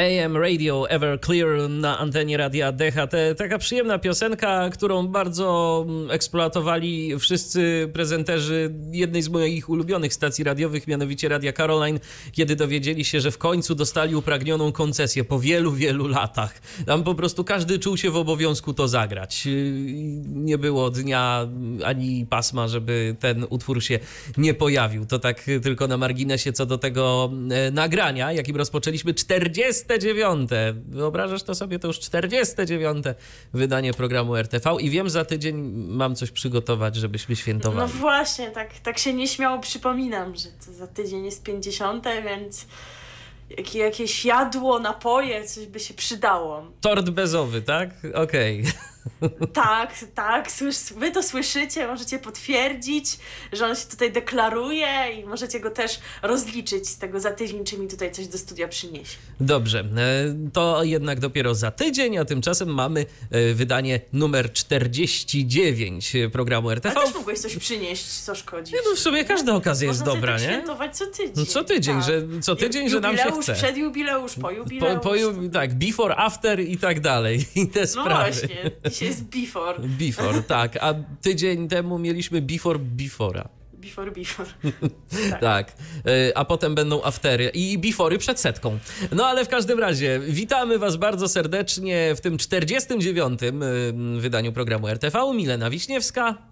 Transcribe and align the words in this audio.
AM 0.00 0.36
Radio 0.36 0.90
Everclear 0.90 1.70
na 1.70 1.98
antenie 1.98 2.36
radia 2.36 2.72
DHT. 2.72 3.14
Taka 3.36 3.58
przyjemna 3.58 3.98
piosenka, 3.98 4.70
którą 4.70 5.06
bardzo 5.06 5.84
mm, 5.88 6.10
eksploatowali 6.10 7.18
wszyscy 7.18 7.90
prezenterzy 7.92 8.74
jednej 8.92 9.22
z 9.22 9.28
moich 9.28 9.68
ulubionych 9.68 10.14
stacji 10.14 10.44
radiowych, 10.44 10.86
mianowicie 10.86 11.28
Radia 11.28 11.52
Caroline, 11.52 12.00
kiedy 12.32 12.56
dowiedzieli 12.56 13.04
się, 13.04 13.20
że 13.20 13.30
w 13.30 13.38
końcu 13.38 13.74
dostali 13.74 14.16
upragnioną 14.16 14.72
koncesję 14.72 15.24
po 15.24 15.38
wielu, 15.38 15.72
wielu 15.72 16.08
latach. 16.08 16.60
Tam 16.86 17.04
po 17.04 17.14
prostu 17.14 17.44
każdy 17.44 17.78
czuł 17.78 17.96
się 17.96 18.10
w 18.10 18.16
obowiązku 18.16 18.74
to 18.74 18.88
zagrać. 18.88 19.48
Nie 20.26 20.58
było 20.58 20.90
dnia 20.90 21.48
ani 21.84 22.26
pasma, 22.26 22.68
żeby 22.68 23.16
ten 23.20 23.46
utwór 23.50 23.82
się 23.82 23.98
nie 24.36 24.54
pojawił. 24.54 25.06
To 25.06 25.18
tak 25.18 25.44
tylko 25.62 25.88
na 25.88 25.96
marginesie 25.96 26.52
co 26.52 26.66
do 26.66 26.78
tego 26.78 27.30
e, 27.50 27.70
nagrania, 27.70 28.32
jakim 28.32 28.56
rozpoczęliśmy 28.56 29.14
40 29.14 29.89
49. 29.98 30.50
Wyobrażasz 30.88 31.42
to 31.42 31.54
sobie? 31.54 31.78
To 31.78 31.88
już 31.88 31.98
49. 31.98 33.04
wydanie 33.52 33.94
programu 33.94 34.36
RTV 34.36 34.76
i 34.80 34.90
wiem, 34.90 35.10
za 35.10 35.24
tydzień 35.24 35.56
mam 35.88 36.14
coś 36.14 36.30
przygotować, 36.30 36.96
żebyśmy 36.96 37.36
świętowali. 37.36 37.92
No 37.92 37.98
właśnie, 37.98 38.50
tak, 38.50 38.78
tak 38.78 38.98
się 38.98 39.12
nieśmiało 39.12 39.58
przypominam, 39.58 40.36
że 40.36 40.48
to 40.66 40.72
za 40.72 40.86
tydzień 40.86 41.24
jest 41.24 41.42
50, 41.42 42.04
więc 42.24 42.66
jakieś 43.74 44.24
jadło, 44.24 44.78
napoje, 44.78 45.44
coś 45.44 45.66
by 45.66 45.80
się 45.80 45.94
przydało. 45.94 46.66
Tort 46.80 47.10
bezowy, 47.10 47.62
tak? 47.62 47.90
Okej. 48.14 48.60
Okay. 48.60 48.89
Tak, 49.52 50.04
tak, 50.14 50.48
wy 50.96 51.10
to 51.10 51.22
słyszycie, 51.22 51.86
możecie 51.86 52.18
potwierdzić, 52.18 53.18
że 53.52 53.66
on 53.66 53.76
się 53.76 53.86
tutaj 53.90 54.12
deklaruje 54.12 54.88
i 55.20 55.24
możecie 55.24 55.60
go 55.60 55.70
też 55.70 56.00
rozliczyć 56.22 56.88
z 56.88 56.98
tego 56.98 57.20
za 57.20 57.30
tydzień, 57.30 57.64
czy 57.64 57.78
mi 57.78 57.88
tutaj 57.88 58.12
coś 58.12 58.26
do 58.26 58.38
studia 58.38 58.68
przyniesie. 58.68 59.16
Dobrze, 59.40 59.80
e, 59.80 59.84
to 60.52 60.84
jednak 60.84 61.20
dopiero 61.20 61.54
za 61.54 61.70
tydzień, 61.70 62.18
a 62.18 62.24
tymczasem 62.24 62.68
mamy 62.68 63.06
e, 63.30 63.54
wydanie 63.54 64.00
numer 64.12 64.52
49 64.52 66.12
programu 66.32 66.70
RTV. 66.70 66.96
Ale 66.96 67.06
też 67.06 67.14
mogłeś 67.14 67.38
coś 67.38 67.56
przynieść, 67.56 68.04
co 68.04 68.34
szkodzi. 68.34 68.72
No 68.90 68.96
w 68.96 68.98
sumie 68.98 69.24
każda 69.24 69.54
okazja 69.54 69.88
jest 69.88 70.02
dobra, 70.02 70.32
tak 70.32 70.42
nie? 70.42 70.48
świętować 70.48 70.96
co 70.96 71.06
tydzień. 71.06 71.32
No 71.36 71.44
co 71.44 71.64
tydzień, 71.64 71.94
tak. 71.94 72.04
że, 72.04 72.40
co 72.40 72.56
tydzień, 72.56 72.90
że 72.90 73.00
nam 73.00 73.16
się 73.16 73.32
chce. 73.40 73.54
przed 73.54 73.76
jubileusz, 73.76 74.34
po 74.34 74.50
jubileusz. 74.50 75.02
Po, 75.02 75.10
po, 75.10 75.14
tak, 75.52 75.74
before, 75.74 76.16
after 76.16 76.60
i 76.60 76.76
tak 76.76 77.00
dalej. 77.00 77.46
I 77.54 77.68
te 77.68 77.80
no 77.80 77.86
sprawy. 77.86 78.32
właśnie, 78.32 78.70
dzisiaj 78.90 79.08
jest 79.08 79.24
before. 79.24 79.78
Before, 79.78 80.42
tak. 80.42 80.76
A 80.80 80.94
tydzień 81.22 81.68
temu 81.68 81.98
mieliśmy 81.98 82.42
before 82.42 82.78
before'a. 82.78 83.48
Before, 83.72 84.10
before. 84.10 84.50
tak. 85.30 85.40
tak. 85.40 85.72
A 86.34 86.44
potem 86.44 86.74
będą 86.74 87.02
aftery 87.02 87.50
i 87.54 87.78
befory 87.78 88.18
przed 88.18 88.40
setką. 88.40 88.78
No 89.12 89.26
ale 89.26 89.44
w 89.44 89.48
każdym 89.48 89.78
razie, 89.78 90.20
witamy 90.28 90.78
Was 90.78 90.96
bardzo 90.96 91.28
serdecznie 91.28 92.14
w 92.16 92.20
tym 92.20 92.38
49. 92.38 93.40
wydaniu 94.18 94.52
programu 94.52 94.88
RTV. 94.88 95.34
Milena 95.34 95.70
Wiśniewska 95.70 96.49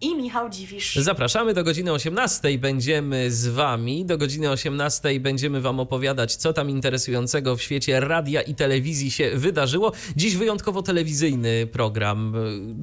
i 0.00 0.14
Michał 0.14 0.50
Dziwisz. 0.50 0.96
Zapraszamy 0.96 1.54
do 1.54 1.64
godziny 1.64 1.92
18. 1.92 2.58
Będziemy 2.58 3.30
z 3.30 3.48
Wami. 3.48 4.04
Do 4.04 4.18
godziny 4.18 4.50
18 4.50 5.20
będziemy 5.20 5.60
Wam 5.60 5.80
opowiadać, 5.80 6.36
co 6.36 6.52
tam 6.52 6.70
interesującego 6.70 7.56
w 7.56 7.62
świecie 7.62 8.00
radia 8.00 8.42
i 8.42 8.54
telewizji 8.54 9.10
się 9.10 9.30
wydarzyło. 9.34 9.92
Dziś 10.16 10.36
wyjątkowo 10.36 10.82
telewizyjny 10.82 11.66
program. 11.66 12.34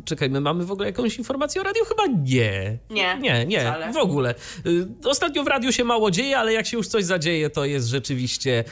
Czekaj, 0.06 0.29
my 0.29 0.41
mamy 0.41 0.66
w 0.66 0.72
ogóle 0.72 0.88
jakąś 0.88 1.17
informację 1.17 1.61
o 1.61 1.63
radiu? 1.63 1.85
Chyba 1.85 2.06
nie. 2.06 2.77
Nie. 2.89 3.17
Nie, 3.22 3.45
nie, 3.45 3.59
wcale. 3.59 3.94
w 3.94 3.97
ogóle. 3.97 4.35
Y, 4.66 4.88
ostatnio 5.06 5.44
w 5.44 5.47
radiu 5.47 5.72
się 5.72 5.83
mało 5.83 6.11
dzieje, 6.11 6.38
ale 6.38 6.53
jak 6.53 6.67
się 6.67 6.77
już 6.77 6.88
coś 6.88 7.03
zadzieje, 7.03 7.50
to 7.50 7.66
jest 7.66 7.88
rzeczywiście 7.88 8.63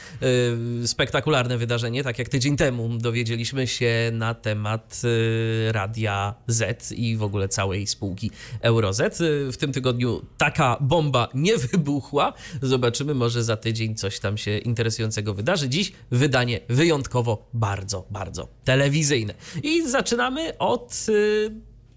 y, 0.82 0.88
spektakularne 0.88 1.58
wydarzenie. 1.58 2.04
Tak 2.04 2.18
jak 2.18 2.28
tydzień 2.28 2.56
temu 2.56 2.88
dowiedzieliśmy 2.88 3.66
się 3.66 4.10
na 4.12 4.34
temat 4.34 5.02
y, 5.04 5.72
Radia 5.72 6.34
Z 6.46 6.92
i 6.92 7.16
w 7.16 7.22
ogóle 7.22 7.48
całej 7.48 7.86
spółki 7.86 8.30
Eurozet. 8.60 9.18
W 9.52 9.56
tym 9.56 9.72
tygodniu 9.72 10.22
taka 10.38 10.76
bomba 10.80 11.28
nie 11.34 11.58
wybuchła. 11.58 12.32
Zobaczymy, 12.62 13.14
może 13.14 13.44
za 13.44 13.56
tydzień 13.56 13.94
coś 13.94 14.18
tam 14.20 14.38
się 14.38 14.58
interesującego 14.58 15.34
wydarzy. 15.34 15.68
Dziś 15.68 15.92
wydanie 16.10 16.60
wyjątkowo 16.68 17.48
bardzo, 17.54 18.06
bardzo 18.10 18.48
telewizyjne. 18.64 19.34
I 19.62 19.88
zaczynamy 19.88 20.58
od 20.58 21.06
y, 21.08 21.50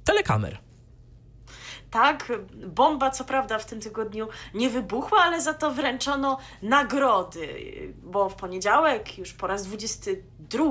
telekamer. 0.03 0.68
Tak, 1.91 2.31
bomba 2.67 3.11
co 3.11 3.25
prawda 3.25 3.59
w 3.59 3.65
tym 3.65 3.81
tygodniu 3.81 4.27
nie 4.53 4.69
wybuchła, 4.69 5.19
ale 5.19 5.41
za 5.41 5.53
to 5.53 5.71
wręczono 5.71 6.37
nagrody, 6.61 7.47
bo 8.03 8.29
w 8.29 8.35
poniedziałek 8.35 9.17
już 9.17 9.33
po 9.33 9.47
raz 9.47 9.65
22 9.65 10.63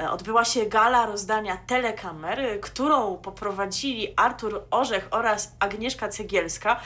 e, 0.00 0.10
odbyła 0.10 0.44
się 0.44 0.66
gala 0.66 1.06
rozdania 1.06 1.56
telekamer, 1.66 2.60
którą 2.60 3.16
poprowadzili 3.16 4.08
Artur 4.16 4.62
Orzech 4.70 5.08
oraz 5.10 5.56
Agnieszka 5.58 6.08
Cegielska. 6.08 6.80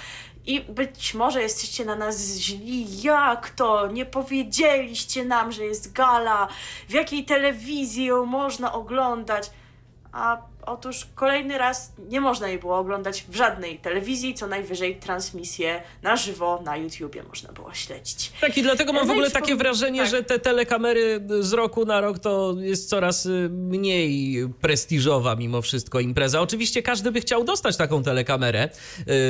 I 0.47 0.61
być 0.61 1.15
może 1.15 1.43
jesteście 1.43 1.85
na 1.85 1.97
nas 1.97 2.27
źli, 2.27 3.03
jak 3.03 3.51
to? 3.51 3.87
Nie 3.87 4.07
powiedzieliście 4.07 5.25
nam, 5.25 5.53
że 5.53 5.65
jest 5.65 5.93
gala, 5.93 6.49
w 6.89 6.93
jakiej 6.93 7.25
telewizji 7.25 8.05
ją 8.05 8.27
można 8.27 8.73
oglądać. 8.73 9.51
A 10.13 10.43
Otóż 10.69 11.07
kolejny 11.15 11.59
raz 11.59 11.93
nie 12.09 12.21
można 12.21 12.49
jej 12.49 12.59
było 12.59 12.79
oglądać 12.79 13.25
w 13.29 13.37
żadnej 13.37 13.79
telewizji, 13.79 14.35
co 14.35 14.47
najwyżej 14.47 14.97
transmisję 14.97 15.83
na 16.03 16.17
żywo 16.17 16.63
na 16.65 16.77
YouTubie 16.77 17.23
można 17.23 17.53
było 17.53 17.75
śledzić. 17.75 18.33
Tak 18.41 18.59
i 18.59 18.63
dlatego 18.63 18.93
mam 18.93 19.05
w 19.05 19.07
no 19.07 19.13
ogóle 19.13 19.31
takie 19.31 19.57
wrażenie, 19.57 20.01
tak. 20.01 20.11
że 20.11 20.23
te 20.23 20.39
telekamery 20.39 21.21
z 21.41 21.53
roku 21.53 21.85
na 21.85 22.01
rok 22.01 22.19
to 22.19 22.55
jest 22.61 22.89
coraz 22.89 23.27
y, 23.27 23.49
mniej 23.51 24.37
prestiżowa 24.61 25.37
mimo 25.37 25.63
wszystko 25.63 26.01
impreza. 26.01 26.41
Oczywiście 26.41 26.83
każdy 26.83 27.13
by 27.13 27.21
chciał 27.21 27.45
dostać 27.45 27.77
taką 27.77 28.03
telekamerę, 28.03 28.69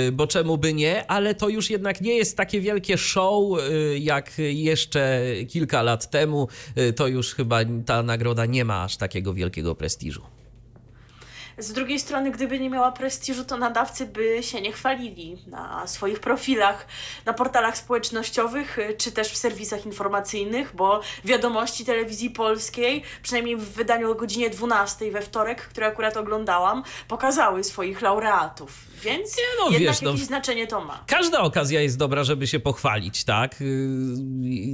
y, 0.09 0.13
bo 0.13 0.27
czemu 0.27 0.59
by 0.59 0.75
nie, 0.75 1.11
ale 1.11 1.35
to 1.35 1.49
już 1.49 1.71
jednak 1.71 2.01
nie 2.01 2.17
jest 2.17 2.37
takie 2.37 2.61
wielkie 2.61 2.99
show 2.99 3.59
y, 3.59 3.99
jak 3.99 4.33
jeszcze 4.39 5.23
kilka 5.49 5.83
lat 5.83 6.11
temu. 6.11 6.49
To 6.97 7.07
już 7.07 7.35
chyba 7.35 7.59
ta 7.87 8.03
nagroda 8.03 8.47
nie 8.47 8.65
ma 8.65 8.85
aż 8.85 8.97
takiego 8.97 9.35
wielkiego 9.35 9.75
prestiżu. 9.75 10.38
Z 11.59 11.73
drugiej 11.73 12.01
strony, 12.01 12.31
gdyby 12.31 12.61
nie 12.61 12.71
miała 12.71 12.93
prestiżu, 12.93 13.45
to 13.45 13.57
nadawcy 13.57 14.07
by 14.07 14.43
się 14.43 14.61
nie 14.61 14.73
chwalili 14.73 15.37
na 15.47 15.87
swoich 15.87 16.21
profilach, 16.21 16.87
na 17.27 17.33
portalach 17.33 17.77
społecznościowych, 17.77 18.79
y, 18.79 18.95
czy 18.99 19.13
też 19.13 19.29
w 19.29 19.37
serwisach 19.37 19.87
informacyjnych, 19.87 20.77
bo 20.77 21.01
wiadomości 21.25 21.85
telewizji 21.85 22.31
polskiej, 22.31 23.03
przynajmniej 23.23 23.57
w 23.57 23.65
wydaniu 23.65 24.11
o 24.11 24.15
godzinie 24.15 24.51
12 24.51 25.11
we 25.11 25.23
wtorek, 25.23 25.63
które 25.63 25.87
akurat 25.87 26.17
oglądałam, 26.17 26.83
pokazały 27.09 27.65
swoich 27.65 28.03
laureatów 28.03 28.89
więc 29.05 29.37
nie, 29.37 29.43
no, 29.59 29.71
jednak 29.71 29.95
wiesz, 29.95 30.03
no, 30.03 30.11
jakieś 30.11 30.21
no, 30.21 30.27
znaczenie 30.27 30.67
to 30.67 30.85
ma. 30.85 31.05
Każda 31.07 31.41
okazja 31.41 31.81
jest 31.81 31.99
dobra, 31.99 32.25
żeby 32.25 32.47
się 32.47 32.61
pochwalić, 32.61 33.25
tak? 33.25 33.61
Y, 33.61 33.97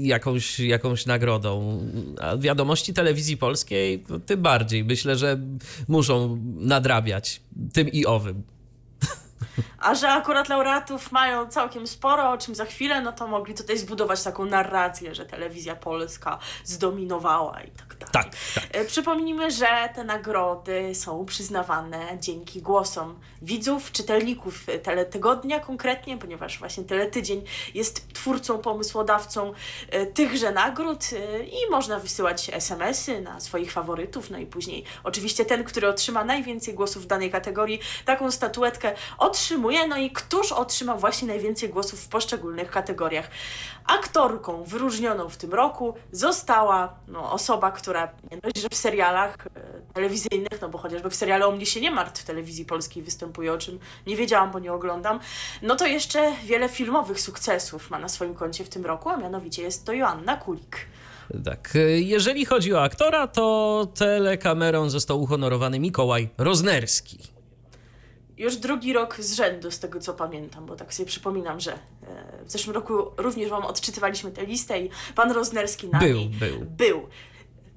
jakąś, 0.03 0.61
jakąś 0.61 1.07
nagrodą. 1.07 1.81
A 2.21 2.37
wiadomości 2.37 2.95
telewizji 2.95 3.37
polskiej 3.37 4.05
tym 4.27 4.43
bardziej. 4.43 4.85
Myślę, 4.85 5.17
że 5.17 5.41
muszą 5.89 6.41
nadrabiać 6.75 7.43
tym 7.73 7.89
i 7.89 8.07
owym. 8.07 8.43
A 9.79 9.95
że 9.95 10.11
akurat 10.11 10.49
laureatów 10.49 11.13
mają 11.13 11.47
całkiem 11.47 11.87
sporo, 11.87 12.31
o 12.31 12.39
czym 12.39 12.55
za 12.55 12.65
chwilę, 12.65 13.01
no 13.01 13.13
to 13.13 13.27
mogli 13.27 13.55
tutaj 13.55 13.79
zbudować 13.79 14.23
taką 14.23 14.45
narrację, 14.45 15.15
że 15.15 15.27
telewizja 15.27 15.77
polska 15.77 16.39
zdominowała 16.65 17.63
i 17.63 17.71
tak 17.71 17.89
dalej. 17.89 18.13
Tak, 18.13 18.27
tak. 18.55 18.65
E, 18.71 18.85
przypomnijmy, 18.85 19.51
że 19.51 19.67
te 19.95 20.05
nagrody 20.05 20.95
są 20.95 21.25
przyznawane 21.25 22.19
dzięki 22.21 22.63
głosom 22.63 23.21
widzów, 23.43 23.93
czytelników 23.93 24.67
Teletygodnia 24.83 25.61
konkretnie, 25.61 26.19
ponieważ 26.19 26.59
właśnie 26.59 26.85
Teletydzień 26.85 27.43
jest 27.75 28.15
twórcą, 28.15 28.59
pomysłodawcą 28.59 29.53
e, 29.91 30.07
tychże 30.07 30.53
nagród 30.53 31.05
e, 31.13 31.45
i 31.45 31.71
można 31.71 31.99
wysyłać 31.99 32.51
SMS-y 32.53 33.21
na 33.21 33.41
swoich 33.41 33.73
faworytów, 33.73 34.31
no 34.31 34.39
i 34.39 34.47
później 34.47 34.85
oczywiście 35.05 35.45
ten, 35.45 35.65
który 35.65 35.89
otrzyma 35.89 36.25
najwięcej 36.25 36.75
głosów 36.75 37.03
w 37.03 37.07
danej 37.07 37.31
kategorii, 37.31 37.81
taką 38.05 38.31
statuetkę 38.31 38.95
otrzyma 39.19 39.44
otrzymuje. 39.45 39.87
No 39.87 39.97
i 39.97 40.11
któż 40.11 40.53
otrzymał 40.53 40.99
właśnie 40.99 41.29
najwięcej 41.29 41.69
głosów 41.69 42.01
w 42.01 42.09
poszczególnych 42.09 42.71
kategoriach? 42.71 43.31
Aktorką 43.87 44.65
wyróżnioną 44.65 45.29
w 45.29 45.37
tym 45.37 45.55
roku 45.55 45.95
została 46.13 46.95
no, 47.09 47.33
osoba, 47.33 47.71
która 47.71 48.09
nie 48.31 48.39
dość, 48.39 48.59
że 48.59 48.69
w 48.69 48.75
serialach 48.75 49.37
e, 49.47 49.51
telewizyjnych, 49.95 50.61
no 50.61 50.69
bo 50.69 50.79
chociażby 50.79 51.11
w 51.11 51.15
serialu 51.15 51.49
O 51.49 51.53
mnie 51.53 51.67
się 51.67 51.81
nie 51.81 51.91
martw 51.91 52.23
w 52.23 52.25
telewizji 52.25 52.65
polskiej 52.65 53.03
występuje, 53.03 53.53
o 53.53 53.59
czym 53.59 53.79
nie 54.07 54.17
wiedziałam, 54.17 54.51
bo 54.51 54.59
nie 54.59 54.73
oglądam, 54.73 55.21
no 55.63 55.77
to 55.77 55.87
jeszcze 55.87 56.33
wiele 56.45 56.69
filmowych 56.69 57.21
sukcesów 57.21 57.91
ma 57.91 57.99
na 57.99 58.09
swoim 58.09 58.35
koncie 58.35 58.65
w 58.65 58.69
tym 58.69 58.87
roku, 58.87 59.09
a 59.09 59.17
mianowicie 59.17 59.63
jest 59.63 59.85
to 59.87 59.93
Joanna 59.93 60.37
Kulik. 60.37 60.87
Tak, 61.45 61.75
jeżeli 61.97 62.45
chodzi 62.45 62.75
o 62.75 62.83
aktora, 62.83 63.27
to 63.27 63.87
telekamerą 63.95 64.91
został 64.91 65.23
uhonorowany 65.23 65.81
Mikołaj 65.81 66.29
Roznerski. 66.39 67.34
Już 68.39 68.57
drugi 68.57 68.93
rok 68.93 69.17
z 69.21 69.35
rzędu, 69.35 69.71
z 69.71 69.79
tego 69.79 70.01
co 70.01 70.15
pamiętam, 70.15 70.67
bo 70.67 70.77
tak 70.77 70.95
sobie 70.95 71.07
przypominam, 71.07 71.61
że 71.61 71.73
e, 71.73 71.79
w 72.45 72.51
zeszłym 72.51 72.75
roku 72.75 72.95
również 73.17 73.51
Wam 73.51 73.65
odczytywaliśmy 73.65 74.31
tę 74.31 74.47
listę 74.47 74.81
i 74.81 74.91
pan 75.15 75.31
Roznerski 75.31 75.89
na 75.89 75.99
Był, 75.99 76.21
był. 76.25 76.61
był. 76.61 77.09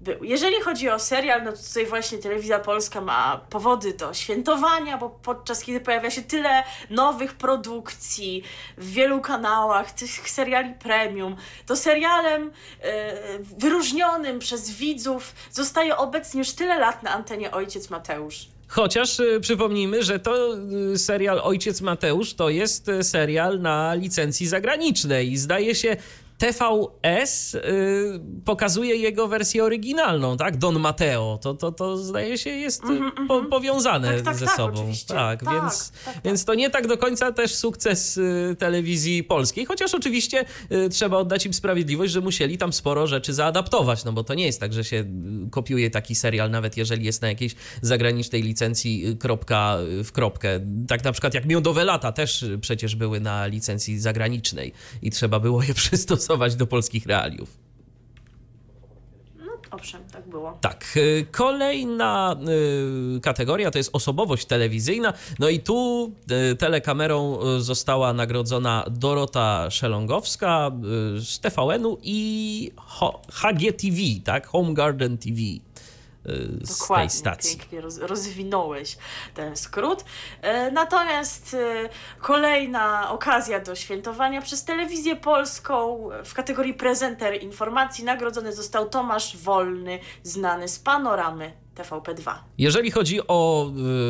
Był. 0.02 0.24
Jeżeli 0.24 0.62
chodzi 0.62 0.90
o 0.90 1.00
serial, 1.00 1.44
no 1.44 1.52
to 1.52 1.58
tutaj 1.58 1.86
właśnie 1.86 2.18
Telewizja 2.18 2.60
Polska 2.60 3.02
ma 3.02 3.42
powody 3.50 3.94
do 3.94 4.14
świętowania, 4.14 4.98
bo 4.98 5.10
podczas 5.10 5.64
kiedy 5.64 5.80
pojawia 5.80 6.12
się 6.12 6.22
tyle 6.22 6.64
nowych 6.90 7.34
produkcji 7.34 8.44
w 8.78 8.92
wielu 8.92 9.22
kanałach, 9.22 9.92
tych 9.92 10.30
seriali 10.30 10.74
premium, 10.74 11.36
to 11.66 11.76
serialem 11.76 12.52
e, 12.82 13.40
wyróżnionym 13.40 14.40
przez 14.40 14.72
widzów 14.72 15.36
zostaje 15.52 15.98
obecnie 15.98 16.40
już 16.40 16.52
tyle 16.52 16.80
lat 16.80 17.04
na 17.04 17.12
antenie 17.12 17.52
Ojciec 17.52 17.90
Mateusz. 17.90 18.57
Chociaż 18.68 19.20
y, 19.20 19.40
przypomnijmy, 19.42 20.04
że 20.04 20.20
to 20.20 20.58
y, 20.94 20.98
serial 20.98 21.40
Ojciec 21.44 21.82
Mateusz 21.82 22.34
to 22.34 22.50
jest 22.50 22.90
y, 22.90 23.04
serial 23.04 23.62
na 23.62 23.94
licencji 23.94 24.48
zagranicznej 24.48 25.32
i 25.32 25.38
zdaje 25.38 25.76
się 25.76 25.98
TVS 26.38 27.56
y, 27.56 27.62
pokazuje 28.46 28.96
jego 28.96 29.28
wersję 29.28 29.64
oryginalną, 29.64 30.38
tak? 30.38 30.58
Don 30.58 30.80
Mateo. 30.80 31.40
To, 31.42 31.54
to, 31.54 31.72
to 31.72 31.98
zdaje 31.98 32.38
się 32.38 32.50
jest 32.50 32.84
y, 32.84 33.28
po, 33.28 33.44
powiązane 33.44 34.14
Tak, 34.14 34.22
tak, 34.22 34.36
ze 34.36 34.46
tak, 34.46 34.56
sobą. 34.56 34.92
Tak, 35.08 35.44
Tak, 35.44 35.54
więc, 35.54 35.92
tak, 35.92 36.14
tak. 36.14 36.24
więc 36.24 36.46
to 36.46 36.54
nie 36.54 36.70
tak 36.70 36.88
do 36.88 36.98
końca 36.98 37.32
też 37.32 37.56
sukces 37.56 38.18
y, 38.18 38.56
telewizji 38.60 39.24
polskiej, 39.24 39.66
chociaż 39.66 39.96
oczywiście 39.96 40.46
y, 40.72 40.90
trzeba 40.90 41.18
oddać 41.18 41.46
im 41.46 41.54
sprawiedliwość, 41.54 42.14
że 42.14 42.22
musieli 42.22 42.58
tam 42.58 42.74
sporo 42.74 43.08
rzeczy 43.08 43.34
zaadaptować, 43.34 44.06
no 44.06 44.14
bo 44.14 44.24
to 44.24 44.34
nie 44.34 44.46
jest 44.46 44.60
tak, 44.60 44.74
że 44.74 44.84
się 44.84 44.98
y, 44.98 45.50
kopiuje 45.50 45.90
taki 45.90 46.16
serial, 46.16 46.52
nawet 46.52 46.78
jeżeli 46.78 47.06
jest 47.06 47.22
na 47.22 47.28
jakiejś 47.28 47.56
zagranicznej 47.82 48.44
licencji 48.44 49.08
y, 49.08 49.16
kropka 49.16 49.78
w 50.04 50.12
kropkę. 50.12 50.60
Tak 50.88 51.04
na 51.04 51.12
przykład 51.12 51.34
jak 51.34 51.46
Miodowe 51.46 51.84
Lata 51.84 52.12
też 52.12 52.46
przecież 52.62 52.96
były 52.96 53.20
na 53.20 53.48
licencji 53.48 54.00
zagranicznej 54.00 54.74
i 55.02 55.12
trzeba 55.12 55.40
było 55.40 55.64
je 55.64 55.74
przystosować 55.84 56.27
do 56.58 56.68
polskich 56.68 57.06
realiów. 57.06 57.58
No 59.38 59.52
owszem, 59.72 60.02
tak 60.12 60.30
było. 60.30 60.58
Tak, 60.62 60.94
y, 60.98 61.26
kolejna 61.32 62.36
y, 63.18 63.22
kategoria 63.22 63.72
to 63.72 63.78
jest 63.78 63.90
osobowość 63.94 64.46
telewizyjna. 64.46 65.14
No 65.40 65.50
i 65.50 65.60
tu 65.60 66.12
y, 66.52 66.56
telekamerą 66.56 67.40
została 67.60 68.14
nagrodzona 68.14 68.86
Dorota 68.92 69.72
Szelongowska 69.72 70.72
y, 71.18 71.22
z 71.22 71.40
TVN-u 71.40 71.98
i 72.04 72.72
HGTV, 73.32 73.98
tak? 74.24 74.48
Home 74.48 74.74
Garden 74.74 75.18
TV. 75.18 75.38
Z 76.62 76.80
Dokładnie, 76.80 77.08
tej 77.10 77.18
stacji. 77.18 77.58
pięknie 77.58 77.82
roz, 77.82 77.98
rozwinąłeś 77.98 78.98
ten 79.34 79.58
skrót. 79.58 80.06
E, 80.42 80.72
Natomiast 80.72 81.54
e, 81.54 81.90
kolejna 82.20 83.12
okazja 83.12 83.60
do 83.60 83.76
świętowania 83.76 84.42
przez 84.42 84.64
telewizję 84.66 85.16
polską 85.16 86.10
w 86.26 86.34
kategorii 86.34 86.74
prezenter 86.74 87.44
informacji 87.44 88.04
nagrodzony 88.04 88.54
został 88.54 88.90
Tomasz 88.90 89.38
Wolny, 89.38 90.00
znany 90.24 90.68
z 90.68 90.80
panoramy 90.80 91.52
TVP2. 91.76 92.34
Jeżeli 92.58 92.92
chodzi 92.92 93.20
o 93.28 93.70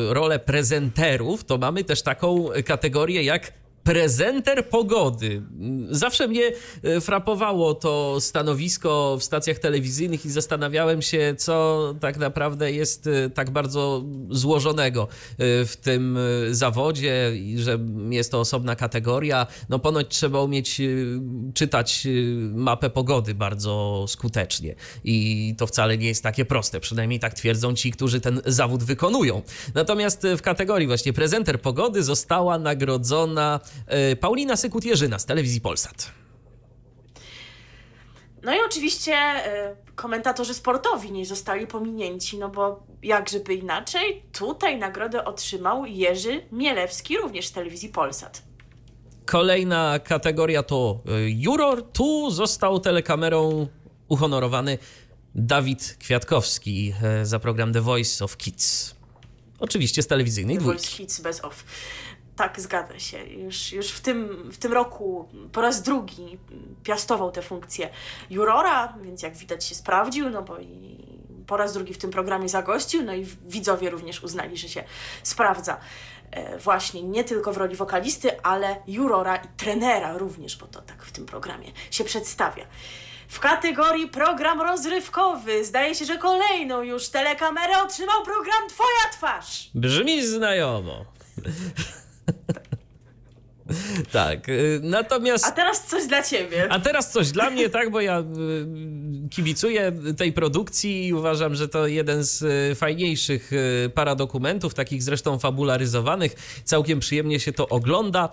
y, 0.09 0.13
rolę 0.13 0.39
prezenterów, 0.39 1.43
to 1.43 1.57
mamy 1.57 1.83
też 1.83 2.03
taką 2.03 2.45
kategorię 2.65 3.23
jak 3.23 3.53
prezenter 3.87 4.69
pogody. 4.69 5.41
Zawsze 5.89 6.27
mnie 6.27 6.51
y, 6.85 7.01
frapowało 7.01 7.73
to 7.73 8.17
stanowisko 8.19 9.17
w 9.19 9.23
stacjach 9.23 9.59
telewizyjnych 9.59 10.25
i 10.25 10.29
zastanawiałem 10.29 11.01
się, 11.01 11.35
co 11.37 11.95
tak 11.99 12.17
naprawdę 12.17 12.71
jest 12.71 13.07
y, 13.07 13.29
tak 13.29 13.49
bardzo 13.49 14.03
złożonego 14.29 15.07
y, 15.31 15.65
w 15.65 15.77
tym 15.81 16.19
zawodzie 16.51 17.31
i 17.35 17.59
że 17.59 17.79
jest 18.09 18.31
to 18.31 18.39
osobna 18.39 18.75
kategoria. 18.75 19.47
No 19.69 19.79
ponoć 19.79 20.07
trzeba 20.07 20.41
umieć 20.41 20.81
czytać 21.53 22.07
mapę 22.53 22.89
pogody 22.89 23.35
bardzo 23.35 24.05
skutecznie 24.07 24.75
i 25.03 25.55
to 25.57 25.67
wcale 25.67 25.97
nie 25.97 26.07
jest 26.07 26.23
takie 26.23 26.45
proste, 26.45 26.79
przynajmniej 26.79 27.19
tak 27.19 27.33
twierdzą 27.33 27.73
ci, 27.73 27.91
którzy 27.91 28.21
ten 28.21 28.41
zawód 28.45 28.83
wykonują. 28.83 29.41
Natomiast 29.73 30.27
w 30.37 30.41
kategorii 30.41 30.87
właśnie 30.87 31.13
prezenter 31.13 31.61
pogody 31.61 32.03
została 32.03 32.59
nagrodzona 32.59 33.59
Paulina 34.19 34.53
Sykut-Jerzyna 34.53 35.19
z 35.19 35.25
telewizji 35.25 35.61
Polsat. 35.61 36.11
No 38.43 38.55
i 38.55 38.57
oczywiście 38.65 39.13
e, 39.13 39.75
komentatorzy 39.95 40.53
sportowi 40.53 41.11
nie 41.11 41.25
zostali 41.25 41.67
pominięci, 41.67 42.37
no 42.37 42.49
bo 42.49 42.83
jakżeby 43.03 43.53
inaczej, 43.53 44.23
tutaj 44.31 44.77
nagrodę 44.77 45.25
otrzymał 45.25 45.85
Jerzy 45.85 46.41
Mielewski, 46.51 47.17
również 47.17 47.47
z 47.47 47.51
telewizji 47.51 47.89
Polsat. 47.89 48.41
Kolejna 49.25 49.99
kategoria 49.99 50.63
to 50.63 50.99
y, 51.09 51.31
juror. 51.31 51.83
Tu 51.93 52.31
został 52.31 52.79
telekamerą 52.79 53.67
uhonorowany 54.07 54.77
Dawid 55.35 55.97
Kwiatkowski 55.99 56.93
za 57.23 57.39
program 57.39 57.73
The 57.73 57.81
Voice 57.81 58.25
of 58.25 58.37
Kids. 58.37 58.95
Oczywiście 59.59 60.01
z 60.03 60.07
telewizyjnej 60.07 60.57
The 60.57 60.63
Voice 60.63 60.83
dwójki. 60.83 60.97
Hits 60.97 61.21
bez 61.21 61.43
off. 61.43 61.63
Tak, 62.37 62.61
zgadza 62.61 62.99
się. 62.99 63.25
Już, 63.25 63.71
już 63.73 63.87
w, 63.91 64.01
tym, 64.01 64.49
w 64.51 64.57
tym 64.57 64.73
roku 64.73 65.29
po 65.51 65.61
raz 65.61 65.81
drugi 65.81 66.37
piastował 66.83 67.31
tę 67.31 67.41
funkcję 67.41 67.89
jurora, 68.29 68.93
więc 69.01 69.21
jak 69.21 69.35
widać 69.37 69.65
się 69.65 69.75
sprawdził, 69.75 70.29
no 70.29 70.41
bo 70.41 70.59
i 70.59 70.97
po 71.47 71.57
raz 71.57 71.73
drugi 71.73 71.93
w 71.93 71.97
tym 71.97 72.11
programie 72.11 72.49
zagościł, 72.49 73.03
no 73.03 73.15
i 73.15 73.25
widzowie 73.47 73.89
również 73.89 74.23
uznali, 74.23 74.57
że 74.57 74.69
się 74.69 74.83
sprawdza. 75.23 75.77
E, 76.31 76.57
Właśnie 76.57 77.03
nie 77.03 77.23
tylko 77.23 77.53
w 77.53 77.57
roli 77.57 77.75
wokalisty, 77.75 78.41
ale 78.41 78.75
jurora 78.87 79.35
i 79.35 79.47
trenera 79.57 80.17
również, 80.17 80.57
bo 80.57 80.67
to 80.67 80.81
tak 80.81 81.03
w 81.03 81.11
tym 81.11 81.25
programie 81.25 81.71
się 81.91 82.03
przedstawia. 82.03 82.65
W 83.27 83.39
kategorii 83.39 84.07
program 84.07 84.61
rozrywkowy 84.61 85.65
zdaje 85.65 85.95
się, 85.95 86.05
że 86.05 86.17
kolejną 86.17 86.81
już 86.81 87.09
telekamerę 87.09 87.81
otrzymał 87.83 88.23
program 88.23 88.69
Twoja 88.69 89.11
twarz. 89.11 89.69
Brzmi 89.75 90.27
znajomo. 90.27 91.05
tak, 94.11 94.49
y, 94.49 94.79
natomiast... 94.83 95.45
A 95.45 95.51
teraz 95.51 95.87
coś 95.87 96.07
dla 96.07 96.23
ciebie. 96.23 96.67
A 96.69 96.79
teraz 96.79 97.11
coś 97.11 97.31
dla 97.31 97.49
mnie, 97.49 97.69
tak, 97.69 97.91
bo 97.91 98.01
ja 98.01 98.19
y, 98.19 99.29
kibicuję 99.29 99.91
tej 100.17 100.33
produkcji 100.33 101.07
i 101.07 101.13
uważam, 101.13 101.55
że 101.55 101.67
to 101.67 101.87
jeden 101.87 102.23
z 102.23 102.41
y, 102.41 102.75
fajniejszych 102.75 103.51
paradokumentów, 103.93 104.73
takich 104.73 105.03
zresztą 105.03 105.39
fabularyzowanych. 105.39 106.35
Całkiem 106.63 106.99
przyjemnie 106.99 107.39
się 107.39 107.53
to 107.53 107.67
ogląda. 107.67 108.29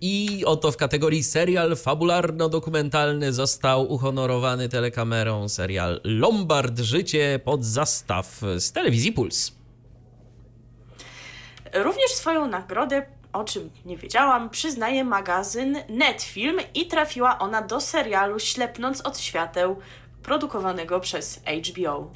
I 0.00 0.42
oto 0.46 0.72
w 0.72 0.76
kategorii 0.76 1.22
serial 1.22 1.76
fabularno-dokumentalny 1.76 3.32
został 3.32 3.92
uhonorowany 3.92 4.68
telekamerą 4.68 5.48
serial 5.48 6.00
Lombard 6.04 6.78
Życie 6.78 7.40
pod 7.44 7.64
zastaw 7.64 8.40
z 8.58 8.72
telewizji 8.72 9.12
Puls. 9.12 9.53
Również 11.74 12.10
swoją 12.10 12.46
nagrodę, 12.46 13.06
o 13.32 13.44
czym 13.44 13.70
nie 13.84 13.96
wiedziałam, 13.96 14.50
przyznaje 14.50 15.04
magazyn 15.04 15.78
Netfilm 15.88 16.60
i 16.74 16.86
trafiła 16.86 17.38
ona 17.38 17.62
do 17.62 17.80
serialu 17.80 18.38
Ślepnąc 18.38 19.00
od 19.00 19.18
świateł, 19.18 19.76
produkowanego 20.22 21.00
przez 21.00 21.40
HBO. 21.68 22.10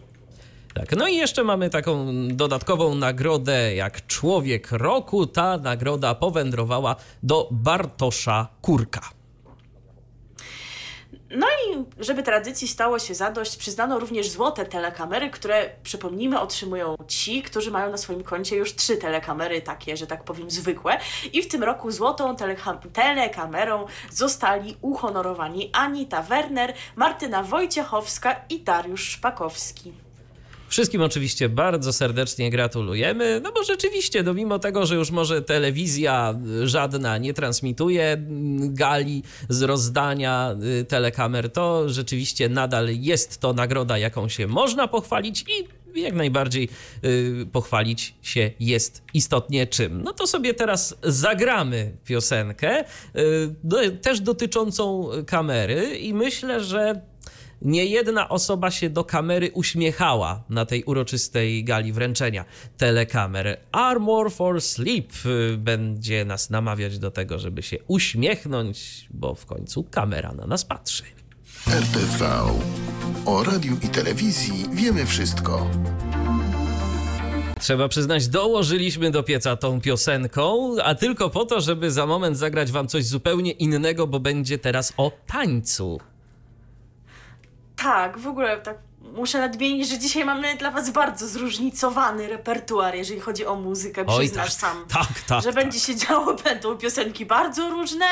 Tak, 0.75 0.97
no 0.97 1.09
i 1.09 1.17
jeszcze 1.17 1.45
mamy 1.45 1.71
taką 1.71 2.07
dodatkową 2.29 2.95
nagrodę 2.95 3.75
jak 3.75 4.07
Człowiek 4.07 4.73
Roku. 4.73 5.27
Ta 5.27 5.59
nagroda 5.59 6.15
powędrowała 6.15 6.97
do 7.23 7.49
Bartosza 7.51 8.49
Kurka. 8.63 9.18
No 11.31 11.47
i 11.47 11.85
żeby 12.05 12.23
tradycji 12.23 12.69
stało 12.69 12.99
się 12.99 13.15
zadość, 13.15 13.57
przyznano 13.57 13.99
również 13.99 14.31
złote 14.31 14.67
telekamery, 14.67 15.31
które, 15.31 15.71
przypomnijmy, 15.83 16.41
otrzymują 16.41 16.97
ci, 17.09 17.43
którzy 17.43 17.71
mają 17.71 17.91
na 17.91 17.97
swoim 17.97 18.25
koncie 18.25 18.57
już 18.57 18.75
trzy 18.75 18.97
telekamery, 18.97 19.63
takie, 19.63 19.97
że 19.97 20.07
tak 20.07 20.25
powiem, 20.25 20.51
zwykłe. 20.51 20.99
I 21.33 21.43
w 21.43 21.49
tym 21.49 21.63
roku 21.65 21.91
złotą 21.91 22.35
teleka- 22.35 22.79
telekamerą 22.93 23.87
zostali 24.11 24.77
uhonorowani 24.81 25.71
Anita 25.73 26.23
Werner, 26.23 26.75
Martyna 26.97 27.43
Wojciechowska 27.43 28.37
i 28.51 28.61
Dariusz 28.61 29.09
Szpakowski. 29.11 30.08
Wszystkim 30.69 31.03
oczywiście 31.03 31.49
bardzo 31.49 31.93
serdecznie 31.93 32.51
gratulujemy, 32.51 33.41
no 33.45 33.53
bo 33.53 33.65
rzeczywiście, 33.65 34.23
no 34.23 34.35
mimo 34.35 34.59
tego, 34.59 34.87
że 34.87 34.95
już 34.95 35.11
może 35.11 35.43
telewizja 35.43 36.35
żadna 36.65 37.19
nie 37.19 37.35
transmituje 37.35 38.17
gali 38.59 39.23
z 39.49 39.63
rozdania 39.63 40.57
y, 40.81 40.85
telekamer, 40.85 41.53
to 41.53 41.89
rzeczywiście 41.89 42.49
nadal 42.49 42.89
jest 42.91 43.41
to 43.41 43.53
nagroda, 43.53 43.99
jaką 43.99 44.29
się 44.29 44.47
można 44.47 44.89
pochwalić 44.89 45.45
i 45.49 45.79
jak 46.01 46.15
najbardziej 46.15 46.69
y, 47.05 47.47
pochwalić 47.53 48.15
się 48.23 48.51
jest 48.61 49.03
istotnie 49.15 49.67
czym. 49.67 50.03
No 50.03 50.13
to 50.13 50.27
sobie 50.27 50.55
teraz 50.55 50.95
zagramy 51.03 51.93
piosenkę, 52.05 52.81
y, 52.81 52.85
do, 53.65 53.91
też 54.03 54.21
dotyczącą 54.21 55.09
kamery 55.27 55.99
i 55.99 56.15
myślę, 56.15 56.65
że 56.65 57.01
nie 57.63 57.87
jedna 57.87 58.29
osoba 58.29 58.71
się 58.71 58.91
do 58.91 59.05
kamery 59.05 59.51
uśmiechała 59.55 60.45
na 60.49 60.67
tej 60.67 60.85
uroczystej 60.85 61.65
gali 61.65 61.93
wręczenia 61.93 62.45
telekamer. 62.77 63.61
Armor 63.73 64.33
for 64.33 64.63
Sleep 64.63 65.13
y, 65.27 65.57
będzie 65.59 66.25
nas 66.25 66.51
namawiać 66.51 66.99
do 66.99 67.11
tego, 67.11 67.39
żeby 67.39 67.63
się 67.63 67.77
uśmiechnąć, 67.87 69.09
bo 69.11 69.35
w 69.35 69.47
końcu 69.47 69.85
kamera 69.85 70.33
na 70.33 70.47
nas 70.47 70.65
patrzy. 70.65 71.03
RTV. 71.67 72.29
O 73.27 73.45
radiu 73.45 73.77
i 73.83 73.89
telewizji 73.89 74.65
wiemy 74.73 75.07
wszystko. 75.07 75.71
Trzeba 77.61 77.89
przyznać, 77.89 78.29
dołożyliśmy 78.29 79.11
do 79.11 79.23
pieca 79.23 79.57
tą 79.57 79.81
piosenką, 79.81 80.77
a 80.83 80.95
tylko 80.95 81.31
po 81.31 81.45
to, 81.45 81.61
żeby 81.61 81.91
za 81.91 82.07
moment 82.07 82.39
zagrać 82.39 82.73
wam 82.73 82.89
coś 82.89 83.05
zupełnie 83.05 83.53
innego, 83.53 84.07
bo 84.07 84.21
będzie 84.21 84.59
teraz 84.59 84.93
o 84.97 85.13
tańcu. 85.27 85.99
Tak, 87.83 88.19
w 88.19 88.27
ogóle 88.27 88.59
tak 88.61 88.77
muszę 89.01 89.39
nadmienić, 89.39 89.89
że 89.89 89.99
dzisiaj 89.99 90.25
mamy 90.25 90.57
dla 90.57 90.71
Was 90.71 90.91
bardzo 90.91 91.29
zróżnicowany 91.29 92.29
repertuar, 92.29 92.95
jeżeli 92.95 93.21
chodzi 93.21 93.47
o 93.47 93.55
muzykę, 93.55 94.05
Oj, 94.07 94.19
przyznasz 94.19 94.55
tak, 94.55 94.61
sam. 94.61 94.87
tak, 94.89 95.21
tak, 95.27 95.43
Że 95.43 95.53
tak. 95.53 95.55
będzie 95.55 95.81
się 95.81 95.97
działo, 95.97 96.35
będą 96.45 96.77
piosenki 96.77 97.27
bardzo 97.27 97.71
różne 97.71 98.07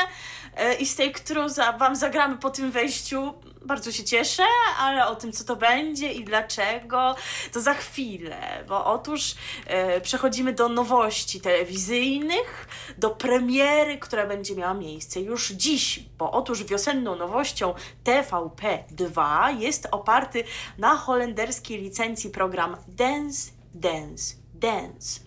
e, 0.55 0.73
i 0.73 0.85
z 0.85 0.95
tej, 0.95 1.11
którą 1.11 1.49
za, 1.49 1.71
Wam 1.71 1.95
zagramy 1.95 2.37
po 2.37 2.49
tym 2.49 2.71
wejściu, 2.71 3.33
bardzo 3.67 3.91
się 3.91 4.03
cieszę, 4.03 4.43
ale 4.79 5.07
o 5.07 5.15
tym, 5.15 5.31
co 5.31 5.43
to 5.43 5.55
będzie 5.55 6.11
i 6.11 6.23
dlaczego, 6.23 7.15
to 7.53 7.61
za 7.61 7.73
chwilę, 7.73 8.63
bo 8.67 8.85
otóż 8.85 9.35
e, 9.65 10.01
przechodzimy 10.01 10.53
do 10.53 10.69
nowości 10.69 11.41
telewizyjnych, 11.41 12.67
do 12.97 13.09
premiery, 13.09 13.97
która 13.97 14.27
będzie 14.27 14.55
miała 14.55 14.73
miejsce 14.73 15.21
już 15.21 15.49
dziś, 15.49 15.99
bo 16.17 16.31
otóż 16.31 16.63
wiosenną 16.63 17.15
nowością 17.15 17.73
TVP2 18.03 19.47
jest 19.59 19.87
oparty 19.91 20.43
na 20.77 20.97
holenderskiej 20.97 21.81
licencji 21.81 22.29
program 22.29 22.77
Dance, 22.87 23.51
Dance, 23.73 24.35
Dance. 24.53 25.26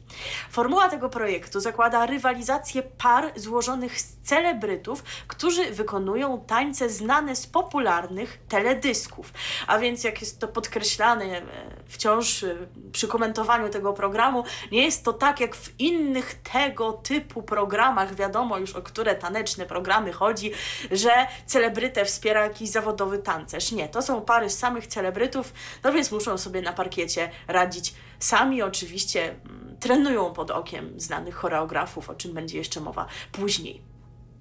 Formuła 0.50 0.88
tego 0.88 1.08
projektu 1.08 1.60
zakłada 1.60 2.06
rywalizację 2.06 2.82
par 2.82 3.32
złożonych 3.36 4.00
z 4.00 4.16
celebrytów, 4.22 5.04
którzy 5.26 5.70
wykonują 5.70 6.44
tańce 6.46 6.90
znane 6.90 7.36
z 7.36 7.46
popularnych 7.46 8.38
teledysków. 8.48 9.32
A 9.66 9.78
więc, 9.78 10.04
jak 10.04 10.20
jest 10.20 10.40
to 10.40 10.48
podkreślane 10.48 11.24
e, 11.24 11.42
wciąż 11.88 12.42
e, 12.42 12.56
przy 12.92 13.08
komentowaniu 13.08 13.68
tego 13.68 13.92
programu, 13.92 14.44
nie 14.72 14.84
jest 14.84 15.04
to 15.04 15.12
tak 15.12 15.40
jak 15.40 15.56
w 15.56 15.80
innych 15.80 16.34
tego 16.52 16.92
typu 16.92 17.42
programach, 17.42 18.14
wiadomo 18.14 18.58
już 18.58 18.76
o 18.76 18.82
które 18.82 19.14
taneczne 19.14 19.66
programy 19.66 20.12
chodzi, 20.12 20.52
że 20.90 21.10
celebrytę 21.46 22.04
wspiera 22.04 22.44
jakiś 22.44 22.70
zawodowy 22.70 23.18
tancerz. 23.18 23.72
Nie, 23.72 23.88
to 23.88 24.02
są 24.02 24.20
pary 24.20 24.50
z 24.50 24.58
samych 24.58 24.86
celebrytów, 24.86 25.52
no 25.84 25.92
więc 25.92 26.12
muszą 26.12 26.38
sobie 26.38 26.62
na 26.62 26.72
parkiecie 26.72 27.30
radzić 27.48 27.94
sami. 28.18 28.62
Oczywiście 28.62 29.24
mm, 29.24 29.59
trenują 29.80 30.32
pod 30.32 30.50
okiem 30.50 31.00
znanych 31.00 31.34
choreografów, 31.34 32.10
o 32.10 32.14
czym 32.14 32.32
będzie 32.32 32.58
jeszcze 32.58 32.80
mowa 32.80 33.06
później. 33.32 33.89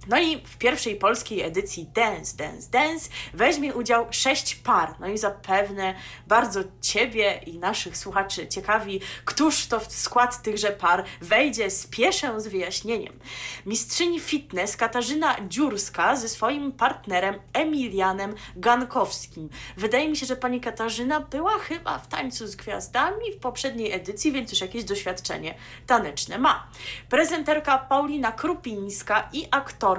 No 0.07 0.19
i 0.19 0.41
w 0.45 0.57
pierwszej 0.57 0.95
polskiej 0.95 1.41
edycji 1.41 1.87
Dance, 1.93 2.37
Dance, 2.37 2.69
Dance 2.71 3.09
weźmie 3.33 3.73
udział 3.73 4.07
sześć 4.11 4.55
par. 4.55 4.95
No 4.99 5.07
i 5.07 5.17
zapewne 5.17 5.95
bardzo 6.27 6.59
Ciebie 6.81 7.41
i 7.45 7.59
naszych 7.59 7.97
słuchaczy 7.97 8.47
ciekawi, 8.47 9.01
któż 9.25 9.67
to 9.67 9.79
w 9.79 9.91
skład 9.91 10.41
tychże 10.41 10.71
par 10.71 11.05
wejdzie. 11.21 11.69
Spieszę 11.69 12.41
z 12.41 12.47
wyjaśnieniem. 12.47 13.19
Mistrzyni 13.65 14.19
fitness 14.19 14.77
Katarzyna 14.77 15.35
Dziurska 15.47 16.15
ze 16.15 16.29
swoim 16.29 16.71
partnerem 16.71 17.35
Emilianem 17.53 18.35
Gankowskim. 18.55 19.49
Wydaje 19.77 20.09
mi 20.09 20.17
się, 20.17 20.25
że 20.25 20.35
pani 20.35 20.61
Katarzyna 20.61 21.19
była 21.19 21.59
chyba 21.59 21.99
w 21.99 22.07
tańcu 22.07 22.47
z 22.47 22.55
gwiazdami 22.55 23.31
w 23.33 23.39
poprzedniej 23.39 23.91
edycji, 23.91 24.31
więc 24.31 24.51
już 24.51 24.61
jakieś 24.61 24.83
doświadczenie 24.83 25.55
taneczne 25.87 26.37
ma. 26.37 26.67
Prezenterka 27.09 27.77
Paulina 27.77 28.31
Krupińska 28.31 29.29
i 29.33 29.47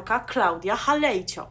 aktorka 0.01 0.21
Klaudia 0.21 0.77
Halejcio. 0.77 1.47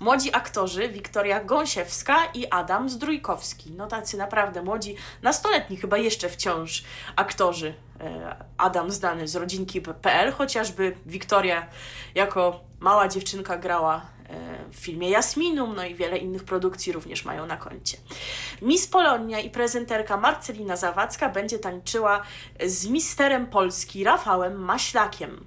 Młodzi 0.00 0.34
aktorzy 0.34 0.88
Wiktoria 0.88 1.44
Gąsiewska 1.44 2.16
i 2.34 2.46
Adam 2.50 2.88
Zdrójkowski. 2.88 3.70
No 3.72 3.86
tacy 3.86 4.16
naprawdę 4.16 4.62
młodzi, 4.62 4.96
nastoletni 5.22 5.76
chyba 5.76 5.98
jeszcze 5.98 6.28
wciąż 6.28 6.84
aktorzy. 7.16 7.74
E, 8.00 8.36
Adam 8.56 8.90
znany 8.90 9.28
z 9.28 9.36
rodzinki.pl, 9.36 10.32
chociażby 10.32 10.96
Wiktoria 11.06 11.66
jako 12.14 12.60
mała 12.80 13.08
dziewczynka 13.08 13.56
grała 13.56 13.96
e, 14.28 14.70
w 14.72 14.76
filmie 14.76 15.10
Jasminum, 15.10 15.76
no 15.76 15.84
i 15.84 15.94
wiele 15.94 16.18
innych 16.18 16.44
produkcji 16.44 16.92
również 16.92 17.24
mają 17.24 17.46
na 17.46 17.56
koncie. 17.56 17.98
Miss 18.62 18.86
Polonia 18.86 19.40
i 19.40 19.50
prezenterka 19.50 20.16
Marcelina 20.16 20.76
Zawadzka 20.76 21.28
będzie 21.28 21.58
tańczyła 21.58 22.22
z 22.66 22.86
misterem 22.86 23.46
Polski 23.46 24.04
Rafałem 24.04 24.64
Maślakiem. 24.64 25.44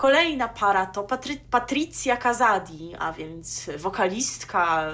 Kolejna 0.00 0.48
para 0.48 0.86
to 0.86 1.02
Patry 1.02 1.36
Patrycja 1.50 2.16
Kazadi, 2.16 2.94
a 2.98 3.12
więc 3.12 3.70
wokalistka, 3.78 4.86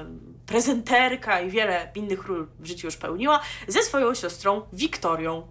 prezenterka 0.47 1.41
i 1.41 1.51
wiele 1.51 1.89
innych 1.95 2.27
ról 2.27 2.49
w 2.59 2.67
życiu 2.67 2.87
już 2.87 2.97
pełniła, 2.97 3.41
ze 3.69 3.83
swoją 3.83 4.15
siostrą 4.15 4.63
Wiktorią. 4.73 5.47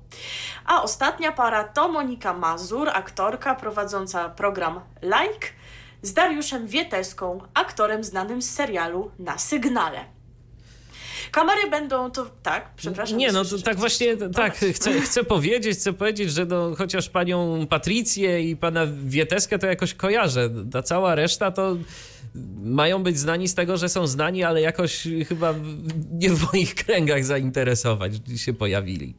A 0.66 0.84
ostatnia 0.84 1.32
para 1.32 1.64
to 1.64 1.90
Monika 1.90 2.34
Mazur, 2.34 2.90
aktorka 2.90 3.56
prowadząca 3.56 4.30
program 4.30 4.82
Like, 5.02 5.48
z 6.02 6.14
Dariuszem 6.14 6.68
Wieteską, 6.68 7.42
aktorem 7.54 8.04
znanym 8.04 8.42
z 8.42 8.50
serialu 8.50 9.12
Na 9.20 9.38
Sygnale. 9.38 10.15
Kamery 11.32 11.70
będą 11.70 12.12
to. 12.12 12.26
Tak, 12.44 12.70
przepraszam. 12.76 13.18
Nie, 13.18 13.32
no 13.32 13.46
to 13.46 13.60
tak 13.60 13.78
właśnie, 13.78 14.18
tak, 14.18 14.56
chcę, 14.58 15.02
chcę 15.02 15.24
powiedzieć, 15.24 15.78
chcę 15.78 15.94
powiedzieć, 15.94 16.32
że 16.32 16.46
no, 16.46 16.76
chociaż 16.78 17.10
panią 17.10 17.68
Patrycję 17.70 18.50
i 18.50 18.56
pana 18.56 18.82
Wieteskę 19.06 19.60
to 19.60 19.68
jakoś 19.68 19.94
kojarzę. 19.94 20.50
Ta 20.72 20.84
cała 20.84 21.16
reszta 21.16 21.52
to 21.52 21.78
mają 22.64 23.04
być 23.04 23.20
znani 23.20 23.48
z 23.48 23.56
tego, 23.56 23.78
że 23.78 23.90
są 23.90 24.08
znani, 24.08 24.44
ale 24.44 24.62
jakoś 24.62 25.08
chyba 25.28 25.54
nie 26.12 26.30
w 26.30 26.54
moich 26.54 26.76
kręgach 26.86 27.26
zainteresować 27.26 28.14
się 28.38 28.54
pojawili. 28.54 29.16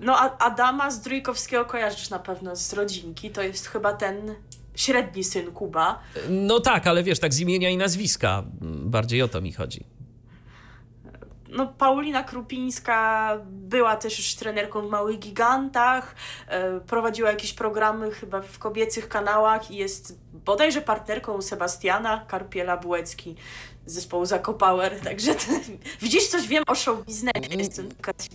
No, 0.00 0.16
a 0.18 0.38
Adama 0.38 0.90
z 0.90 1.00
Drójkowskiego 1.00 1.64
kojarzysz 1.64 2.10
na 2.10 2.18
pewno 2.18 2.56
z 2.56 2.72
rodzinki. 2.72 3.30
To 3.30 3.42
jest 3.42 3.66
chyba 3.66 3.92
ten 3.92 4.34
średni 4.74 5.24
syn 5.24 5.52
Kuba. 5.52 6.00
No 6.30 6.60
tak, 6.60 6.86
ale 6.86 7.02
wiesz, 7.02 7.18
tak 7.18 7.34
z 7.34 7.40
imienia 7.40 7.70
i 7.70 7.76
nazwiska, 7.76 8.42
bardziej 8.84 9.22
o 9.22 9.28
to 9.28 9.40
mi 9.40 9.52
chodzi. 9.52 9.84
No, 11.52 11.66
Paulina 11.78 12.22
Krupińska 12.22 13.38
była 13.46 13.96
też 13.96 14.18
już 14.18 14.34
trenerką 14.34 14.86
w 14.86 14.90
Małych 14.90 15.18
Gigantach, 15.18 16.14
e, 16.48 16.80
prowadziła 16.80 17.30
jakieś 17.30 17.52
programy 17.52 18.10
chyba 18.10 18.40
w 18.40 18.58
kobiecych 18.58 19.08
kanałach 19.08 19.70
i 19.70 19.76
jest 19.76 20.18
bodajże 20.32 20.82
partnerką 20.82 21.42
Sebastiana 21.42 22.24
Karpiela 22.28 22.76
Bułecki 22.76 23.36
z 23.86 23.94
zespołu 23.94 24.26
Zakopower, 24.26 25.00
także 25.00 25.34
to, 25.34 25.42
widzisz, 26.02 26.26
coś 26.26 26.48
wiem 26.48 26.64
o 26.66 26.74
show 26.74 27.06
biznesie, 27.06 27.56
jestem 27.58 27.88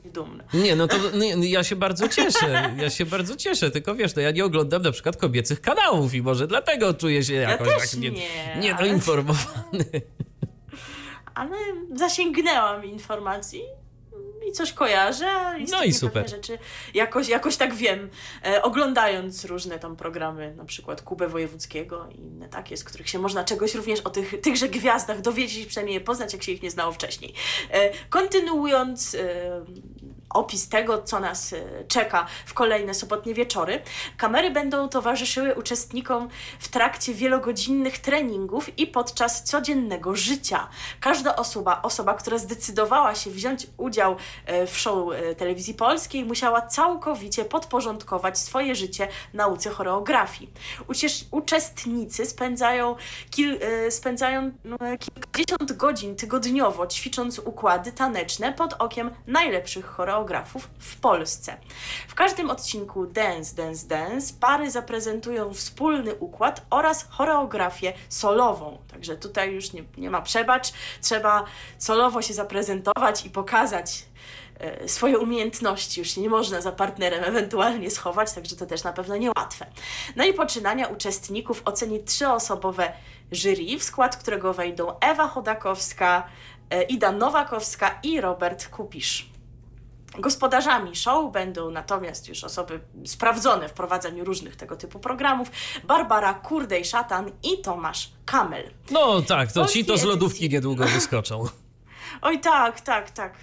dumna. 0.05 0.43
Nie, 0.53 0.75
no 0.75 0.87
to 0.87 0.97
no, 1.13 1.43
ja 1.43 1.63
się 1.63 1.75
bardzo 1.75 2.09
cieszę, 2.09 2.73
ja 2.77 2.89
się 2.89 3.05
bardzo 3.05 3.35
cieszę, 3.35 3.71
tylko 3.71 3.95
wiesz, 3.95 4.15
no 4.15 4.21
ja 4.21 4.31
nie 4.31 4.45
oglądam 4.45 4.81
na 4.81 4.91
przykład 4.91 5.17
kobiecych 5.17 5.61
kanałów 5.61 6.13
i 6.13 6.21
może 6.21 6.47
dlatego 6.47 6.93
czuję 6.93 7.23
się 7.23 7.33
jakoś 7.33 7.67
też 7.67 7.91
tak 7.91 7.99
nie, 7.99 8.11
nie, 8.11 8.57
niedoinformowany. 8.59 9.85
ale 11.37 11.57
zasięgnęłam 11.93 12.85
informacji 12.85 13.63
i 14.47 14.51
coś 14.51 14.73
kojarzę. 14.73 15.25
istotnie 15.59 15.77
No 15.77 15.83
i 15.83 15.93
super. 15.93 16.29
Rzeczy 16.29 16.57
jakoś, 16.93 17.29
jakoś 17.29 17.57
tak 17.57 17.73
wiem, 17.73 18.09
e, 18.45 18.61
oglądając 18.61 19.45
różne 19.45 19.79
tam 19.79 19.95
programy, 19.95 20.53
na 20.55 20.65
przykład 20.65 21.01
Kubę 21.01 21.27
Wojewódzkiego 21.27 22.07
i 22.11 22.19
inne 22.19 22.49
takie, 22.49 22.77
z 22.77 22.83
których 22.83 23.09
się 23.09 23.19
można 23.19 23.43
czegoś 23.43 23.75
również 23.75 23.99
o 23.99 24.09
tych, 24.09 24.41
tychże 24.41 24.69
gwiazdach 24.69 25.21
dowiedzieć, 25.21 25.65
przynajmniej 25.65 25.93
je 25.93 26.01
poznać, 26.01 26.33
jak 26.33 26.43
się 26.43 26.51
ich 26.51 26.61
nie 26.61 26.71
znało 26.71 26.91
wcześniej. 26.91 27.33
E, 27.71 27.91
kontynuując 28.09 29.15
e, 29.15 29.65
opis 30.37 30.69
tego, 30.69 31.01
co 31.01 31.19
nas 31.19 31.53
e, 31.53 31.57
czeka 31.87 32.25
w 32.45 32.53
kolejne 32.53 32.93
sobotnie 32.93 33.33
wieczory. 33.33 33.81
Kamery 34.17 34.51
będą 34.51 34.89
towarzyszyły 34.89 35.55
uczestnikom 35.55 36.29
w 36.59 36.67
trakcie 36.67 37.13
wielogodzinnych 37.13 37.99
treningów 37.99 38.79
i 38.79 38.87
podczas 38.87 39.43
codziennego 39.43 40.15
życia. 40.15 40.67
Każda 40.99 41.35
osoba, 41.35 41.81
osoba, 41.81 42.13
która 42.13 42.37
zdecydowała 42.37 43.15
się 43.15 43.29
wziąć 43.31 43.67
udział 43.77 44.15
e, 44.45 44.67
w 44.67 44.77
show 44.77 45.13
e, 45.13 45.35
telewizji 45.35 45.73
polskiej, 45.73 46.25
musiała 46.25 46.61
całkowicie 46.61 47.45
podporządkować 47.45 48.39
swoje 48.39 48.75
życie 48.75 49.07
nauce 49.33 49.69
choreografii. 49.69 50.51
Uciesz, 50.87 51.25
uczestnicy 51.31 52.25
spędzają, 52.25 52.95
kil, 53.29 53.59
spędzają 53.89 54.51
no, 54.63 54.77
kilkadziesiąt 54.99 55.73
godzin 55.73 56.15
tygodniowo 56.15 56.87
ćwicząc 56.87 57.39
układy 57.39 57.91
taneczne 57.91 58.53
pod 58.53 58.73
okiem 58.73 59.11
najlepszych 59.27 59.85
choreografów 59.85 60.26
w 60.79 60.95
Polsce. 60.95 61.57
W 62.07 62.15
każdym 62.15 62.49
odcinku 62.49 63.05
Dance, 63.05 63.55
Dance, 63.55 63.87
Dance 63.87 64.33
pary 64.39 64.71
zaprezentują 64.71 65.53
wspólny 65.53 66.15
układ 66.15 66.65
oraz 66.69 67.07
choreografię 67.09 67.93
solową. 68.09 68.77
Także 68.91 69.17
tutaj 69.17 69.53
już 69.53 69.73
nie, 69.73 69.83
nie 69.97 70.09
ma 70.09 70.21
przebacz, 70.21 70.73
trzeba 71.01 71.43
solowo 71.77 72.21
się 72.21 72.33
zaprezentować 72.33 73.25
i 73.25 73.29
pokazać 73.29 74.05
e, 74.59 74.87
swoje 74.87 75.19
umiejętności, 75.19 75.99
już 75.99 76.09
się 76.09 76.21
nie 76.21 76.29
można 76.29 76.61
za 76.61 76.71
partnerem 76.71 77.23
ewentualnie 77.23 77.91
schować, 77.91 78.33
także 78.33 78.55
to 78.55 78.65
też 78.65 78.83
na 78.83 78.93
pewno 78.93 79.17
niełatwe. 79.17 79.65
No 80.15 80.25
i 80.25 80.33
poczynania 80.33 80.87
uczestników 80.87 81.61
oceni 81.65 82.03
trzyosobowe 82.03 82.93
jury, 83.31 83.79
w 83.79 83.83
skład 83.83 84.17
którego 84.17 84.53
wejdą 84.53 84.99
Ewa 84.99 85.27
Chodakowska, 85.27 86.27
e, 86.69 86.83
Ida 86.83 87.11
Nowakowska 87.11 87.99
i 88.03 88.21
Robert 88.21 88.69
Kupisz. 88.69 89.36
Gospodarzami 90.19 90.95
show 90.95 91.31
będą 91.31 91.71
natomiast 91.71 92.29
już 92.29 92.43
osoby 92.43 92.79
sprawdzone 93.05 93.69
w 93.69 93.73
prowadzeniu 93.73 94.25
różnych 94.25 94.55
tego 94.55 94.75
typu 94.75 94.99
programów, 94.99 95.51
Barbara 95.83 96.33
Kurdej-Szatan 96.33 97.31
i 97.43 97.61
Tomasz 97.61 98.09
Kamel. 98.25 98.63
No 98.91 99.21
tak, 99.21 99.51
to 99.51 99.65
ci 99.65 99.85
to 99.85 99.97
z 99.97 100.03
lodówki 100.03 100.37
edycji. 100.37 100.49
niedługo 100.49 100.85
wyskoczą. 100.85 101.45
Oj 102.21 102.39
tak, 102.39 102.81
tak, 102.81 103.11
tak. 103.11 103.33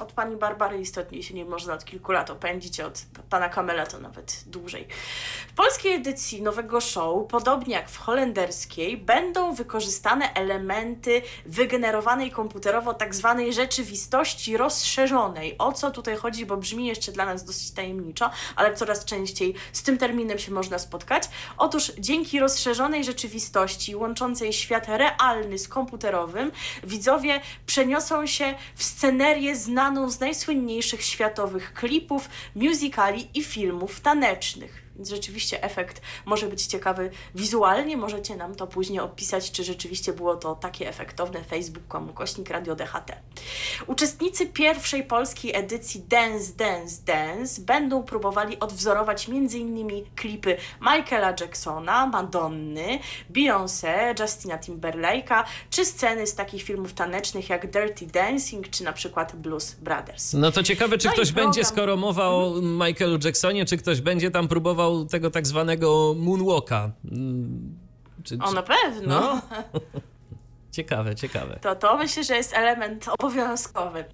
Od 0.00 0.12
pani 0.12 0.36
Barbary 0.36 0.80
istotnie 0.80 1.22
się 1.22 1.34
nie 1.34 1.44
można 1.44 1.74
od 1.74 1.84
kilku 1.84 2.12
lat 2.12 2.30
opędzić, 2.30 2.80
od 2.80 3.02
pana 3.30 3.48
Kamela 3.48 3.86
to 3.86 3.98
nawet 3.98 4.44
dłużej. 4.46 4.86
W 5.48 5.54
polskiej 5.54 5.94
edycji 5.94 6.42
nowego 6.42 6.80
show, 6.80 7.26
podobnie 7.28 7.74
jak 7.74 7.90
w 7.90 7.98
holenderskiej, 7.98 8.96
będą 8.96 9.54
wykorzystane 9.54 10.34
elementy 10.34 11.22
wygenerowanej 11.46 12.30
komputerowo 12.30 12.94
tak 12.94 13.14
zwanej 13.14 13.52
rzeczywistości 13.52 14.56
rozszerzonej. 14.56 15.58
O 15.58 15.72
co 15.72 15.90
tutaj 15.90 16.16
chodzi, 16.16 16.46
bo 16.46 16.56
brzmi 16.56 16.86
jeszcze 16.86 17.12
dla 17.12 17.24
nas 17.24 17.44
dosyć 17.44 17.70
tajemniczo, 17.70 18.30
ale 18.56 18.74
coraz 18.74 19.04
częściej 19.04 19.54
z 19.72 19.82
tym 19.82 19.98
terminem 19.98 20.38
się 20.38 20.52
można 20.52 20.78
spotkać. 20.78 21.22
Otóż 21.58 21.92
dzięki 21.98 22.40
rozszerzonej 22.40 23.04
rzeczywistości 23.04 23.96
łączącej 23.96 24.52
świat 24.52 24.88
realny 24.88 25.58
z 25.58 25.68
komputerowym, 25.68 26.52
widzowie 26.84 27.40
przeniosą 27.72 28.26
się 28.26 28.54
w 28.74 28.84
scenerię 28.84 29.56
znaną 29.56 30.10
z 30.10 30.20
najsłynniejszych 30.20 31.02
światowych 31.02 31.74
klipów, 31.74 32.28
musicali 32.54 33.28
i 33.34 33.44
filmów 33.44 34.00
tanecznych. 34.00 34.81
Więc 34.96 35.08
rzeczywiście 35.08 35.62
efekt 35.62 36.02
może 36.26 36.48
być 36.48 36.66
ciekawy 36.66 37.10
wizualnie. 37.34 37.96
Możecie 37.96 38.36
nam 38.36 38.54
to 38.54 38.66
później 38.66 39.00
opisać, 39.00 39.52
czy 39.52 39.64
rzeczywiście 39.64 40.12
było 40.12 40.36
to 40.36 40.54
takie 40.54 40.88
efektowne. 40.88 41.44
Facebook.com 41.44 42.10
ukośnik 42.10 42.50
Radio 42.50 42.74
DHT. 42.76 43.12
Uczestnicy 43.86 44.46
pierwszej 44.46 45.04
polskiej 45.04 45.56
edycji 45.56 46.02
Dance, 46.08 46.52
Dance, 46.56 47.02
Dance 47.06 47.62
będą 47.62 48.02
próbowali 48.02 48.60
odwzorować 48.60 49.28
m.in. 49.28 50.04
klipy 50.16 50.56
Michaela 50.80 51.34
Jacksona, 51.40 52.06
Madonny, 52.06 52.98
Beyoncé, 53.30 54.20
Justina 54.22 54.58
Timberlake'a, 54.58 55.44
czy 55.70 55.84
sceny 55.84 56.26
z 56.26 56.34
takich 56.34 56.62
filmów 56.62 56.92
tanecznych 56.92 57.48
jak 57.48 57.70
Dirty 57.70 58.06
Dancing, 58.06 58.70
czy 58.70 58.84
na 58.84 58.92
przykład 58.92 59.36
Blues 59.36 59.74
Brothers. 59.74 60.32
No 60.32 60.52
to 60.52 60.62
ciekawe, 60.62 60.98
czy 60.98 61.06
No 61.08 61.12
ktoś 61.12 61.28
program. 61.32 61.46
będzie, 61.52 61.64
skoro 61.64 61.96
mowa 61.96 62.28
o 62.28 62.54
Michaelu 62.62 63.18
Jacksonie, 63.24 63.64
czy 63.64 63.76
ktoś 63.76 64.00
będzie 64.00 64.30
tam 64.30 64.48
próbował 64.48 64.81
tego 65.10 65.30
tak 65.30 65.46
zwanego 65.46 66.14
moonwalka. 66.18 66.90
Mm, 67.12 67.78
Czy, 68.24 68.38
O, 68.42 68.48
czy... 68.48 68.54
na 68.54 68.62
pewno. 68.62 69.20
No. 69.20 69.40
Ciekawe, 70.72 71.14
ciekawe. 71.14 71.58
To, 71.62 71.76
to 71.76 71.96
myślę, 71.96 72.24
że 72.24 72.36
jest 72.36 72.54
element 72.54 73.08
obowiązkowy. 73.18 74.04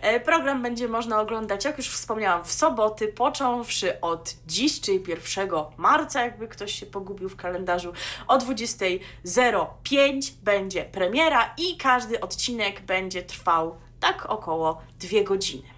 E, 0.00 0.20
Program 0.20 0.62
będzie 0.62 0.88
można 0.88 1.20
oglądać, 1.20 1.64
jak 1.64 1.78
już 1.78 1.88
wspomniałam, 1.88 2.44
w 2.44 2.52
soboty, 2.52 3.08
począwszy 3.08 4.00
od 4.00 4.34
dziś, 4.46 4.80
czyli 4.80 5.02
1 5.08 5.48
marca, 5.76 6.22
jakby 6.22 6.48
ktoś 6.48 6.72
się 6.72 6.86
pogubił 6.86 7.28
w 7.28 7.36
kalendarzu. 7.36 7.92
O 8.28 8.38
20.05 8.38 10.32
będzie 10.42 10.84
premiera 10.84 11.54
i 11.58 11.76
każdy 11.76 12.20
odcinek 12.20 12.80
będzie 12.80 13.22
trwał 13.22 13.76
tak 14.00 14.26
około 14.26 14.82
dwie 15.00 15.24
godziny. 15.24 15.75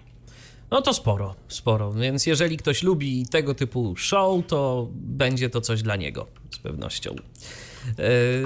No 0.71 0.81
to 0.81 0.93
sporo, 0.93 1.35
sporo. 1.47 1.91
Więc 1.91 2.25
jeżeli 2.25 2.57
ktoś 2.57 2.83
lubi 2.83 3.25
tego 3.27 3.55
typu 3.55 3.95
show, 3.97 4.47
to 4.47 4.87
będzie 4.91 5.49
to 5.49 5.61
coś 5.61 5.81
dla 5.81 5.95
niego, 5.95 6.27
z 6.53 6.57
pewnością. 6.59 7.15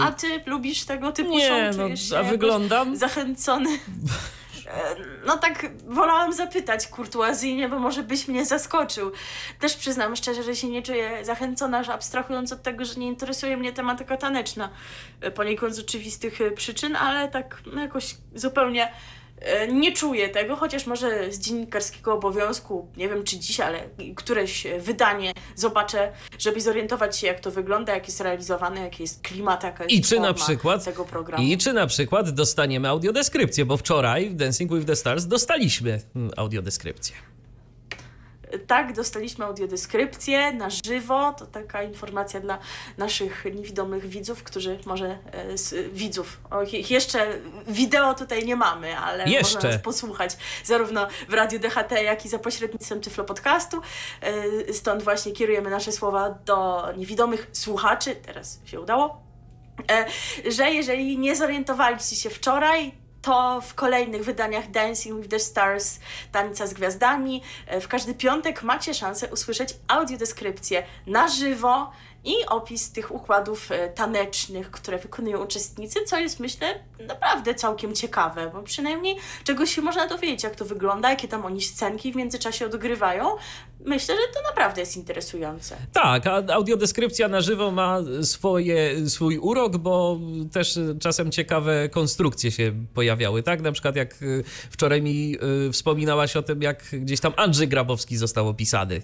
A 0.02 0.12
ty 0.12 0.28
lubisz 0.46 0.86
tego 0.86 1.12
typu 1.12 1.30
Nie, 1.38 1.48
show? 1.48 1.78
no, 1.78 1.84
Czujesz 1.84 2.10
się 2.10 2.18
a 2.18 2.24
wyglądam? 2.24 2.98
Zachęcony? 2.98 3.70
No 5.26 5.38
tak, 5.38 5.72
wolałam 5.88 6.34
zapytać 6.34 6.88
kurtuazyjnie, 6.88 7.70
bo 7.70 7.80
może 7.80 8.04
byś 8.04 8.28
mnie 8.28 8.46
zaskoczył. 8.46 9.12
Też 9.60 9.76
przyznam 9.76 10.16
szczerze, 10.16 10.44
że 10.44 10.56
się 10.56 10.68
nie 10.68 10.82
czuję 10.82 11.26
zachęcona, 11.26 11.84
że 11.84 11.94
abstrahując 11.94 12.52
od 12.52 12.64
tego, 12.64 12.86
że 12.86 12.96
nie 12.96 13.08
interesuje 13.08 13.58
mnie 13.58 13.74
tematyka 13.74 14.18
taneczna, 14.18 14.70
e, 15.22 15.32
poniekąd 15.32 15.76
z 15.76 15.80
oczywistych 15.80 16.42
e, 16.42 16.52
przyczyn, 16.52 16.96
ale 16.96 17.28
tak 17.28 17.62
no, 17.74 17.82
jakoś 17.82 18.16
zupełnie 18.36 18.92
nie 19.72 19.92
czuję 19.92 20.30
tego, 20.30 20.56
chociaż 20.56 20.86
może 20.86 21.32
z 21.32 21.40
dziennikarskiego 21.40 22.14
obowiązku, 22.14 22.88
nie 22.98 23.10
wiem 23.10 23.24
czy 23.24 23.40
dziś, 23.40 23.60
ale 23.60 23.80
któreś 24.16 24.66
e, 24.66 24.80
wydanie 24.80 25.34
zobaczę, 25.56 26.12
żeby 26.40 26.62
zorientować 26.62 27.18
się 27.18 27.28
jak 27.28 27.40
to 27.40 27.52
wygląda, 27.52 27.94
jak 27.94 28.08
jest 28.08 28.22
realizowane, 28.22 28.82
jaki 28.82 29.04
jest 29.04 29.22
klimat, 29.22 29.64
jaka 29.64 29.84
jest 29.84 29.96
I 29.96 30.02
czy 30.02 30.20
na 30.20 30.34
przykład 30.34 30.86
tego 30.86 31.06
programu. 31.06 31.44
I 31.44 31.58
czy 31.58 31.74
na 31.74 31.88
przykład 31.88 32.30
dostaniemy 32.30 32.90
audiodeskrypcję, 32.90 33.66
bo 33.66 33.78
wczoraj 33.78 34.30
w 34.30 34.36
Dancing 34.36 34.74
with 34.74 34.88
the 34.88 34.96
Stars 34.96 35.26
dostaliśmy 35.26 36.02
mm, 36.16 36.32
audiodeskrypcję. 36.38 37.33
Tak, 38.68 38.94
dostaliśmy 38.94 39.46
audiodeskrypcję 39.46 40.54
na 40.54 40.70
żywo. 40.86 41.34
To 41.38 41.46
taka 41.46 41.84
informacja 41.84 42.40
dla 42.40 42.60
naszych 42.98 43.46
niewidomych 43.56 44.06
widzów, 44.10 44.44
którzy 44.44 44.80
może 44.86 45.18
e, 45.32 45.58
z, 45.58 45.94
widzów. 45.94 46.40
O, 46.52 46.62
je- 46.64 46.80
jeszcze 46.80 47.28
wideo 47.68 48.14
tutaj 48.14 48.46
nie 48.46 48.56
mamy, 48.56 48.98
ale 48.98 49.30
Jeszcze. 49.30 49.56
można 49.56 49.70
nas 49.70 49.82
posłuchać 49.82 50.38
zarówno 50.64 51.08
w 51.30 51.34
Radiu 51.34 51.60
DHT, 51.60 51.92
jak 51.92 52.26
i 52.26 52.30
za 52.30 52.40
pośrednictwem 52.40 53.02
Tyflo 53.02 53.24
Podcastu. 53.24 53.82
E, 54.22 54.74
stąd 54.74 55.04
właśnie 55.04 55.32
kierujemy 55.32 55.70
nasze 55.70 55.92
słowa 55.92 56.30
do 56.30 56.84
niewidomych 56.98 57.48
słuchaczy. 57.52 58.16
Teraz 58.16 58.60
się 58.66 58.82
udało. 58.82 59.22
E, 59.92 60.06
że 60.52 60.72
jeżeli 60.72 61.18
nie 61.18 61.36
zorientowaliście 61.36 62.16
się 62.16 62.30
wczoraj, 62.30 63.03
to 63.24 63.62
w 63.62 63.74
kolejnych 63.74 64.24
wydaniach 64.26 64.72
Dancing 64.72 65.18
with 65.18 65.30
the 65.30 65.40
Stars, 65.40 66.00
Tańca 66.32 66.68
z 66.68 66.74
Gwiazdami, 66.74 67.42
e, 67.68 67.82
w 67.82 67.88
każdy 67.88 68.14
piątek 68.14 68.64
macie 68.64 68.94
szansę 68.94 69.28
usłyszeć 69.28 69.76
audiodeskrypcję 69.88 70.84
na 71.08 71.28
żywo 71.28 71.92
i 72.24 72.34
opis 72.48 72.92
tych 72.92 73.16
układów 73.16 73.72
e, 73.72 73.90
tanecznych, 73.90 74.72
które 74.72 74.98
wykonują 74.98 75.44
uczestnicy, 75.44 76.00
co 76.06 76.20
jest 76.20 76.40
myślę 76.40 76.80
naprawdę 77.08 77.56
całkiem 77.56 77.96
ciekawe, 77.96 78.52
bo 78.54 78.64
przynajmniej 78.64 79.16
czegoś 79.44 79.76
się 79.76 79.82
można 79.82 80.08
dowiedzieć, 80.08 80.44
jak 80.44 80.56
to 80.56 80.66
wygląda, 80.66 81.10
jakie 81.10 81.28
tam 81.28 81.46
oni 81.46 81.62
scenki 81.62 82.12
w 82.12 82.16
międzyczasie 82.16 82.66
odgrywają. 82.66 83.36
Myślę, 83.86 84.16
że 84.16 84.34
to 84.34 84.50
naprawdę 84.50 84.82
jest 84.82 84.98
interesujące. 84.98 85.78
Tak, 85.94 86.28
a 86.28 86.44
audiodeskrypcja 86.54 87.28
na 87.28 87.42
żywo 87.42 87.72
ma 87.72 88.00
swoje, 88.22 89.10
swój 89.10 89.38
urok, 89.38 89.78
bo 89.78 90.20
też 90.52 90.80
czasem 91.00 91.32
ciekawe 91.32 91.90
konstrukcje 91.90 92.52
się 92.52 92.74
pojawiały, 92.94 93.44
tak? 93.44 93.62
Na 93.62 93.72
przykład 93.72 93.96
jak 93.96 94.22
y, 94.22 94.44
wczoraj 94.70 95.02
mi 95.02 95.38
y, 95.68 95.72
wspominałaś 95.72 96.36
o 96.36 96.44
tym, 96.44 96.62
jak 96.62 96.84
gdzieś 96.94 97.20
tam 97.20 97.34
Andrzej 97.36 97.68
Grabowski 97.68 98.18
został 98.18 98.48
opisany. 98.48 99.02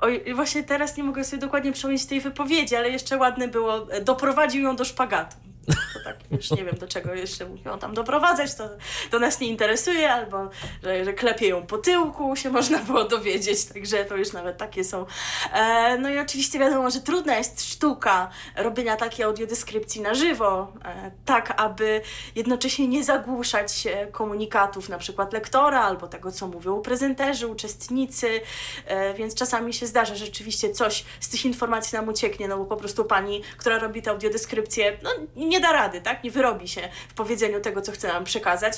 Oj, 0.00 0.34
właśnie 0.34 0.62
teraz 0.62 0.96
nie 0.96 1.04
mogę 1.04 1.24
sobie 1.24 1.40
dokładnie 1.40 1.72
przypomnieć 1.72 2.06
tej 2.06 2.20
wypowiedzi, 2.20 2.76
ale 2.76 2.90
jeszcze 2.90 3.16
ładne 3.16 3.48
było, 3.48 3.92
e, 3.92 4.00
doprowadził 4.00 4.62
ją 4.62 4.76
do 4.76 4.84
szpagatu. 4.84 5.36
To 5.66 6.00
tak 6.04 6.16
już 6.30 6.50
nie 6.50 6.64
wiem 6.64 6.76
do 6.80 6.88
czego 6.88 7.14
jeszcze 7.14 7.46
mówią 7.46 7.78
tam 7.78 7.94
doprowadzać, 7.94 8.54
to, 8.54 8.68
to 9.10 9.18
nas 9.18 9.40
nie 9.40 9.48
interesuje, 9.48 10.12
albo 10.12 10.50
że, 10.82 11.04
że 11.04 11.12
klepie 11.12 11.48
ją 11.48 11.66
po 11.66 11.78
tyłku, 11.78 12.36
się 12.36 12.50
można 12.50 12.78
było 12.78 13.04
dowiedzieć, 13.04 13.64
także 13.64 14.04
to 14.04 14.16
już 14.16 14.32
nawet 14.32 14.58
takie 14.58 14.84
są. 14.84 15.06
E, 15.52 15.98
no 15.98 16.10
i 16.10 16.18
oczywiście 16.18 16.58
wiadomo, 16.58 16.90
że 16.90 17.00
trudna 17.00 17.36
jest 17.36 17.72
sztuka 17.72 18.30
robienia 18.56 18.96
takiej 18.96 19.24
audiodeskrypcji 19.24 20.00
na 20.00 20.14
żywo, 20.14 20.72
e, 20.84 21.10
tak 21.24 21.54
aby 21.56 22.00
jednocześnie 22.34 22.88
nie 22.88 23.04
zagłuszać 23.04 23.86
e, 23.86 24.06
komunikatów 24.06 24.88
na 24.88 24.98
przykład 24.98 25.32
lektora, 25.32 25.80
albo 25.80 26.08
tego, 26.08 26.32
co 26.32 26.48
mówią 26.48 26.80
prezenterzy, 26.80 27.46
uczestnicy, 27.46 28.40
e, 28.86 29.14
więc 29.14 29.34
czasami 29.34 29.74
się 29.74 29.86
zdarza, 29.86 30.14
że 30.14 30.26
rzeczywiście 30.26 30.70
coś 30.70 31.04
z 31.20 31.28
tych 31.28 31.44
informacji 31.44 31.96
nam 31.96 32.08
ucieknie, 32.08 32.48
no 32.48 32.58
bo 32.58 32.64
po 32.64 32.76
prostu 32.76 33.04
pani, 33.04 33.42
która 33.56 33.78
robi 33.78 34.02
tę 34.02 34.10
audiodeskrypcję, 34.10 34.98
no 35.02 35.10
nie 35.50 35.60
da 35.60 35.72
rady, 35.72 36.00
tak? 36.00 36.24
Nie 36.24 36.30
wyrobi 36.30 36.68
się 36.68 36.88
w 37.08 37.14
powiedzeniu 37.14 37.60
tego, 37.60 37.82
co 37.82 37.92
chce 37.92 38.08
nam 38.08 38.24
przekazać. 38.24 38.74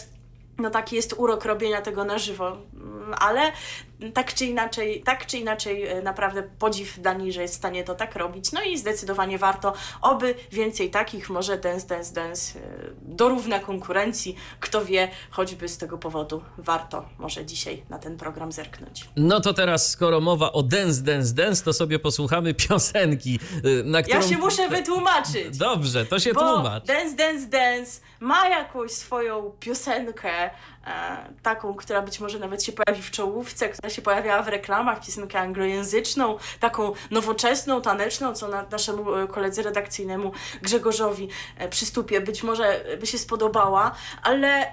No 0.59 0.71
taki 0.71 0.97
jest 0.97 1.15
urok 1.17 1.45
robienia 1.45 1.83
tego 1.83 2.05
na 2.05 2.19
żywo, 2.19 2.57
Mm, 3.03 3.15
ale 3.19 3.53
tak 4.15 4.35
czy 4.35 4.47
inaczej, 4.47 5.03
tak 5.03 5.27
czy 5.27 5.39
inaczej 5.39 5.87
e, 5.87 6.03
naprawdę 6.03 6.43
podziw 6.59 7.01
Dani, 7.01 7.33
że 7.33 7.43
jest 7.43 7.55
w 7.55 7.57
stanie 7.57 7.85
to 7.85 7.95
tak 7.95 8.17
robić. 8.17 8.53
No 8.53 8.63
i 8.63 8.79
zdecydowanie 8.79 9.39
warto, 9.39 9.73
oby 10.03 10.35
więcej 10.53 10.91
takich, 10.91 11.31
może 11.31 11.59
Dance 11.59 11.87
Dance 11.87 12.15
Dance 12.15 12.59
e, 12.59 12.63
dorówna 13.03 13.61
konkurencji. 13.61 14.37
Kto 14.61 14.85
wie, 14.85 15.09
choćby 15.31 15.69
z 15.69 15.79
tego 15.79 15.99
powodu 15.99 16.43
warto 16.59 17.05
może 17.19 17.47
dzisiaj 17.47 17.83
na 17.89 17.99
ten 17.99 18.17
program 18.17 18.53
zerknąć. 18.53 19.09
No 19.17 19.41
to 19.41 19.55
teraz, 19.55 19.91
skoro 19.91 20.21
mowa 20.21 20.53
o 20.53 20.63
Dance 20.63 21.03
Dance 21.03 21.35
Dance, 21.35 21.65
to 21.65 21.73
sobie 21.73 21.99
posłuchamy 21.99 22.55
piosenki, 22.69 23.39
y, 23.65 23.85
na 23.85 24.03
którą... 24.03 24.21
Ja 24.21 24.29
się 24.29 24.39
muszę 24.39 24.69
wytłumaczyć. 24.69 25.59
Dobrze, 25.59 26.07
to 26.07 26.19
się 26.19 26.33
Bo 26.33 26.41
tłumacz. 26.41 26.85
Dance 26.85 27.17
Dance 27.17 27.47
Dance 27.47 28.01
ma 28.21 28.49
jakąś 28.49 28.91
swoją 28.91 29.53
piosenkę, 29.61 30.45
e, 30.45 30.51
taką, 31.43 31.75
która 31.75 32.03
być 32.03 32.21
może 32.21 32.39
nawet 32.39 32.65
się 32.65 32.73
pojawi 32.73 33.03
w 33.03 33.11
czołówce, 33.11 33.69
która 33.69 33.91
się 33.91 34.03
pojawiała 34.03 34.43
w 34.43 34.49
reklamach, 34.49 35.07
piosenkę 35.07 35.41
anglojęzyczną, 35.41 36.39
taką 36.61 36.93
nowoczesną, 37.11 37.83
taneczną, 37.83 38.35
co 38.35 38.49
na, 38.49 38.67
naszemu 38.71 39.15
e, 39.15 39.27
koledze 39.27 39.63
redakcyjnemu 39.63 40.33
Grzegorzowi 40.63 41.29
e, 41.59 41.69
przystupie. 41.69 42.21
Być 42.21 42.43
może 42.43 42.85
by 43.01 43.07
się 43.07 43.19
spodobała, 43.19 43.95
ale 44.23 44.73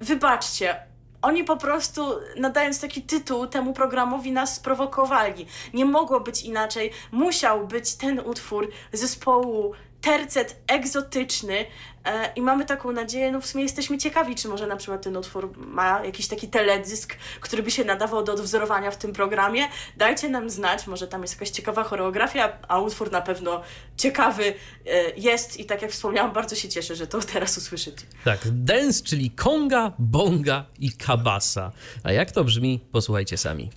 wybaczcie, 0.00 0.76
oni 1.24 1.44
po 1.44 1.56
prostu, 1.56 2.02
nadając 2.36 2.80
taki 2.80 3.02
tytuł 3.02 3.46
temu 3.46 3.72
programowi, 3.72 4.32
nas 4.32 4.54
sprowokowali. 4.54 5.46
Nie 5.74 5.84
mogło 5.84 6.20
być 6.20 6.42
inaczej. 6.42 6.90
Musiał 7.12 7.66
być 7.66 7.94
ten 7.94 8.20
utwór 8.20 8.70
zespołu 8.92 9.74
tercet 10.04 10.56
egzotyczny 10.66 11.66
e, 12.04 12.32
i 12.36 12.42
mamy 12.42 12.64
taką 12.64 12.92
nadzieję, 12.92 13.32
no 13.32 13.40
w 13.40 13.46
sumie 13.46 13.64
jesteśmy 13.64 13.98
ciekawi, 13.98 14.34
czy 14.34 14.48
może 14.48 14.66
na 14.66 14.76
przykład 14.76 15.02
ten 15.02 15.16
utwór 15.16 15.52
ma 15.56 16.04
jakiś 16.04 16.28
taki 16.28 16.48
teledysk, 16.48 17.16
który 17.40 17.62
by 17.62 17.70
się 17.70 17.84
nadawał 17.84 18.24
do 18.24 18.32
odwzorowania 18.32 18.90
w 18.90 18.96
tym 18.96 19.12
programie. 19.12 19.68
Dajcie 19.96 20.28
nam 20.28 20.50
znać, 20.50 20.86
może 20.86 21.08
tam 21.08 21.22
jest 21.22 21.34
jakaś 21.34 21.50
ciekawa 21.50 21.84
choreografia, 21.84 22.52
a 22.68 22.80
utwór 22.80 23.12
na 23.12 23.20
pewno 23.20 23.62
ciekawy 23.96 24.44
e, 24.86 25.10
jest 25.16 25.60
i 25.60 25.64
tak 25.64 25.82
jak 25.82 25.90
wspomniałam, 25.90 26.32
bardzo 26.32 26.56
się 26.56 26.68
cieszę, 26.68 26.96
że 26.96 27.06
to 27.06 27.20
teraz 27.32 27.58
usłyszycie. 27.58 28.06
Tak, 28.24 28.40
dance, 28.44 29.04
czyli 29.04 29.30
konga, 29.30 29.92
bonga 29.98 30.64
i 30.78 30.92
kabasa. 30.92 31.72
A 32.02 32.12
jak 32.12 32.32
to 32.32 32.44
brzmi, 32.44 32.80
posłuchajcie 32.92 33.36
sami. 33.36 33.70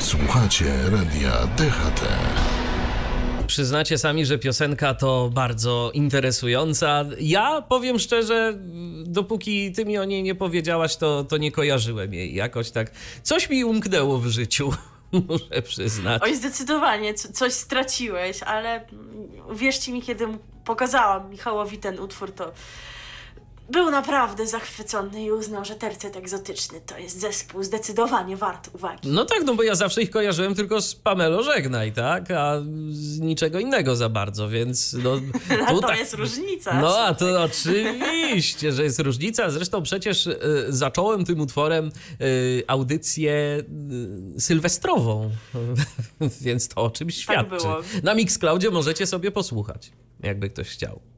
Słuchacie 0.00 0.64
radia 0.90 1.46
DHT. 1.46 2.31
Przyznacie 3.46 3.98
sami, 3.98 4.26
że 4.26 4.38
piosenka 4.38 4.94
to 4.94 5.30
bardzo 5.34 5.90
interesująca. 5.94 7.04
Ja 7.20 7.62
powiem 7.62 7.98
szczerze, 7.98 8.58
dopóki 9.04 9.72
ty 9.72 9.84
mi 9.84 9.98
o 9.98 10.04
niej 10.04 10.22
nie 10.22 10.34
powiedziałaś, 10.34 10.96
to, 10.96 11.24
to 11.24 11.36
nie 11.36 11.52
kojarzyłem 11.52 12.14
jej 12.14 12.34
jakoś 12.34 12.70
tak. 12.70 12.90
Coś 13.22 13.50
mi 13.50 13.64
umknęło 13.64 14.18
w 14.18 14.26
życiu, 14.26 14.72
muszę 15.28 15.62
przyznać. 15.62 16.22
Oj, 16.22 16.36
zdecydowanie, 16.36 17.14
co, 17.14 17.32
coś 17.32 17.52
straciłeś, 17.52 18.42
ale 18.42 18.74
mm, 18.74 19.56
wierzcie 19.56 19.92
mi, 19.92 20.02
kiedy 20.02 20.26
pokazałam 20.64 21.30
Michałowi 21.30 21.78
ten 21.78 22.00
utwór, 22.00 22.32
to 22.32 22.52
był 23.70 23.90
naprawdę 23.90 24.46
zachwycony 24.46 25.24
i 25.24 25.30
uznał, 25.32 25.64
że 25.64 25.74
tercet 25.74 26.16
egzotyczny 26.16 26.80
to 26.86 26.98
jest 26.98 27.20
zespół 27.20 27.62
zdecydowanie 27.62 28.36
wart 28.36 28.70
uwagi. 28.74 29.08
No 29.08 29.24
tak, 29.24 29.42
no 29.46 29.54
bo 29.54 29.62
ja 29.62 29.74
zawsze 29.74 30.02
ich 30.02 30.10
kojarzyłem 30.10 30.54
tylko 30.54 30.80
z 30.80 30.94
Pamelo 30.94 31.42
Żegnaj, 31.42 31.92
tak? 31.92 32.30
A 32.30 32.60
z 32.90 33.20
niczego 33.20 33.58
innego 33.58 33.96
za 33.96 34.08
bardzo, 34.08 34.48
więc 34.48 34.96
no... 35.04 35.20
A 35.66 35.66
to 35.66 35.74
tutaj- 35.74 35.98
jest 35.98 36.14
różnica. 36.14 36.80
No 36.80 36.98
a 36.98 37.14
to 37.14 37.42
oczywiście, 37.42 38.72
że 38.72 38.82
jest 38.82 39.00
różnica. 39.00 39.50
Zresztą 39.50 39.82
przecież 39.82 40.26
y, 40.26 40.38
zacząłem 40.68 41.24
tym 41.24 41.40
utworem 41.40 41.92
y, 42.20 42.62
audycję 42.66 43.62
y, 44.36 44.40
sylwestrową, 44.40 45.30
więc 46.40 46.68
to 46.68 46.82
o 46.82 46.90
czymś 46.90 47.16
świadczy. 47.16 47.56
było. 47.56 47.80
Na 48.02 48.14
Mixcloudzie 48.14 48.70
możecie 48.70 49.06
sobie 49.06 49.30
posłuchać, 49.30 49.92
jakby 50.20 50.50
ktoś 50.50 50.68
chciał. 50.68 51.11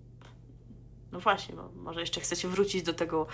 No 1.14 1.20
właśnie, 1.20 1.55
bo 1.55 1.68
może 1.77 2.00
jeszcze 2.00 2.20
chcecie 2.20 2.48
wrócić 2.48 2.83
do 2.83 2.94
tego 2.94 3.27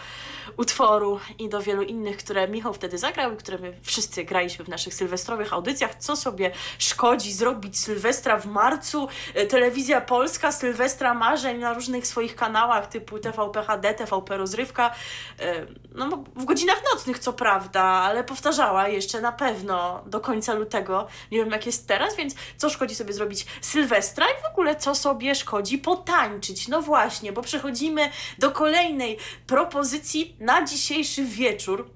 utworu 0.57 1.21
i 1.39 1.49
do 1.49 1.61
wielu 1.61 1.83
innych, 1.83 2.17
które 2.17 2.49
Michał 2.49 2.75
wtedy 2.75 2.99
zagrał 2.99 3.33
i 3.33 3.37
które 3.37 3.59
my 3.59 3.79
wszyscy 3.83 4.25
graliśmy 4.25 4.65
w 4.65 4.69
naszych 4.69 4.95
sylwestrowych 4.95 5.53
audycjach. 5.53 5.95
Co 5.95 6.17
sobie 6.17 6.51
szkodzi 6.79 7.33
zrobić 7.33 7.79
Sylwestra 7.81 8.39
w 8.39 8.47
marcu? 8.47 9.09
E, 9.35 9.47
Telewizja 9.47 10.01
Polska, 10.01 10.53
Sylwestra 10.53 11.15
Marzeń 11.15 11.59
na 11.59 11.73
różnych 11.75 12.07
swoich 12.07 12.37
kanałach 12.37 12.87
typu 12.87 13.19
TVP 13.19 13.63
HD, 13.63 13.95
TVP 13.95 14.37
Rozrywka. 14.37 14.95
E, 15.41 15.67
No 15.95 16.25
w 16.37 16.45
godzinach 16.45 16.83
nocnych 16.95 17.19
co 17.19 17.33
prawda, 17.33 17.83
ale 17.83 18.25
powtarzała 18.25 18.89
jeszcze 18.89 19.21
na 19.21 19.33
pewno 19.33 20.03
do 20.07 20.21
końca 20.21 20.55
lutego. 20.55 21.07
Nie 21.31 21.39
wiem 21.39 21.51
jak 21.51 21.67
jest 21.67 21.89
teraz, 21.89 22.17
więc 22.17 22.35
co 22.57 22.71
szkodzi 22.71 22.95
sobie 22.95 23.13
zrobić 23.13 23.47
Sylwestra 23.61 24.27
i 24.27 24.43
w 24.43 24.53
ogóle 24.53 24.77
co 24.77 24.95
sobie 24.95 25.35
szkodzi 25.35 25.79
potańczyć? 25.79 26.69
No 26.69 26.83
właśnie, 26.83 27.33
bo 27.33 27.43
przechodzimy 27.71 28.11
do 28.39 28.51
kolejnej 28.51 29.17
propozycji 29.47 30.37
na 30.41 30.65
dzisiejszy 30.65 31.25
wieczór. 31.25 31.91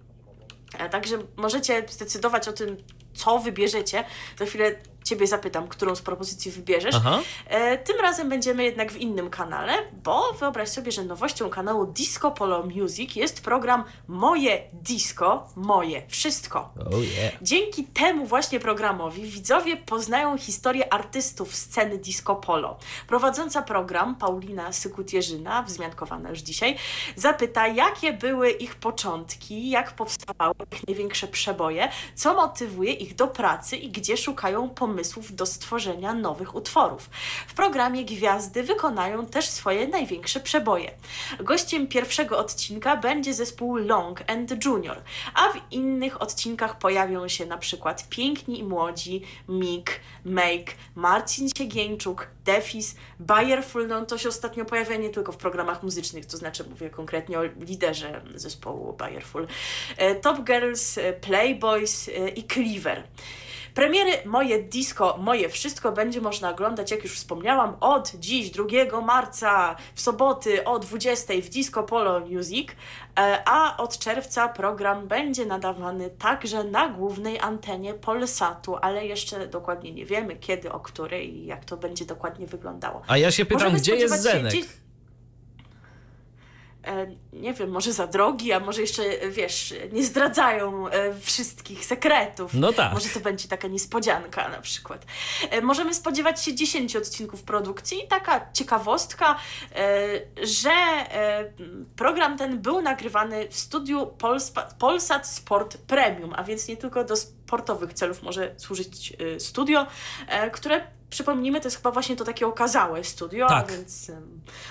E, 0.78 0.88
Także 0.88 1.18
możecie 1.36 1.84
zdecydować 1.90 2.48
o 2.48 2.52
tym, 2.52 2.76
co 3.14 3.38
wybierzecie. 3.38 4.04
Za 4.38 4.46
chwilę 4.46 4.74
Ciebie 5.04 5.26
zapytam, 5.26 5.68
którą 5.68 5.94
z 5.94 6.02
propozycji 6.02 6.50
wybierzesz. 6.50 6.94
Aha. 6.94 7.20
E, 7.46 7.78
tym 7.78 8.00
razem 8.00 8.28
będziemy 8.28 8.64
jednak 8.64 8.92
w 8.92 8.96
innym 8.96 9.30
kanale, 9.30 9.72
bo 10.04 10.32
wyobraź 10.32 10.68
sobie, 10.68 10.92
że 10.92 11.04
nowością 11.04 11.50
kanału 11.50 11.86
Disco 11.86 12.30
Polo 12.30 12.62
Music 12.62 13.16
jest 13.16 13.44
program 13.44 13.84
Moje 14.08 14.62
Disco, 14.72 15.48
Moje 15.56 16.02
Wszystko. 16.08 16.70
Oh 16.86 16.96
yeah. 16.96 17.34
Dzięki 17.42 17.84
temu 17.84 18.26
właśnie 18.26 18.60
programowi 18.60 19.22
widzowie 19.22 19.76
poznają 19.76 20.38
historię 20.38 20.92
artystów 20.92 21.54
sceny 21.54 21.98
disco 21.98 22.36
polo. 22.36 22.78
Prowadząca 23.06 23.62
program, 23.62 24.16
Paulina 24.16 24.70
Sykut-Jerzyna, 24.70 25.64
wzmiankowana 25.64 26.30
już 26.30 26.38
dzisiaj, 26.38 26.76
zapyta, 27.16 27.66
jakie 27.68 28.12
były 28.12 28.50
ich 28.50 28.74
początki, 28.74 29.70
jak 29.70 29.92
powstawały 29.92 30.54
ich 30.72 30.88
największe 30.88 31.28
przeboje, 31.28 31.88
co 32.14 32.34
motywuje 32.34 32.92
ich 32.92 33.14
do 33.14 33.28
pracy 33.28 33.76
i 33.76 33.90
gdzie 33.90 34.16
szukają 34.16 34.68
pomysłów 34.68 34.93
do 35.30 35.46
stworzenia 35.46 36.14
nowych 36.14 36.54
utworów. 36.54 37.10
W 37.46 37.54
programie 37.54 38.04
gwiazdy 38.04 38.62
wykonają 38.62 39.26
też 39.26 39.48
swoje 39.48 39.88
największe 39.88 40.40
przeboje. 40.40 40.90
Gościem 41.40 41.86
pierwszego 41.86 42.38
odcinka 42.38 42.96
będzie 42.96 43.34
zespół 43.34 43.76
Long 43.76 44.30
and 44.30 44.64
Junior, 44.64 45.02
a 45.34 45.52
w 45.52 45.72
innych 45.72 46.22
odcinkach 46.22 46.78
pojawią 46.78 47.28
się 47.28 47.46
na 47.46 47.58
przykład 47.58 48.08
Piękni 48.08 48.58
i 48.58 48.64
Młodzi, 48.64 49.22
Mik, 49.48 50.00
Make, 50.24 50.74
Marcin 50.94 51.48
Siegieńczuk, 51.56 52.28
Defis, 52.44 52.96
Bayerful, 53.20 53.88
no 53.88 54.06
to 54.06 54.18
się 54.18 54.28
ostatnio 54.28 54.64
pojawia 54.64 54.96
nie 54.96 55.10
tylko 55.10 55.32
w 55.32 55.36
programach 55.36 55.82
muzycznych, 55.82 56.26
to 56.26 56.36
znaczy 56.36 56.64
mówię 56.70 56.90
konkretnie 56.90 57.38
o 57.38 57.44
liderze 57.44 58.22
zespołu 58.34 58.92
Bayerful, 58.92 59.46
e, 59.96 60.14
Top 60.14 60.44
Girls, 60.44 60.98
e, 60.98 61.12
Playboys 61.12 62.08
e, 62.08 62.28
i 62.28 62.44
Cleaver. 62.44 63.02
Premiery 63.74 64.12
Moje 64.24 64.62
Disco, 64.62 65.18
Moje 65.18 65.48
Wszystko 65.48 65.92
będzie 65.92 66.20
można 66.20 66.50
oglądać, 66.50 66.90
jak 66.90 67.02
już 67.02 67.12
wspomniałam, 67.12 67.76
od 67.80 68.12
dziś, 68.18 68.50
2 68.50 69.00
marca, 69.00 69.76
w 69.94 70.00
soboty 70.00 70.64
o 70.64 70.78
20 70.78 71.34
w 71.42 71.48
Disco 71.48 71.82
Polo 71.82 72.20
Music, 72.20 72.68
e, 73.18 73.42
a 73.44 73.76
od 73.76 73.98
czerwca 73.98 74.48
program 74.48 75.08
będzie 75.08 75.46
nadawany 75.46 76.10
także 76.10 76.64
na 76.64 76.88
głównej 76.88 77.40
antenie 77.40 77.94
Polsatu, 77.94 78.76
ale 78.76 79.06
jeszcze 79.06 79.46
dokładnie 79.46 79.92
nie 79.92 80.06
wiemy 80.06 80.36
kiedy, 80.36 80.72
o 80.72 80.80
której 80.80 81.36
i 81.36 81.46
jak 81.46 81.64
to 81.64 81.76
będzie 81.76 82.04
dokładnie 82.04 82.46
wyglądało. 82.46 83.02
A 83.06 83.18
ja 83.18 83.30
się 83.30 83.44
pytam, 83.44 83.62
Możemy 83.62 83.78
gdzie 83.78 83.96
jest 83.96 84.14
spodziewać 84.14 84.34
się 84.34 84.50
Zenek? 84.50 84.83
E, 86.86 87.06
nie 87.32 87.54
wiem, 87.54 87.70
może 87.70 87.92
za 87.92 88.06
drogi, 88.06 88.52
a 88.52 88.60
może 88.60 88.80
jeszcze, 88.80 89.02
wiesz, 89.30 89.74
nie 89.92 90.04
zdradzają 90.04 90.88
e, 90.88 91.14
wszystkich 91.20 91.84
sekretów. 91.84 92.54
No 92.54 92.72
tak. 92.72 92.92
Może 92.92 93.08
to 93.08 93.20
będzie 93.20 93.48
taka 93.48 93.68
niespodzianka 93.68 94.48
na 94.48 94.60
przykład. 94.60 95.06
E, 95.50 95.60
możemy 95.60 95.94
spodziewać 95.94 96.44
się 96.44 96.54
10 96.54 96.96
odcinków 96.96 97.42
produkcji. 97.42 98.02
Taka 98.08 98.52
ciekawostka, 98.52 99.36
że 100.42 100.70
program 101.96 102.38
ten 102.38 102.58
był 102.62 102.82
nagrywany 102.82 103.48
w 103.48 103.56
studiu 103.56 104.10
Polsat 104.78 105.28
Sport 105.28 105.76
Premium, 105.76 106.32
a 106.36 106.44
więc 106.44 106.68
nie 106.68 106.76
tylko 106.76 107.04
do 107.04 107.14
sportowych 107.46 107.92
celów 107.92 108.22
może 108.22 108.54
służyć 108.56 109.16
e, 109.36 109.40
studio, 109.40 109.86
e, 110.28 110.50
które 110.50 110.86
przypomnijmy, 111.10 111.60
to 111.60 111.66
jest 111.66 111.76
chyba 111.76 111.90
właśnie 111.90 112.16
to 112.16 112.24
takie 112.24 112.46
okazałe 112.46 113.04
studio, 113.04 113.46
Tak. 113.48 113.68
a 113.68 113.72
więc 113.72 114.10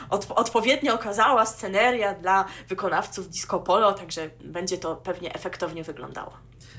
od, 0.09 0.27
odpowiednio 0.35 0.93
okazała 0.93 1.45
sceneria 1.45 2.13
dla 2.13 2.45
wykonawców 2.69 3.29
disco 3.29 3.59
polo, 3.59 3.93
także 3.93 4.29
będzie 4.43 4.77
to 4.77 4.95
pewnie 4.95 5.33
efektownie 5.33 5.83
wyglądało. 5.83 6.33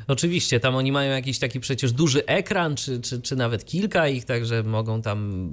Oczywiście, 0.09 0.61
tam 0.61 0.77
oni 0.77 0.93
mają 0.93 1.13
jakiś 1.13 1.39
taki 1.39 1.61
przecież 1.61 1.93
duży 1.93 2.27
ekran, 2.27 2.77
czy, 2.77 3.01
czy, 3.01 3.23
czy 3.23 3.37
nawet 3.37 3.65
kilka 3.65 4.09
ich, 4.09 4.25
także 4.25 4.63
mogą 4.63 5.03
tam 5.03 5.51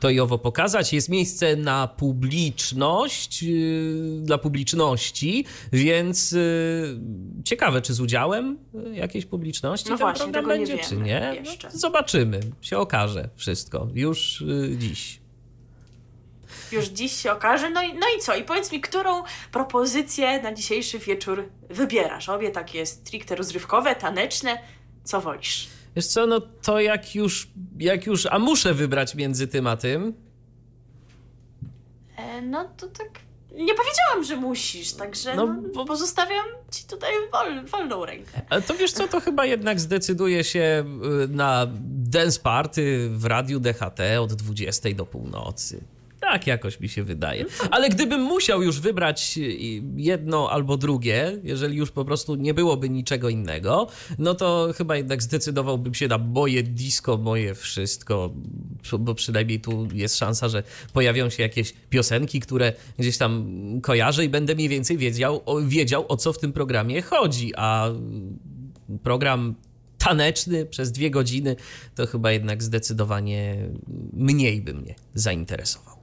to 0.00 0.10
i 0.10 0.20
owo 0.20 0.38
pokazać. 0.38 0.92
Jest 0.92 1.08
miejsce 1.08 1.56
na 1.56 1.86
publiczność, 1.86 3.42
yy, 3.42 4.20
dla 4.22 4.38
publiczności, 4.38 5.44
więc 5.72 6.32
yy, 6.32 7.00
ciekawe, 7.44 7.82
czy 7.82 7.94
z 7.94 8.00
udziałem 8.00 8.58
yy, 8.74 8.96
jakiejś 8.96 9.26
publiczności 9.26 9.90
No 9.90 9.96
ten 9.98 10.06
właśnie, 10.06 10.32
program 10.32 10.44
nie 10.44 10.66
będzie, 10.66 10.72
wiemy 10.72 10.88
czy 10.88 10.96
nie. 10.96 11.32
jeszcze. 11.44 11.68
No, 11.72 11.78
zobaczymy, 11.78 12.40
się 12.60 12.78
okaże 12.78 13.28
wszystko 13.36 13.88
już 13.94 14.44
dziś. 14.78 15.20
Już 16.72 16.84
dziś 16.84 17.12
się 17.12 17.32
okaże. 17.32 17.70
No 17.70 17.82
i, 17.82 17.94
no 17.94 18.06
i 18.18 18.20
co? 18.20 18.36
I 18.36 18.44
powiedz 18.44 18.72
mi, 18.72 18.80
którą 18.80 19.22
propozycję 19.52 20.42
na 20.42 20.52
dzisiejszy 20.54 20.98
wieczór 20.98 21.48
wybierasz? 21.70 22.28
Obie 22.28 22.50
takie 22.50 22.86
stricte 22.86 23.36
rozrywkowe, 23.36 23.94
taneczne. 23.94 24.58
Co 25.04 25.20
wolisz? 25.20 25.68
Wiesz 25.96 26.06
co, 26.06 26.26
no 26.26 26.40
to 26.40 26.80
jak 26.80 27.14
już, 27.14 27.48
jak 27.78 28.06
już, 28.06 28.26
a 28.26 28.38
muszę 28.38 28.74
wybrać 28.74 29.14
między 29.14 29.48
tym 29.48 29.66
a 29.66 29.76
tym, 29.76 30.14
E, 32.16 32.42
no 32.42 32.64
to 32.76 32.86
tak. 32.88 33.08
Nie 33.54 33.74
powiedziałam, 33.74 34.24
że 34.24 34.36
musisz, 34.36 34.92
także 34.92 35.34
No, 35.36 35.46
no, 35.46 35.62
bo- 35.74 35.84
pozostawiam 35.84 36.46
ci 36.70 36.84
tutaj 36.84 37.12
wol, 37.32 37.64
wolną 37.66 38.04
rękę. 38.06 38.40
Ale 38.50 38.62
to 38.62 38.74
wiesz 38.74 38.92
co, 38.92 39.08
to 39.08 39.20
chyba 39.20 39.46
jednak 39.46 39.80
zdecyduje 39.80 40.44
się 40.44 40.84
y, 41.24 41.28
na 41.28 41.66
dance 41.88 42.40
party 42.40 43.08
w 43.12 43.24
radiu 43.24 43.60
DHT 43.60 44.00
od 44.20 44.32
20 44.32 44.88
do 44.94 45.06
północy. 45.06 45.84
Tak 46.32 46.46
jakoś 46.46 46.80
mi 46.80 46.88
się 46.88 47.04
wydaje. 47.04 47.44
Ale 47.70 47.88
gdybym 47.88 48.22
musiał 48.22 48.62
już 48.62 48.80
wybrać 48.80 49.38
y, 49.38 49.42
jedno 49.96 50.50
albo 50.50 50.76
drugie, 50.76 51.38
jeżeli 51.44 51.76
już 51.76 51.90
po 51.90 52.04
prostu 52.04 52.34
nie 52.34 52.54
byłoby 52.54 52.90
niczego 52.90 53.28
innego, 53.28 53.86
no 54.18 54.34
to 54.34 54.68
chyba 54.76 54.96
jednak 54.96 55.22
zdecydowałbym 55.22 55.94
się 55.94 56.08
na 56.08 56.18
moje 56.18 56.62
disco, 56.62 57.16
moje 57.16 57.54
wszystko, 57.54 58.34
bo 58.98 59.14
przynajmniej 59.14 59.60
tu 59.60 59.88
jest 59.92 60.16
szansa, 60.16 60.48
że 60.48 60.62
pojawią 60.92 61.30
się 61.30 61.42
jakieś 61.42 61.72
piosenki, 61.90 62.40
które 62.40 62.72
gdzieś 62.98 63.18
tam 63.18 63.50
kojarzę 63.82 64.24
i 64.24 64.28
będę 64.28 64.54
mniej 64.54 64.68
więcej 64.68 64.98
wiedział, 64.98 65.44
wiedział 65.62 66.04
o 66.08 66.16
co 66.16 66.32
w 66.32 66.38
tym 66.38 66.52
programie 66.52 67.02
chodzi, 67.02 67.52
a 67.56 67.88
program 69.02 69.54
taneczny 69.98 70.66
przez 70.66 70.92
dwie 70.92 71.10
godziny, 71.10 71.56
to 71.94 72.06
chyba 72.06 72.32
jednak 72.32 72.62
zdecydowanie 72.62 73.68
mniej 74.12 74.62
by 74.62 74.74
mnie 74.74 74.94
zainteresował. 75.14 75.97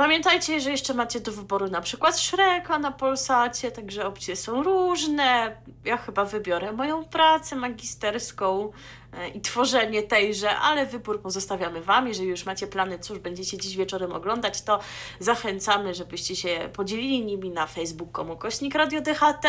Pamiętajcie, 0.00 0.60
że 0.60 0.70
jeszcze 0.70 0.94
macie 0.94 1.20
do 1.20 1.32
wyboru 1.32 1.68
na 1.68 1.80
przykład 1.80 2.18
Shreka 2.18 2.78
na 2.78 2.92
Polsacie, 2.92 3.70
także 3.70 4.06
opcje 4.06 4.36
są 4.36 4.62
różne. 4.62 5.56
Ja 5.84 5.96
chyba 5.96 6.24
wybiorę 6.24 6.72
moją 6.72 7.04
pracę 7.04 7.56
magisterską 7.56 8.72
i 9.34 9.40
tworzenie 9.40 10.02
tejże, 10.02 10.56
ale 10.56 10.86
wybór 10.86 11.20
pozostawiamy 11.20 11.82
Wam. 11.82 12.08
Jeżeli 12.08 12.28
już 12.28 12.46
macie 12.46 12.66
plany, 12.66 12.98
cóż 12.98 13.18
będziecie 13.18 13.58
dziś 13.58 13.76
wieczorem 13.76 14.12
oglądać, 14.12 14.62
to 14.62 14.80
zachęcamy, 15.18 15.94
żebyście 15.94 16.36
się 16.36 16.70
podzielili 16.72 17.24
nimi 17.24 17.50
na 17.50 17.66
facebook.com 17.66 18.36
kośnik 18.36 18.74
Radio 18.74 19.00
DHT, 19.00 19.44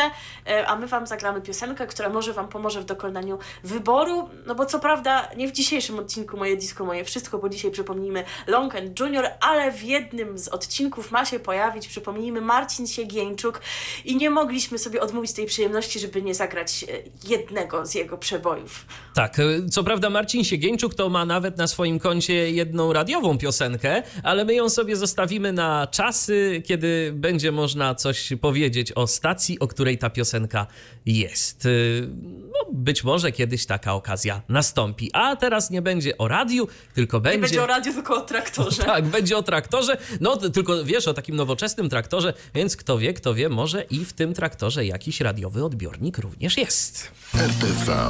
e, 0.46 0.66
a 0.66 0.76
my 0.76 0.86
Wam 0.86 1.06
zagramy 1.06 1.40
piosenkę, 1.40 1.86
która 1.86 2.08
może 2.08 2.32
Wam 2.32 2.48
pomoże 2.48 2.80
w 2.80 2.84
dokonaniu 2.84 3.38
wyboru, 3.64 4.28
no 4.46 4.54
bo 4.54 4.66
co 4.66 4.78
prawda 4.78 5.28
nie 5.36 5.48
w 5.48 5.52
dzisiejszym 5.52 5.98
odcinku 5.98 6.36
Moje 6.36 6.56
Disco, 6.56 6.84
Moje 6.84 7.04
Wszystko, 7.04 7.38
bo 7.38 7.48
dzisiaj 7.48 7.70
przypomnijmy 7.70 8.24
Long 8.46 8.74
and 8.74 9.00
Junior, 9.00 9.26
ale 9.40 9.72
w 9.72 9.82
jednym 9.82 10.38
z 10.38 10.48
odcinków 10.48 11.10
ma 11.10 11.24
się 11.24 11.38
pojawić, 11.38 11.88
przypomnijmy, 11.88 12.40
Marcin 12.40 12.86
Siegieńczuk 12.86 13.60
i 14.04 14.16
nie 14.16 14.30
mogliśmy 14.30 14.78
sobie 14.78 15.00
odmówić 15.00 15.32
tej 15.32 15.46
przyjemności, 15.46 15.98
żeby 15.98 16.22
nie 16.22 16.34
zagrać 16.34 16.84
e, 16.84 16.86
jednego 17.28 17.86
z 17.86 17.94
jego 17.94 18.18
przebojów. 18.18 18.86
Tak, 19.14 19.38
co 19.70 19.84
prawda 19.84 20.10
Marcin 20.10 20.44
Siegieńczuk 20.44 20.94
to 20.94 21.08
ma 21.08 21.26
nawet 21.26 21.58
na 21.58 21.66
swoim 21.66 21.98
koncie 21.98 22.50
jedną 22.50 22.92
radiową 22.92 23.38
piosenkę, 23.38 24.02
ale 24.22 24.44
my 24.44 24.54
ją 24.54 24.68
sobie 24.68 24.96
zostawimy 24.96 25.52
na 25.52 25.86
czasy, 25.86 26.62
kiedy 26.66 27.12
będzie 27.14 27.52
można 27.52 27.94
coś 27.94 28.32
powiedzieć 28.40 28.92
o 28.92 29.06
stacji, 29.06 29.58
o 29.58 29.68
której 29.68 29.98
ta 29.98 30.10
piosenka 30.10 30.66
jest. 31.06 31.66
Y, 31.66 32.08
No, 32.52 32.72
być 32.72 33.04
może 33.04 33.32
kiedyś 33.32 33.66
taka 33.66 33.94
okazja 33.94 34.42
nastąpi. 34.48 35.10
A 35.12 35.36
teraz 35.36 35.70
nie 35.70 35.82
będzie 35.82 36.18
o 36.18 36.28
radiu, 36.28 36.68
tylko 36.94 37.16
Nie 37.16 37.20
będzie... 37.22 37.40
będzie 37.40 37.62
o 37.62 37.66
radiu, 37.66 37.92
tylko 37.92 38.16
o 38.16 38.20
traktorze. 38.20 38.82
Tak, 38.92 39.04
będzie 39.04 39.36
o 39.36 39.42
traktorze. 39.42 39.96
No, 40.20 40.36
ty- 40.36 40.50
tylko 40.50 40.84
wiesz, 40.84 41.08
o 41.08 41.14
takim 41.14 41.36
nowoczesnym 41.36 41.88
traktorze, 41.88 42.34
więc 42.54 42.76
kto 42.76 42.98
wie, 42.98 43.14
kto 43.14 43.34
wie, 43.34 43.48
może 43.48 43.82
i 43.82 44.04
w 44.04 44.12
tym 44.12 44.34
traktorze 44.34 44.86
jakiś 44.86 45.20
radiowy 45.20 45.64
odbiornik 45.64 46.18
również 46.18 46.56
jest. 46.56 47.10
RTV. 47.34 48.08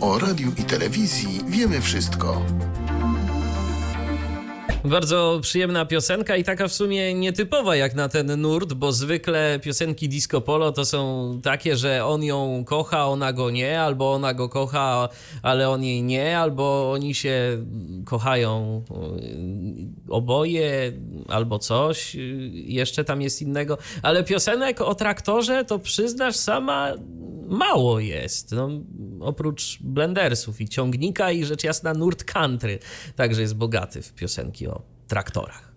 O 0.00 0.18
radiu 0.18 0.52
i 0.58 0.62
telewizji 0.64 1.40
wiemy 1.48 1.80
wszystko. 1.80 2.46
Bardzo 4.84 5.38
przyjemna 5.42 5.86
piosenka 5.86 6.36
i 6.36 6.44
taka 6.44 6.68
w 6.68 6.72
sumie 6.72 7.14
nietypowa 7.14 7.76
jak 7.76 7.94
na 7.94 8.08
ten 8.08 8.40
nurt, 8.40 8.72
bo 8.72 8.92
zwykle 8.92 9.60
piosenki 9.62 10.08
disco 10.08 10.40
polo 10.40 10.72
to 10.72 10.84
są 10.84 11.40
takie, 11.42 11.76
że 11.76 12.06
on 12.06 12.22
ją 12.22 12.64
kocha, 12.64 13.06
ona 13.06 13.32
go 13.32 13.50
nie, 13.50 13.80
albo 13.80 14.12
ona 14.12 14.34
go 14.34 14.48
kocha, 14.48 15.08
ale 15.42 15.68
on 15.68 15.84
jej 15.84 16.02
nie, 16.02 16.38
albo 16.38 16.92
oni 16.92 17.14
się 17.14 17.64
kochają 18.04 18.82
y, 20.08 20.12
oboje, 20.12 20.92
albo 21.28 21.58
coś, 21.58 22.16
y, 22.16 22.18
jeszcze 22.54 23.04
tam 23.04 23.22
jest 23.22 23.42
innego. 23.42 23.78
Ale 24.02 24.24
piosenek 24.24 24.80
o 24.80 24.94
traktorze 24.94 25.64
to 25.64 25.78
przyznasz 25.78 26.36
sama 26.36 26.94
mało 27.50 28.00
jest. 28.00 28.52
No, 28.52 28.68
oprócz 29.20 29.78
blendersów 29.80 30.60
i 30.60 30.68
ciągnika 30.68 31.30
i 31.30 31.44
rzecz 31.44 31.64
jasna 31.64 31.94
nurt 31.94 32.24
country 32.24 32.78
także 33.16 33.40
jest 33.40 33.56
bogaty 33.56 34.02
w 34.02 34.12
piosenki 34.12 34.68
traktorach. 35.10 35.70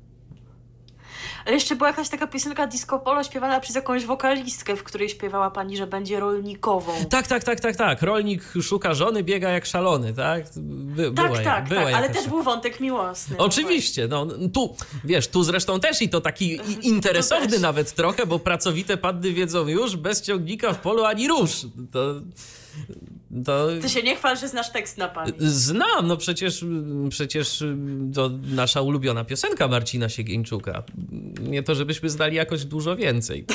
Ale 1.45 1.53
jeszcze 1.55 1.75
była 1.75 1.89
jakaś 1.89 2.09
taka 2.09 2.27
piosenka 2.27 2.67
disco 2.67 2.99
polo 2.99 3.23
śpiewana 3.23 3.59
przez 3.59 3.75
jakąś 3.75 4.05
wokalistkę, 4.05 4.75
w 4.75 4.83
której 4.83 5.09
śpiewała 5.09 5.51
pani, 5.51 5.77
że 5.77 5.87
będzie 5.87 6.19
rolnikową. 6.19 6.93
Tak, 7.09 7.27
tak, 7.27 7.43
tak, 7.43 7.59
tak, 7.59 7.75
tak. 7.75 8.01
Rolnik 8.01 8.43
szuka 8.61 8.93
żony, 8.93 9.23
biega 9.23 9.49
jak 9.49 9.65
szalony, 9.65 10.13
tak? 10.13 10.43
By, 10.57 11.03
Tak, 11.11 11.13
była, 11.13 11.39
tak, 11.43 11.67
była 11.69 11.83
tak, 11.83 11.93
ale 11.93 12.09
też 12.09 12.27
był 12.27 12.43
wątek 12.43 12.79
miłosny. 12.79 13.35
no 13.39 13.45
Oczywiście, 13.45 14.07
no 14.07 14.27
tu, 14.53 14.75
wiesz, 15.03 15.27
tu 15.27 15.43
zresztą 15.43 15.79
też 15.79 16.01
i 16.01 16.09
to 16.09 16.21
taki 16.21 16.45
i- 16.55 16.87
interesowny 16.87 17.59
nawet 17.59 17.93
trochę, 17.95 18.25
bo 18.25 18.39
pracowite 18.39 18.97
panny 18.97 19.31
wiedzą 19.33 19.67
już, 19.67 19.95
bez 19.97 20.21
ciągnika 20.21 20.73
w 20.73 20.79
polu 20.79 21.03
ani 21.05 21.27
rusz. 21.27 21.65
To, 21.91 22.13
to. 23.45 23.67
Ty 23.81 23.89
się 23.89 24.03
nie 24.03 24.15
chwal, 24.15 24.37
że 24.37 24.47
znasz 24.47 24.71
tekst 24.71 24.97
na 24.97 25.07
pamięć. 25.07 25.35
znam, 25.41 26.07
no 26.07 26.17
przecież, 26.17 26.65
przecież 27.09 27.63
to 28.15 28.29
nasza 28.55 28.81
ulubiona 28.81 29.23
piosenka 29.25 29.67
Marcina 29.67 30.09
Siegieńczuka. 30.09 30.83
Nie 31.41 31.63
to, 31.63 31.75
żebyśmy 31.75 32.09
znali 32.09 32.35
jakoś 32.35 32.65
dużo 32.65 32.95
więcej. 32.95 33.45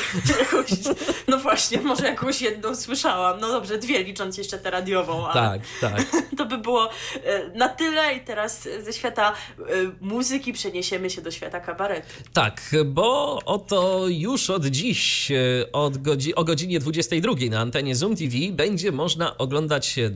No 1.28 1.38
właśnie, 1.38 1.80
może 1.80 2.06
jakąś 2.06 2.42
jedną 2.42 2.76
słyszałam. 2.76 3.40
No 3.40 3.48
dobrze, 3.48 3.78
dwie 3.78 4.02
licząc 4.04 4.38
jeszcze 4.38 4.58
tę 4.58 4.70
radiową, 4.70 5.26
ale 5.28 5.58
Tak, 5.58 5.62
tak. 5.80 6.06
to 6.38 6.46
by 6.46 6.58
było 6.58 6.88
e, 7.24 7.48
na 7.54 7.68
tyle 7.68 8.14
i 8.14 8.20
teraz 8.20 8.68
ze 8.84 8.92
świata 8.92 9.32
e, 9.58 9.64
muzyki 10.00 10.52
przeniesiemy 10.52 11.10
się 11.10 11.22
do 11.22 11.30
świata 11.30 11.60
kabaretu. 11.60 12.06
Tak, 12.32 12.60
bo 12.86 13.38
oto 13.44 14.04
już 14.08 14.50
od 14.50 14.66
dziś, 14.66 15.30
e, 15.30 15.36
od 15.72 15.96
godzi- 15.98 16.34
o 16.36 16.44
godzinie 16.44 16.80
22 16.80 17.32
na 17.50 17.60
antenie 17.60 17.96
Zoom 17.96 18.16
TV 18.16 18.36
będzie 18.50 18.92
można 18.92 19.38
oglądać 19.38 19.67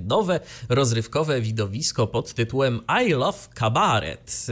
nowe 0.04 0.40
rozrywkowe 0.68 1.40
widowisko 1.40 2.06
pod 2.06 2.34
tytułem 2.34 2.80
I 3.06 3.10
Love 3.10 3.38
Cabaret. 3.54 4.46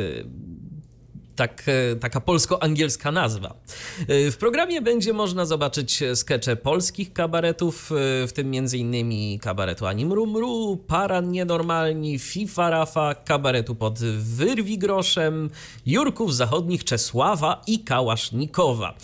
Tak, 1.41 1.63
e, 1.69 1.97
taka 1.97 2.21
polsko-angielska 2.21 3.13
nazwa. 3.13 3.55
E, 4.09 4.31
w 4.31 4.37
programie 4.37 4.83
będzie 4.83 5.13
można 5.13 5.47
zobaczyć 5.47 6.01
skecze 6.15 6.57
polskich 6.57 7.13
kabaretów, 7.13 7.93
e, 7.93 8.27
w 8.27 8.33
tym 8.33 8.53
m.in. 8.55 9.39
kabaretu 9.39 9.87
Anim 9.87 10.13
Rumru, 10.13 10.77
Paran 10.87 11.31
Nienormalni, 11.31 12.19
FIFA 12.19 12.71
Rafa, 12.71 13.15
kabaretu 13.15 13.75
pod 13.75 13.99
Wyrwi 14.19 14.79
Groszem, 14.79 15.51
Jurków 15.87 16.35
Zachodnich, 16.35 16.85
Czesława 16.85 17.63
i 17.67 17.79
Kałasznikowa. 17.79 18.95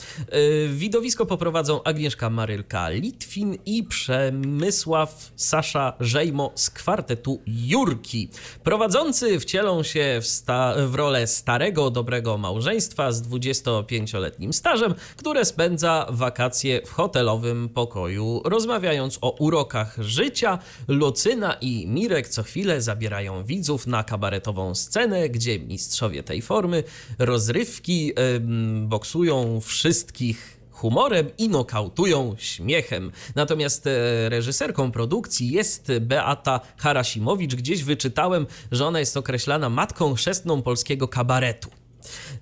Widowisko 0.69 1.27
poprowadzą 1.27 1.83
Agnieszka 1.83 2.31
Marylka 2.31 2.89
Litwin 2.89 3.59
i 3.67 3.85
Przemysław 3.85 5.33
Sasza 5.37 5.93
Żejmo 6.01 6.53
z 6.55 6.71
kwartetu 6.71 7.41
Jurki. 7.47 8.29
Prowadzący 8.65 9.41
wcielą 9.41 9.83
się 9.83 10.19
w, 10.23 10.27
sta- 10.27 10.75
w 10.87 10.95
rolę 10.95 11.27
starego, 11.27 11.91
dobrego 11.91 12.26
małżeństwa 12.39 13.13
z 13.13 13.23
25-letnim 13.23 14.53
stażem, 14.53 14.95
które 15.17 15.45
spędza 15.45 16.07
wakacje 16.11 16.83
w 16.87 16.91
hotelowym 16.91 17.69
pokoju, 17.69 18.43
rozmawiając 18.45 19.19
o 19.21 19.31
urokach 19.31 19.97
życia. 19.99 20.59
Lucyna 20.89 21.55
i 21.61 21.87
Mirek 21.87 22.29
co 22.29 22.43
chwilę 22.43 22.83
zabierają 22.83 23.45
widzów 23.45 23.87
na 23.87 24.05
kabaretową 24.05 24.75
scenę, 24.75 25.29
gdzie 25.29 25.59
mistrzowie 25.59 26.23
tej 26.23 26.43
formy 26.43 26.85
rozrywki 27.19 28.13
ym, 28.37 28.89
boksują 28.89 29.61
wszystkich 29.61 30.57
humorem 30.77 31.31
i 31.39 31.49
nokautują 31.49 32.35
śmiechem. 32.39 33.13
Natomiast 33.35 33.87
e, 33.87 34.29
reżyserką 34.29 34.93
produkcji 34.93 35.51
jest 35.51 35.93
Beata 36.01 36.61
Harasimowicz. 36.77 37.55
Gdzieś 37.55 37.85
wyczytałem, 37.85 38.47
że 38.73 38.87
ona 38.87 39.01
jest 39.01 39.17
określana 39.17 39.71
matką 39.71 40.15
chrzestną 40.15 40.63
polskiego 40.63 41.09
kabaretu. 41.09 41.71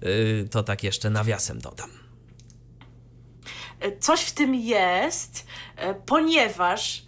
E, 0.02 0.48
to 0.48 0.62
tak 0.62 0.82
jeszcze 0.82 1.10
nawiasem 1.10 1.60
dodam. 1.60 1.90
E, 3.80 3.98
coś 3.98 4.20
w 4.20 4.32
tym 4.32 4.54
jest, 4.54 5.46
ponieważ 6.06 7.04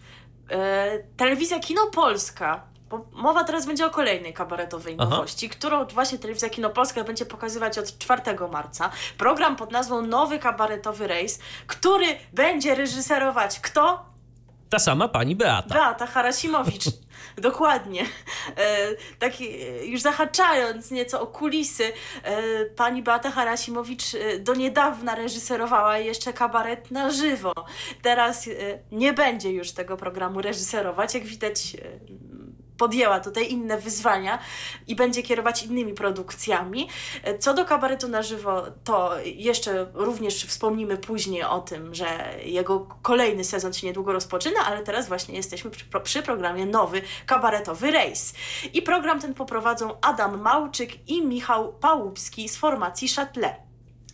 telewizja 1.17 1.61
Kino 1.61 1.87
Polska 1.87 2.67
bo 2.91 3.07
mowa 3.13 3.45
teraz 3.45 3.67
będzie 3.67 3.87
o 3.87 3.91
kolejnej 3.91 4.33
kabaretowej 4.33 4.97
Aha. 4.99 5.11
nowości, 5.11 5.49
którą 5.49 5.85
właśnie 5.87 6.19
Telewizja 6.19 6.49
Kino 6.49 6.71
Polska 6.71 7.05
będzie 7.05 7.27
pokazywać 7.27 7.79
od 7.79 7.99
4 7.99 8.23
marca. 8.53 8.91
Program 9.19 9.57
pod 9.57 9.73
nazwą 9.73 10.03
Nowy 10.03 10.39
Kabaretowy 10.39 11.07
Rejs, 11.07 11.39
który 11.67 12.07
będzie 12.33 12.75
reżyserować 12.75 13.61
kto? 13.61 14.07
Ta 14.71 14.79
sama 14.79 15.09
pani 15.09 15.37
Beata. 15.37 15.75
Beata 15.75 16.07
Harasimowicz. 16.07 16.85
Dokładnie. 17.39 18.03
E, 18.57 18.95
tak 19.19 19.33
już 19.83 20.01
zahaczając 20.01 20.91
nieco 20.91 21.21
o 21.21 21.27
kulisy, 21.27 21.93
e, 22.23 22.65
pani 22.65 23.03
Beata 23.03 23.31
Harasimowicz 23.31 24.15
e, 24.15 24.39
do 24.39 24.55
niedawna 24.55 25.15
reżyserowała 25.15 25.99
jeszcze 25.99 26.33
kabaret 26.33 26.91
na 26.91 27.11
żywo. 27.11 27.53
Teraz 28.03 28.49
e, 28.49 28.51
nie 28.93 29.13
będzie 29.13 29.53
już 29.53 29.73
tego 29.73 29.97
programu 29.97 30.43
reżyserować. 30.43 31.15
Jak 31.15 31.25
widać, 31.25 31.75
e, 31.75 32.36
podjęła 32.79 33.21
tutaj 33.21 33.51
inne 33.51 33.79
wyzwania 33.79 34.39
i 34.87 34.97
będzie 34.97 35.23
kierować 35.23 35.63
innymi 35.63 35.95
produkcjami. 35.95 36.89
Co 37.39 37.55
do 37.55 37.65
kabaretu 37.65 38.09
na 38.09 38.23
żywo, 38.23 38.63
to 38.85 39.13
jeszcze 39.25 39.87
również 39.95 40.45
wspomnimy 40.45 40.97
później 40.97 41.43
o 41.43 41.61
tym, 41.61 41.95
że 41.95 42.07
jego 42.45 42.87
kolejny 43.03 43.45
sezon 43.45 43.73
się 43.73 43.87
niedługo 43.87 44.13
rozpoczyna, 44.13 44.61
ale 44.67 44.83
teraz 44.83 45.09
właśnie 45.09 45.35
jesteśmy 45.35 45.71
przy, 45.71 45.85
przy 46.03 46.23
programie 46.23 46.67
nowy 46.67 47.03
kabaretowy 47.27 47.91
rejs. 47.91 48.35
I 48.73 48.83
program 48.83 49.21
ten 49.21 49.35
poprowadzą 49.35 50.01
Adam 50.01 50.41
Małczyk 50.41 51.09
i 51.09 51.23
Michał 51.27 51.73
Pałupski 51.73 52.49
z 52.49 52.57
formacji 52.57 53.09
Châtelet. 53.09 53.66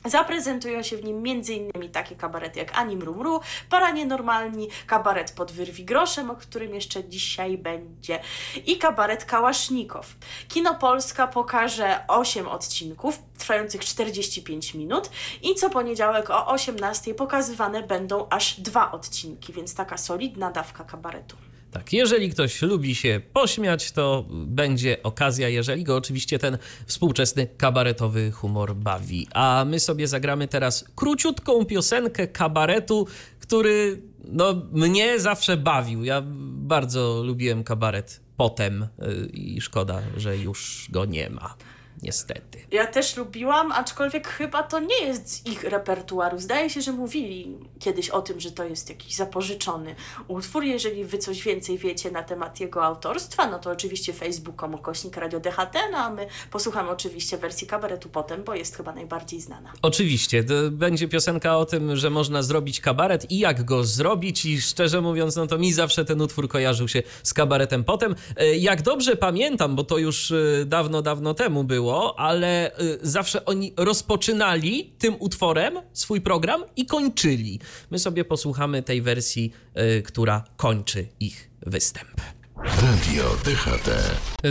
Zaprezentują 0.04 0.82
się 0.82 0.96
w 0.96 1.04
nim 1.04 1.16
m.in. 1.16 1.90
takie 1.92 2.16
kabarety 2.16 2.58
jak 2.58 2.78
Anim 2.78 3.02
Rumru, 3.02 3.40
Paranie 3.70 4.06
Normalni, 4.06 4.68
kabaret 4.86 5.32
pod 5.32 5.52
Wyrwi 5.52 5.84
Groszem, 5.84 6.30
o 6.30 6.36
którym 6.36 6.74
jeszcze 6.74 7.04
dzisiaj 7.04 7.58
będzie 7.58 8.20
i 8.66 8.78
kabaret 8.78 9.24
Kałasznikow. 9.24 10.14
Kino 10.48 10.74
Polska 10.74 11.26
pokaże 11.26 12.04
8 12.08 12.48
odcinków 12.48 13.18
trwających 13.38 13.84
45 13.84 14.74
minut 14.74 15.10
i 15.42 15.54
co 15.54 15.70
poniedziałek 15.70 16.30
o 16.30 16.46
18 16.46 17.14
pokazywane 17.14 17.82
będą 17.82 18.26
aż 18.30 18.60
dwa 18.60 18.92
odcinki, 18.92 19.52
więc 19.52 19.74
taka 19.74 19.96
solidna 19.96 20.50
dawka 20.50 20.84
kabaretu. 20.84 21.36
Tak, 21.72 21.92
jeżeli 21.92 22.30
ktoś 22.30 22.62
lubi 22.62 22.94
się 22.94 23.20
pośmiać, 23.32 23.92
to 23.92 24.26
będzie 24.30 25.02
okazja, 25.02 25.48
jeżeli 25.48 25.84
go 25.84 25.96
oczywiście 25.96 26.38
ten 26.38 26.58
współczesny 26.86 27.46
kabaretowy 27.46 28.30
humor 28.30 28.74
bawi. 28.74 29.26
A 29.34 29.64
my 29.68 29.80
sobie 29.80 30.08
zagramy 30.08 30.48
teraz 30.48 30.84
króciutką 30.96 31.64
piosenkę 31.64 32.28
kabaretu, 32.28 33.06
który 33.40 34.02
no, 34.24 34.62
mnie 34.72 35.20
zawsze 35.20 35.56
bawił. 35.56 36.04
Ja 36.04 36.22
bardzo 36.44 37.22
lubiłem 37.24 37.64
kabaret 37.64 38.20
potem 38.36 38.82
y, 38.82 38.86
i 39.32 39.60
szkoda, 39.60 40.02
że 40.16 40.36
już 40.36 40.88
go 40.90 41.04
nie 41.04 41.30
ma 41.30 41.54
niestety. 42.02 42.58
Ja 42.70 42.86
też 42.86 43.16
lubiłam, 43.16 43.72
aczkolwiek 43.72 44.28
chyba 44.28 44.62
to 44.62 44.80
nie 44.80 45.00
jest 45.06 45.28
z 45.30 45.46
ich 45.46 45.64
repertuaru. 45.64 46.38
Zdaje 46.38 46.70
się, 46.70 46.80
że 46.80 46.92
mówili 46.92 47.58
kiedyś 47.78 48.10
o 48.10 48.22
tym, 48.22 48.40
że 48.40 48.50
to 48.50 48.64
jest 48.64 48.88
jakiś 48.88 49.14
zapożyczony 49.14 49.94
utwór. 50.28 50.64
Jeżeli 50.64 51.04
wy 51.04 51.18
coś 51.18 51.42
więcej 51.42 51.78
wiecie 51.78 52.10
na 52.10 52.22
temat 52.22 52.60
jego 52.60 52.84
autorstwa, 52.84 53.50
no 53.50 53.58
to 53.58 53.70
oczywiście 53.70 54.12
facebook.com 54.12 54.78
kośnik 54.78 55.16
Radio 55.16 55.40
DHT, 55.40 55.74
no 55.92 55.98
a 55.98 56.10
my 56.10 56.26
posłuchamy 56.50 56.90
oczywiście 56.90 57.38
wersji 57.38 57.66
kabaretu 57.66 58.08
potem, 58.08 58.44
bo 58.44 58.54
jest 58.54 58.76
chyba 58.76 58.92
najbardziej 58.92 59.40
znana. 59.40 59.72
Oczywiście. 59.82 60.44
będzie 60.70 61.08
piosenka 61.08 61.56
o 61.58 61.66
tym, 61.66 61.96
że 61.96 62.10
można 62.10 62.42
zrobić 62.42 62.80
kabaret 62.80 63.30
i 63.30 63.38
jak 63.38 63.64
go 63.64 63.84
zrobić 63.84 64.44
i 64.44 64.60
szczerze 64.60 65.00
mówiąc, 65.00 65.36
no 65.36 65.46
to 65.46 65.58
mi 65.58 65.72
zawsze 65.72 66.04
ten 66.04 66.20
utwór 66.20 66.48
kojarzył 66.48 66.88
się 66.88 67.02
z 67.22 67.34
kabaretem 67.34 67.84
potem. 67.84 68.14
E, 68.36 68.56
jak 68.56 68.82
dobrze 68.82 69.16
pamiętam, 69.16 69.76
bo 69.76 69.84
to 69.84 69.98
już 69.98 70.30
e, 70.30 70.64
dawno, 70.66 71.02
dawno 71.02 71.34
temu 71.34 71.64
było, 71.64 71.91
było, 71.92 72.18
ale 72.18 72.80
y, 72.80 72.98
zawsze 73.02 73.44
oni 73.44 73.72
rozpoczynali 73.76 74.92
tym 74.98 75.16
utworem 75.18 75.78
swój 75.92 76.20
program 76.20 76.64
i 76.76 76.86
kończyli. 76.86 77.60
My 77.90 77.98
sobie 77.98 78.24
posłuchamy 78.24 78.82
tej 78.82 79.02
wersji, 79.02 79.52
y, 79.98 80.02
która 80.02 80.44
kończy 80.56 81.06
ich 81.20 81.50
występ. 81.66 82.41
Radio 82.64 83.24
DHT. 83.44 83.90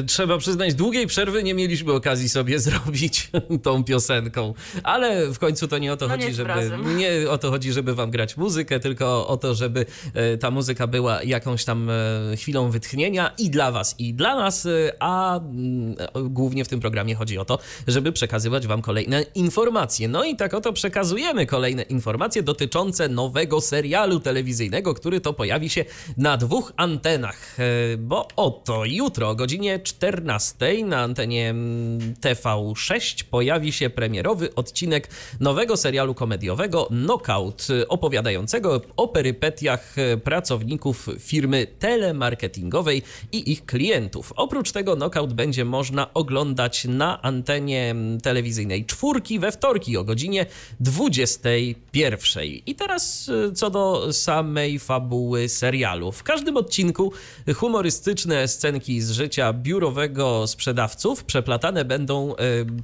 Trzeba 0.07 0.37
przyznać, 0.37 0.73
długiej 0.73 1.07
przerwy 1.07 1.43
nie 1.43 1.53
mieliśmy 1.53 1.93
okazji 1.93 2.29
sobie 2.29 2.59
zrobić 2.69 3.31
tą 3.63 3.83
piosenką, 3.83 4.53
ale 4.83 5.27
w 5.33 5.39
końcu 5.39 5.67
to 5.67 5.77
nie 5.77 5.93
o 5.93 5.97
to 5.97 6.07
no 6.07 6.13
chodzi, 6.13 6.27
nie 6.27 6.33
żeby 6.33 6.71
nie 6.95 7.29
o 7.29 7.37
to 7.37 7.51
chodzi, 7.51 7.71
żeby 7.71 7.95
wam 7.95 8.11
grać 8.11 8.37
muzykę, 8.37 8.79
tylko 8.79 9.27
o 9.27 9.37
to, 9.37 9.55
żeby 9.55 9.85
e, 10.13 10.37
ta 10.37 10.51
muzyka 10.51 10.87
była 10.87 11.23
jakąś 11.23 11.65
tam 11.65 11.89
e, 11.89 11.93
chwilą 12.37 12.71
wytchnienia 12.71 13.31
i 13.37 13.49
dla 13.49 13.71
was, 13.71 13.95
i 13.99 14.13
dla 14.13 14.35
nas, 14.35 14.65
e, 14.65 14.69
a 14.99 15.39
mm, 15.39 15.95
głównie 16.23 16.65
w 16.65 16.67
tym 16.67 16.79
programie 16.79 17.15
chodzi 17.15 17.37
o 17.37 17.45
to, 17.45 17.59
żeby 17.87 18.11
przekazywać 18.11 18.67
wam 18.67 18.81
kolejne 18.81 19.21
informacje. 19.21 20.07
No 20.07 20.23
i 20.23 20.35
tak 20.35 20.53
oto 20.53 20.73
przekazujemy 20.73 21.45
kolejne 21.45 21.81
informacje 21.81 22.43
dotyczące 22.43 23.09
nowego 23.09 23.61
serialu 23.61 24.19
telewizyjnego, 24.19 24.93
który 24.93 25.21
to 25.21 25.33
pojawi 25.33 25.69
się 25.69 25.85
na 26.17 26.37
dwóch 26.37 26.73
antenach 26.77 27.57
bo 28.01 28.27
oto 28.35 28.85
jutro 28.85 29.29
o 29.29 29.35
godzinie 29.35 29.79
14 29.79 30.85
na 30.85 30.99
antenie 30.99 31.49
mm, 31.49 32.13
TV6 32.13 33.23
pojawi 33.23 33.71
się 33.71 33.89
premierowy 33.89 34.55
odcinek 34.55 35.09
nowego 35.39 35.77
serialu 35.77 36.13
komediowego 36.13 36.85
Knockout, 36.85 37.67
opowiadającego 37.87 38.81
o 38.97 39.07
perypetiach 39.07 39.95
pracowników 40.23 41.09
firmy 41.19 41.67
telemarketingowej 41.79 43.03
i 43.31 43.51
ich 43.51 43.65
klientów. 43.65 44.33
Oprócz 44.35 44.71
tego 44.71 44.95
Knockout 44.95 45.33
będzie 45.33 45.65
można 45.65 46.13
oglądać 46.13 46.85
na 46.85 47.21
antenie 47.21 47.95
telewizyjnej 48.23 48.85
czwórki 48.85 49.39
we 49.39 49.51
wtorki 49.51 49.97
o 49.97 50.03
godzinie 50.03 50.45
21. 50.79 52.43
I 52.65 52.75
teraz 52.75 53.29
y, 53.29 53.53
co 53.53 53.69
do 53.69 54.13
samej 54.13 54.79
fabuły 54.79 55.49
serialu. 55.49 56.11
W 56.11 56.23
każdym 56.23 56.57
odcinku 56.57 57.13
humorystyczny 57.55 57.90
humorystyczne 57.91 58.47
scenki 58.47 59.01
z 59.01 59.11
życia 59.11 59.53
biurowego 59.53 60.47
sprzedawców 60.47 61.23
przeplatane 61.23 61.85
będą 61.85 62.35
e, 62.35 62.37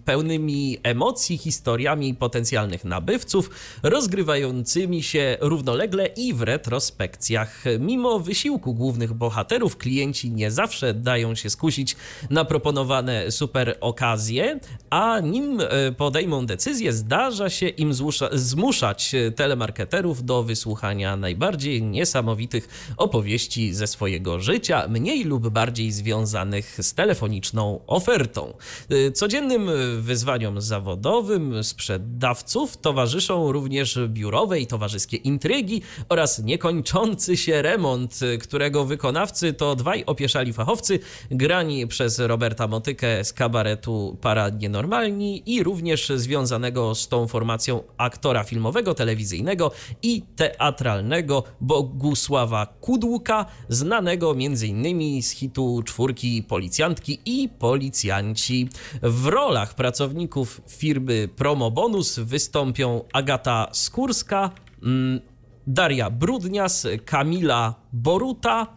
pełnymi 0.05 0.77
emocji 0.83 1.37
historiami 1.37 2.13
potencjalnych 2.13 2.85
nabywców, 2.85 3.49
rozgrywającymi 3.83 5.03
się 5.03 5.37
równolegle 5.41 6.05
i 6.05 6.33
w 6.33 6.41
retrospekcjach. 6.41 7.63
Mimo 7.79 8.19
wysiłku 8.19 8.73
głównych 8.73 9.13
bohaterów, 9.13 9.77
klienci 9.77 10.31
nie 10.31 10.51
zawsze 10.51 10.93
dają 10.93 11.35
się 11.35 11.49
skusić 11.49 11.95
na 12.29 12.45
proponowane 12.45 13.31
super 13.31 13.77
okazje, 13.81 14.59
a 14.89 15.19
nim 15.19 15.61
e, 15.61 15.91
podejmą 15.91 16.45
decyzję, 16.45 16.93
zdarza 16.93 17.49
się 17.49 17.67
im 17.67 17.93
zmuszać 18.31 19.15
telemarketerów 19.35 20.25
do 20.25 20.43
wysłuchania 20.43 21.15
najbardziej 21.15 21.83
niesamowitych 21.83 22.93
opowieści 22.97 23.73
ze 23.73 23.87
swojego 23.87 24.39
życia 24.39 24.87
mniej 24.99 25.23
lub 25.23 25.49
bardziej 25.49 25.91
związanych 25.91 26.77
z 26.81 26.93
telefoniczną 26.93 27.79
ofertą. 27.88 28.53
Y, 28.91 29.12
Codziennym 29.12 29.69
wyzwaniom 30.01 30.62
zawodowym 30.62 31.63
sprzedawców 31.63 32.77
towarzyszą 32.77 33.51
również 33.51 33.99
biurowe 34.07 34.60
i 34.60 34.67
towarzyskie 34.67 35.17
intrygi 35.17 35.81
oraz 36.10 36.39
niekończący 36.39 37.38
się 37.38 37.62
remont, 37.62 38.19
którego 38.41 38.86
wykonawcy 38.86 39.53
to 39.53 39.75
dwaj 39.75 40.03
opieszali 40.05 40.53
fachowcy, 40.53 40.99
grani 41.31 41.88
przez 41.88 42.19
Roberta 42.19 42.67
Motykę 42.67 43.23
z 43.23 43.33
kabaretu 43.33 44.17
Para 44.21 44.49
Nienormalni 44.49 45.43
i 45.45 45.63
również 45.63 46.10
związanego 46.15 46.95
z 46.95 47.07
tą 47.07 47.27
formacją 47.27 47.83
aktora 47.97 48.43
filmowego, 48.43 48.93
telewizyjnego 48.93 49.71
i 50.03 50.21
teatralnego 50.36 51.43
Bogusława 51.62 52.65
Kudłuka, 52.81 53.45
znanego 53.69 54.31
m.in. 54.31 54.77
z 55.21 55.30
hitu 55.30 55.84
czwórki 55.86 56.44
Policjantki 56.44 57.19
i 57.25 57.50
Policjanci. 57.50 58.69
W 59.02 59.25
rolach 59.25 59.75
pracowników 59.75 60.62
firmy 60.67 61.30
Promobonus 61.36 62.19
wystąpią 62.19 63.04
Agata 63.13 63.67
Skórska, 63.71 64.52
mm, 64.84 65.19
Daria 65.67 66.10
Brudnias, 66.10 66.88
Kamila 67.06 67.75
Boruta, 67.94 68.67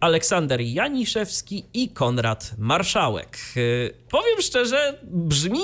Aleksander 0.00 0.60
Janiszewski 0.60 1.64
i 1.74 1.88
Konrad 1.88 2.54
Marszałek. 2.58 3.38
Powiem 4.10 4.42
szczerze, 4.42 4.98
brzmi 5.02 5.60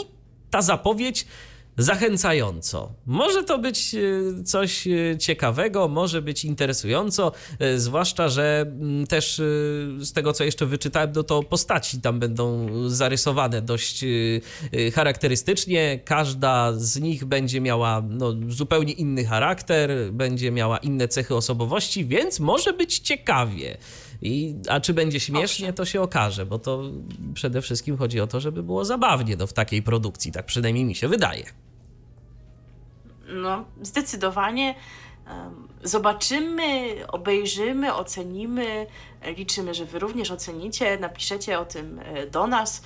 ta 0.50 0.62
zapowiedź 0.62 1.26
zachęcająco. 1.78 2.92
Może 3.06 3.44
to 3.44 3.58
być 3.58 3.94
yy, 3.94 4.42
coś 4.44 4.86
yy, 4.86 5.16
ciekawego, 5.18 5.88
może 5.88 6.22
być 6.22 6.44
interesująco, 6.44 7.32
yy, 7.60 7.80
zwłaszcza, 7.80 8.28
że 8.28 8.66
mm, 8.66 9.06
też 9.06 9.42
z 9.98 10.12
tego, 10.12 10.32
co 10.32 10.44
jeszcze 10.44 10.66
wyczytałem, 10.66 11.12
no 11.14 11.22
to 11.22 11.42
postaci 11.42 12.00
tam 12.00 12.18
będą 12.18 12.68
zarysowane 12.88 13.62
dość 13.62 14.04
charakterystycznie. 14.94 16.00
Każda 16.04 16.72
z 16.72 17.00
nich 17.00 17.24
będzie 17.24 17.60
miała 17.60 18.02
no, 18.08 18.34
zupełnie 18.48 18.92
inny 18.92 19.24
charakter, 19.24 19.90
będzie 20.12 20.50
miała 20.50 20.78
inne 20.78 21.08
cechy 21.08 21.34
osobowości, 21.34 22.04
więc 22.04 22.40
może 22.40 22.72
być 22.72 22.98
ciekawie. 22.98 23.78
I, 24.22 24.54
a 24.68 24.80
czy 24.80 24.94
będzie 24.94 25.20
śmiesznie, 25.20 25.72
to 25.72 25.84
się 25.84 26.00
okaże, 26.02 26.46
bo 26.46 26.58
to 26.58 26.82
przede 27.34 27.62
wszystkim 27.62 27.96
chodzi 27.96 28.20
o 28.20 28.26
to, 28.26 28.40
żeby 28.40 28.62
było 28.62 28.84
zabawnie 28.84 29.36
no, 29.36 29.46
w 29.46 29.52
takiej 29.52 29.82
produkcji, 29.82 30.32
tak 30.32 30.46
przynajmniej 30.46 30.84
mi 30.84 30.94
się 30.94 31.08
wydaje. 31.08 31.44
No, 33.28 33.64
zdecydowanie. 33.82 34.74
Zobaczymy, 35.82 36.94
obejrzymy, 37.08 37.94
ocenimy. 37.94 38.86
Liczymy, 39.36 39.74
że 39.74 39.84
Wy 39.84 39.98
również 39.98 40.30
ocenicie, 40.30 40.98
napiszecie 40.98 41.58
o 41.58 41.64
tym 41.64 41.98
e, 42.04 42.26
do 42.26 42.46
nas. 42.46 42.82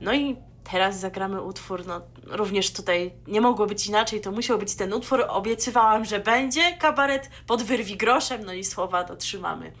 No 0.00 0.14
i 0.14 0.36
teraz 0.70 1.00
zagramy 1.00 1.42
utwór. 1.42 1.86
No, 1.86 2.00
również 2.26 2.72
tutaj 2.72 3.12
nie 3.26 3.40
mogło 3.40 3.66
być 3.66 3.86
inaczej, 3.86 4.20
to 4.20 4.32
musiał 4.32 4.58
być 4.58 4.74
ten 4.74 4.92
utwór. 4.92 5.24
Obiecywałam, 5.28 6.04
że 6.04 6.20
będzie 6.20 6.76
kabaret 6.76 7.30
pod 7.46 7.62
wyrwi 7.62 7.96
groszem, 7.96 8.44
no 8.44 8.52
i 8.52 8.64
słowa 8.64 9.04
dotrzymamy. 9.04 9.72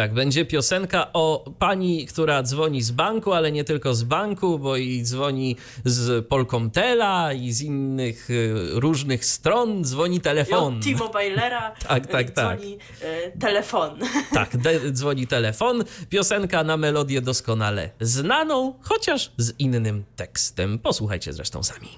Tak, 0.00 0.14
będzie 0.14 0.44
piosenka 0.44 1.12
o 1.12 1.52
pani, 1.58 2.06
która 2.06 2.42
dzwoni 2.42 2.82
z 2.82 2.90
banku, 2.90 3.32
ale 3.32 3.52
nie 3.52 3.64
tylko 3.64 3.94
z 3.94 4.02
banku, 4.02 4.58
bo 4.58 4.76
i 4.76 5.02
dzwoni 5.02 5.56
z 5.84 6.26
Polkomtela 6.26 7.32
i 7.32 7.52
z 7.52 7.62
innych 7.62 8.30
y, 8.30 8.54
różnych 8.72 9.24
stron, 9.24 9.84
dzwoni 9.84 10.16
I 10.16 10.18
od 10.18 10.24
telefon. 10.24 10.80
T-Mobilera 10.80 11.74
Tak, 11.88 12.06
tak, 12.06 12.26
e, 12.26 12.30
tak. 12.30 12.58
dzwoni 12.58 12.78
e, 13.02 13.30
telefon. 13.38 13.98
Tak, 14.34 14.56
de- 14.56 14.92
dzwoni 14.92 15.26
telefon. 15.26 15.84
Piosenka 16.08 16.64
na 16.64 16.76
melodię 16.76 17.20
doskonale 17.20 17.90
znaną, 18.00 18.74
chociaż 18.82 19.32
z 19.36 19.52
innym 19.58 20.04
tekstem. 20.16 20.78
Posłuchajcie 20.78 21.32
zresztą 21.32 21.62
sami. 21.62 21.88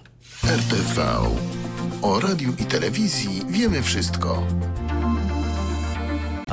RTV. 0.45 1.03
O 2.03 2.21
radiu 2.21 2.53
i 2.59 2.65
telewizji 2.65 3.43
wiemy 3.49 3.83
wszystko. 3.83 4.47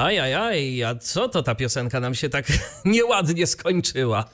Ajajaj, 0.03 0.83
a 0.83 0.95
co 0.95 1.29
to 1.29 1.43
ta 1.43 1.55
piosenka 1.55 1.99
nam 1.99 2.15
się 2.15 2.29
tak 2.29 2.45
nieładnie 2.85 3.47
skończyła? 3.47 4.25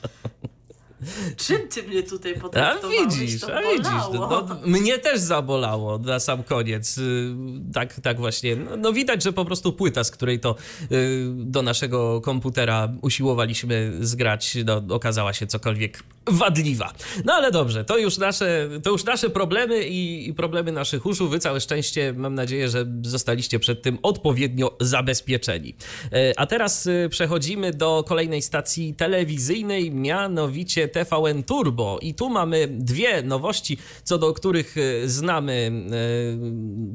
Czym 1.38 1.68
ty 1.68 1.84
mnie 1.84 2.04
tutaj 2.04 2.36
A 2.38 2.40
potraktowałeś? 2.40 2.98
widzisz, 3.16 3.42
to 3.42 3.58
a 3.58 3.62
widzisz, 3.62 3.92
no, 4.14 4.48
no, 4.50 4.58
mnie 4.66 5.00
też 5.00 5.20
zabolało 5.20 5.98
na 5.98 6.20
sam 6.20 6.44
koniec. 6.44 6.98
Y, 6.98 7.36
Tak, 7.74 8.00
tak 8.00 8.18
właśnie. 8.18 8.56
No, 8.56 8.78
no 8.78 8.94
widać, 8.94 9.24
że 9.24 9.34
po 9.34 9.46
prostu 9.46 9.74
płyta, 9.74 10.04
z 10.04 10.12
której 10.12 10.40
to 10.40 10.56
y, 10.92 11.26
do 11.36 11.62
naszego 11.62 12.22
komputera 12.22 12.90
usiłowaliśmy 13.02 13.92
zgrać, 14.00 14.58
no, 14.66 14.96
okazała 14.96 15.34
się 15.34 15.48
cokolwiek 15.48 16.04
wadliwa. 16.28 16.94
No 17.26 17.34
ale 17.34 17.52
dobrze, 17.52 17.86
to 17.86 17.98
już 17.98 18.18
nasze, 18.18 18.70
to 18.84 18.90
już 18.90 19.04
nasze 19.04 19.30
problemy 19.30 19.88
i, 19.88 20.28
i 20.28 20.34
problemy 20.34 20.72
naszych 20.72 21.06
uszu. 21.06 21.30
Wy 21.30 21.40
całe 21.40 21.62
szczęście, 21.62 22.14
mam 22.14 22.36
nadzieję, 22.36 22.70
że 22.70 22.86
zostaliście 23.02 23.60
przed 23.60 23.82
tym 23.82 23.98
odpowiednio 24.04 24.78
zabezpieczeni. 24.80 25.76
E, 26.12 26.34
A 26.40 26.46
teraz 26.46 26.88
y, 26.88 27.08
przechodzimy 27.10 27.72
do 27.72 28.04
kolejnej 28.08 28.42
stacji 28.42 28.94
telewizyjnej, 28.94 29.92
mianowicie 29.92 30.88
TVN 30.88 31.44
Turbo. 31.44 32.00
I 32.02 32.14
tu 32.14 32.30
mamy 32.30 32.68
dwie 32.72 33.22
nowości, 33.24 33.78
co 34.04 34.18
do 34.18 34.34
których 34.34 34.78
y, 34.78 35.10
znamy 35.10 35.72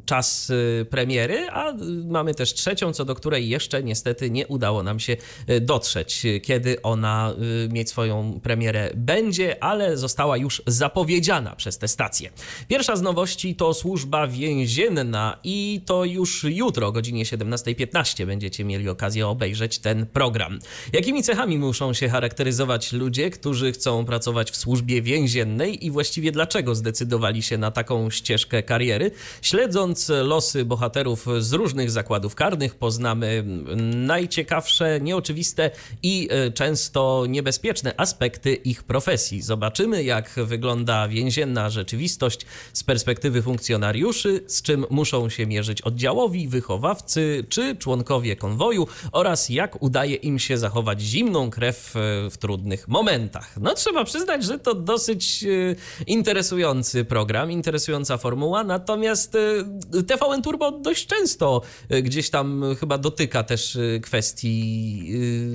czas 0.05 0.53
premiery, 0.91 1.47
a 1.51 1.73
mamy 2.07 2.35
też 2.35 2.55
trzecią, 2.55 2.93
co 2.93 3.05
do 3.05 3.15
której 3.15 3.49
jeszcze 3.49 3.83
niestety 3.83 4.31
nie 4.31 4.47
udało 4.47 4.83
nam 4.83 5.01
się 5.01 5.17
dotrzeć, 5.61 6.23
kiedy 6.43 6.83
ona 6.83 7.35
mieć 7.71 7.89
swoją 7.89 8.41
premierę 8.43 8.91
będzie, 8.97 9.20
ale 9.61 9.97
została 9.97 10.37
już 10.37 10.63
zapowiedziana 10.67 11.57
przez 11.57 11.79
tę 11.79 11.89
stację. 11.89 12.31
Pierwsza 12.69 12.97
z 12.97 13.03
nowości 13.03 13.55
to 13.55 13.75
służba 13.75 14.27
więzienna 14.27 15.39
i 15.45 15.81
to 15.87 16.05
już 16.05 16.45
jutro 16.45 16.87
o 16.87 16.93
godzinie 16.93 17.25
17.15 17.25 18.27
będziecie 18.27 18.65
mieli 18.65 18.89
okazję 18.89 19.29
obejrzeć 19.29 19.79
ten 19.79 20.07
program. 20.07 20.59
Jakimi 20.93 21.23
cechami 21.23 21.59
muszą 21.59 21.93
się 21.93 22.09
charakteryzować 22.09 22.93
ludzie, 22.93 23.31
którzy 23.31 23.73
chcą 23.73 24.05
pracować 24.05 24.51
w 24.51 24.57
służbie 24.57 25.03
więziennej 25.03 25.87
i 25.87 25.91
właściwie 25.91 26.33
dlaczego 26.33 26.75
zdecydowali 26.75 27.43
się 27.43 27.59
na 27.59 27.71
taką 27.71 28.11
ścieżkę 28.11 28.63
kariery? 28.63 29.11
Śledząc 29.43 30.09
losy 30.09 30.65
bohaterów 30.65 31.27
z 31.39 31.53
różnych 31.53 31.91
zakładów 31.91 32.35
karnych, 32.35 32.75
poznamy 32.75 33.45
najciekawsze, 33.95 35.01
nieoczywiste 35.01 35.71
i 36.03 36.29
e, 36.31 36.51
często 36.51 37.25
niebezpieczne 37.29 37.95
aspekty 37.97 38.55
ich 38.55 38.83
profesji. 38.83 39.10
Zobaczymy, 39.41 40.05
jak 40.05 40.35
wygląda 40.45 41.09
więzienna 41.09 41.71
rzeczywistość 41.71 42.47
z 42.73 42.85
perspektywy 42.85 43.43
funkcjonariuszy, 43.43 44.45
z 44.47 44.63
czym 44.63 44.87
muszą 44.91 45.29
się 45.29 45.47
mierzyć 45.47 45.83
oddziałowi, 45.83 46.49
wychowawcy 46.49 47.45
czy 47.49 47.77
członkowie 47.77 48.37
konwoju 48.37 48.87
oraz 49.13 49.49
jak 49.49 49.83
udaje 49.83 50.15
im 50.15 50.39
się 50.39 50.59
zachować 50.59 51.01
zimną 51.01 51.51
krew 51.51 51.97
e, 51.97 52.31
w 52.31 52.39
trudnych 52.39 52.89
momentach. 52.89 53.57
No 53.61 53.75
trzeba 53.75 54.05
przyznać, 54.05 54.45
że 54.45 54.59
to 54.59 54.75
dosyć 54.75 55.45
e, 55.45 55.47
interesujący 56.07 57.05
program, 57.05 57.51
interesująca 57.51 58.19
formuła, 58.19 58.65
natomiast 58.65 59.35
e, 59.35 60.03
TVN 60.03 60.43
Turbo 60.43 60.73
dość 60.73 61.07
często 61.07 61.63
gdzieś 62.03 62.31
tam 62.31 62.65
chyba 62.81 62.99
dotyka 62.99 63.43
też 63.43 63.79
kwestii 64.03 65.13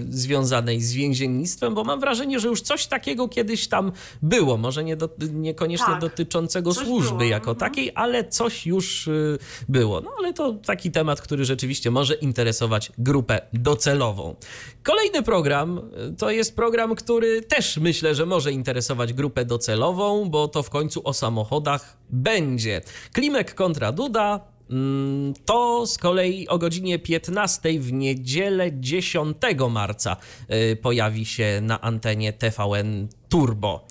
związanej 0.09 0.81
z 0.81 0.93
więziennictwem, 0.93 1.73
bo 1.73 1.83
mam 1.83 1.99
wrażenie, 1.99 2.39
że 2.39 2.47
już 2.47 2.61
coś 2.61 2.85
takiego 2.85 3.27
kiedyś 3.27 3.44
tam 3.67 3.91
było. 4.21 4.57
Może 4.57 4.83
nie 4.83 4.95
do, 4.95 5.09
niekoniecznie 5.33 5.85
Tak, 5.85 6.01
dotyczącego 6.01 6.73
coś 6.73 6.85
służby 6.85 7.17
było, 7.17 7.29
jako 7.29 7.51
mhm. 7.51 7.57
takiej, 7.57 7.91
ale 7.95 8.23
coś 8.23 8.65
już 8.65 9.07
y, 9.07 9.37
było. 9.69 10.01
No 10.01 10.11
ale 10.19 10.33
to 10.33 10.53
taki 10.53 10.91
temat, 10.91 11.21
który 11.21 11.45
rzeczywiście 11.45 11.91
może 11.91 12.13
interesować 12.13 12.91
grupę 12.97 13.41
docelową. 13.53 14.35
Kolejny 14.83 15.23
program 15.23 15.77
y, 15.77 16.15
to 16.17 16.31
jest 16.31 16.55
program, 16.55 16.95
który 16.95 17.41
też 17.41 17.77
myślę, 17.77 18.15
że 18.15 18.25
może 18.25 18.51
interesować 18.51 19.13
grupę 19.13 19.45
docelową, 19.45 20.29
bo 20.29 20.47
to 20.47 20.63
w 20.63 20.69
końcu 20.69 21.01
o 21.03 21.13
samochodach 21.13 21.97
będzie. 22.09 22.81
Klimek 23.13 23.55
kontra 23.55 23.91
Duda. 23.91 24.39
mm, 24.69 25.33
To 25.45 25.87
z 25.87 25.97
kolei 25.97 26.47
o 26.47 26.57
godzinie 26.57 26.99
15 26.99 27.79
w 27.79 27.93
niedzielę 27.93 28.71
10 28.73 29.37
marca 29.69 30.17
y, 30.71 30.75
pojawi 30.75 31.25
się 31.25 31.59
na 31.61 31.81
antenie 31.81 32.33
TVN 32.33 33.07
Turbo. 33.35 33.83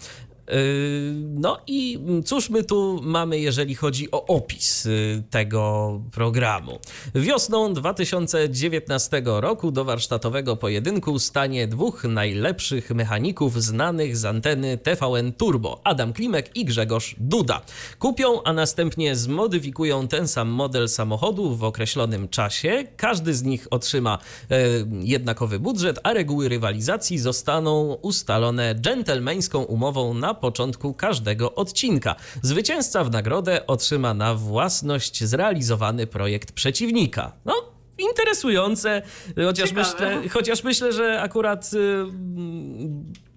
No 1.34 1.58
i 1.66 1.98
cóż 2.24 2.50
my 2.50 2.64
tu 2.64 3.00
mamy, 3.02 3.38
jeżeli 3.38 3.74
chodzi 3.74 4.10
o 4.10 4.26
opis 4.26 4.86
y, 4.86 5.22
tego 5.30 6.00
programu? 6.12 6.78
Wiosną 7.14 7.74
2019 7.74 9.22
roku 9.24 9.70
do 9.70 9.84
warsztatowego 9.84 10.56
pojedynku 10.56 11.18
stanie 11.18 11.68
dwóch 11.68 12.04
najlepszych 12.04 12.90
mechaników 12.90 13.62
znanych 13.62 14.16
z 14.16 14.24
anteny 14.24 14.78
TVN 14.78 15.32
Turbo, 15.32 15.80
Adam 15.84 16.12
Klimek 16.12 16.56
i 16.56 16.64
Grzegorz 16.64 17.16
Duda. 17.18 17.60
Kupią, 17.98 18.42
a 18.42 18.52
następnie 18.52 19.16
zmodyfikują 19.16 20.08
ten 20.08 20.28
sam 20.28 20.48
model 20.48 20.88
samochodu 20.88 21.56
w 21.56 21.64
określonym 21.64 22.28
czasie. 22.28 22.84
Każdy 22.96 23.34
z 23.34 23.42
nich 23.42 23.66
otrzyma 23.70 24.18
e, 24.50 24.56
jednakowy 25.00 25.58
budżet, 25.60 26.00
a 26.02 26.12
reguły 26.12 26.48
rywalizacji 26.48 27.18
zostaną 27.18 27.94
ustalone 28.02 28.74
dżentelmeńską 28.74 29.62
umową 29.62 30.14
na 30.14 30.33
początku 30.34 30.94
każdego 30.94 31.54
odcinka. 31.54 32.16
Zwycięzca 32.42 33.04
w 33.04 33.10
nagrodę 33.10 33.66
otrzyma 33.66 34.14
na 34.14 34.34
własność 34.34 35.24
zrealizowany 35.24 36.06
projekt 36.06 36.52
przeciwnika. 36.52 37.32
No, 37.44 37.54
interesujące, 37.98 39.02
chociaż 39.46 39.72
myślę, 39.72 40.22
chociaż 40.30 40.64
myślę, 40.64 40.92
że 40.92 41.20
akurat. 41.20 41.70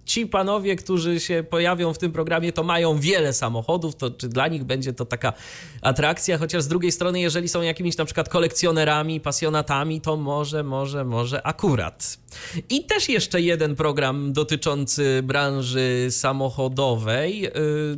Ci 0.08 0.26
panowie, 0.26 0.76
którzy 0.76 1.20
się 1.20 1.44
pojawią 1.50 1.92
w 1.92 1.98
tym 1.98 2.12
programie, 2.12 2.52
to 2.52 2.62
mają 2.62 2.98
wiele 2.98 3.32
samochodów, 3.32 3.96
to 3.96 4.10
czy 4.10 4.28
dla 4.28 4.48
nich 4.48 4.64
będzie 4.64 4.92
to 4.92 5.04
taka 5.04 5.32
atrakcja, 5.82 6.38
chociaż 6.38 6.62
z 6.62 6.68
drugiej 6.68 6.92
strony, 6.92 7.20
jeżeli 7.20 7.48
są 7.48 7.62
jakimiś 7.62 7.96
na 7.96 8.04
przykład 8.04 8.28
kolekcjonerami, 8.28 9.20
pasjonatami, 9.20 10.00
to 10.00 10.16
może, 10.16 10.64
może, 10.64 11.04
może 11.04 11.46
akurat. 11.46 12.18
I 12.70 12.84
też 12.84 13.08
jeszcze 13.08 13.40
jeden 13.40 13.76
program 13.76 14.32
dotyczący 14.32 15.20
branży 15.24 16.06
samochodowej. 16.10 17.46
Y, 17.46 17.50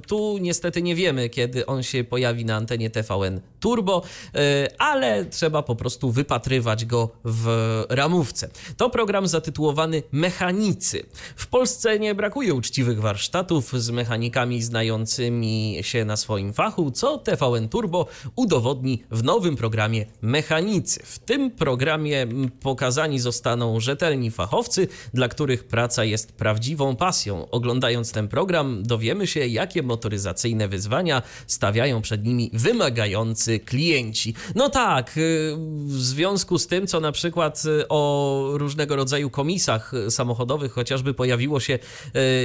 tu 0.07 0.39
niestety 0.41 0.83
nie 0.83 0.95
wiemy, 0.95 1.29
kiedy 1.29 1.67
on 1.67 1.83
się 1.83 2.05
pojawi 2.05 2.45
na 2.45 2.57
antenie 2.57 2.91
TVN 2.91 3.41
Turbo, 3.61 4.03
y, 4.03 4.79
ale 4.79 5.25
trzeba 5.25 5.63
po 5.63 5.77
prostu 5.77 6.11
wypatrywać 6.11 6.85
go 6.85 7.11
w 7.25 7.85
ramówce. 7.89 8.51
To 8.77 8.91
program 8.91 9.29
zatytułowany 9.29 10.03
Mechanicy. 10.13 11.07
W 11.37 11.47
Polsce 11.47 12.00
nie 12.01 12.15
brakuje 12.15 12.55
uczciwych 12.55 13.01
warsztatów 13.01 13.73
z 13.73 13.91
mechanikami 13.91 14.63
znającymi 14.63 15.79
się 15.83 16.05
na 16.05 16.17
swoim 16.17 16.53
fachu, 16.53 16.91
co 16.91 17.19
TVN 17.19 17.69
Turbo 17.69 18.07
udowodni 18.37 19.03
w 19.11 19.25
nowym 19.25 19.57
programie 19.57 20.07
Mechanicy. 20.23 21.01
W 21.05 21.19
tym 21.19 21.51
programie 21.51 22.27
pokazani 22.61 23.19
zostaną 23.19 23.81
rzetelni 23.81 24.31
fachowcy, 24.31 24.89
dla 25.15 25.29
których 25.29 25.65
praca 25.65 26.05
jest 26.05 26.33
prawdziwą 26.33 26.97
pasją. 26.97 27.51
Oglądając 27.51 28.13
ten 28.13 28.29
program, 28.29 28.83
dowiemy 28.83 29.27
się, 29.27 29.47
jakie 29.47 29.83
motoryzacyjne 29.83 30.69
wyzwania 30.69 31.23
stawiają 31.47 32.03
przed 32.03 32.25
nimi 32.25 32.51
wymagający 32.53 33.59
klienci. 33.59 34.35
No 34.55 34.71
tak, 34.71 35.17
y, 35.17 35.57
w 35.87 36.03
związku 36.03 36.59
z 36.59 36.67
tym, 36.67 36.87
co 36.87 37.01
na 37.01 37.13
przykład 37.13 37.63
y, 37.65 37.89
o 37.89 38.51
różnego 38.55 38.97
rodzaju 38.97 39.31
komisach 39.31 39.93
samochodowych 40.11 40.73
chociażby 40.73 41.15
pojawiło 41.15 41.61
się 41.61 41.75
y, 41.75 41.79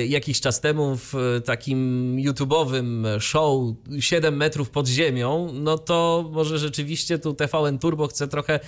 jakiś 0.07 0.41
czas 0.41 0.61
temu 0.61 0.97
w 0.97 1.41
takim 1.45 2.15
YouTube'owym 2.17 3.19
show 3.19 3.73
7 3.99 4.37
metrów 4.37 4.69
pod 4.69 4.87
ziemią, 4.87 5.49
no 5.53 5.77
to 5.77 6.29
może 6.31 6.59
rzeczywiście 6.59 7.19
tu 7.19 7.33
TVN 7.33 7.79
Turbo 7.79 8.07
chce 8.07 8.27
trochę 8.27 8.59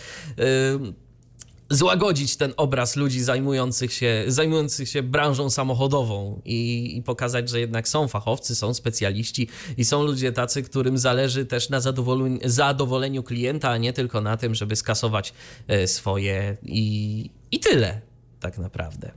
złagodzić 1.70 2.38
ten 2.38 2.54
obraz 2.58 2.96
ludzi 2.96 3.22
zajmujących 3.24 3.94
się, 3.94 4.24
zajmujących 4.28 4.90
się 4.90 5.04
branżą 5.04 5.50
samochodową 5.50 6.42
i, 6.46 6.98
i, 6.98 7.04
pokazać, 7.04 7.50
że 7.50 7.60
jednak 7.60 7.88
są 7.88 8.08
fachowcy, 8.08 8.56
są 8.56 8.74
specjaliści 8.74 9.48
i 9.78 9.86
są 9.86 10.04
ludzie 10.04 10.32
tacy, 10.32 10.64
którym 10.64 10.98
zależy 10.98 11.46
też 11.46 11.70
na 11.70 11.80
zadowoleniu, 11.80 12.40
zadowoleniu 12.46 13.24
klienta, 13.24 13.70
a 13.70 13.78
nie 13.78 13.94
tylko 13.94 14.22
na 14.22 14.38
tym, 14.38 14.56
żeby 14.56 14.76
skasować 14.76 15.34
e, 15.68 15.88
swoje 15.88 16.58
i, 16.64 17.30
i 17.52 17.60
tyle 17.60 18.02
tak 18.40 18.58
naprawdę. 18.58 19.12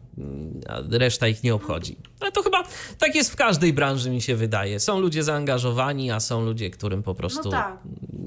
A 0.68 0.80
reszta 0.90 1.28
ich 1.28 1.42
nie 1.42 1.54
obchodzi. 1.54 1.96
Ale 2.20 2.32
to 2.32 2.42
chyba 2.42 2.64
tak 2.98 3.14
jest 3.14 3.32
w 3.32 3.36
każdej 3.36 3.72
branży, 3.72 4.10
mi 4.10 4.22
się 4.22 4.36
wydaje. 4.36 4.80
Są 4.80 5.00
ludzie 5.00 5.22
zaangażowani, 5.22 6.10
a 6.10 6.20
są 6.20 6.44
ludzie, 6.44 6.70
którym 6.70 7.02
po 7.02 7.14
prostu, 7.14 7.44
no 7.44 7.50
tak. 7.50 7.78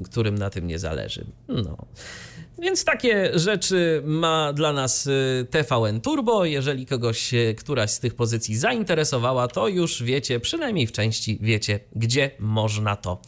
którym 0.05 0.37
na 0.37 0.49
tym 0.49 0.67
nie 0.67 0.79
zależy. 0.79 1.25
No. 1.47 1.77
Więc 2.59 2.85
takie 2.85 3.39
rzeczy 3.39 4.01
ma 4.05 4.53
dla 4.53 4.73
nas 4.73 5.07
y, 5.07 5.47
TVN 5.49 6.01
Turbo. 6.01 6.45
Jeżeli 6.45 6.85
kogoś 6.85 7.31
któraś 7.57 7.91
z 7.91 7.99
tych 7.99 8.15
pozycji 8.15 8.57
zainteresowała, 8.57 9.47
to 9.47 9.67
już 9.67 10.03
wiecie, 10.03 10.39
przynajmniej 10.39 10.87
w 10.87 10.91
części 10.91 11.37
wiecie, 11.41 11.79
gdzie 11.95 12.31
można 12.39 12.95
to 12.95 13.21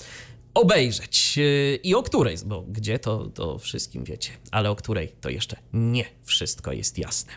obejrzeć 0.56 1.40
i 1.84 1.96
o 1.96 2.04
której, 2.04 2.38
bo 2.46 2.62
gdzie 2.62 3.00
to, 3.00 3.26
to 3.26 3.58
wszystkim 3.60 4.04
wiecie, 4.04 4.32
ale 4.52 4.70
o 4.70 4.76
której 4.76 5.16
to 5.22 5.30
jeszcze 5.30 5.58
nie 5.74 6.06
wszystko 6.24 6.72
jest 6.72 6.98
jasne. 6.98 7.34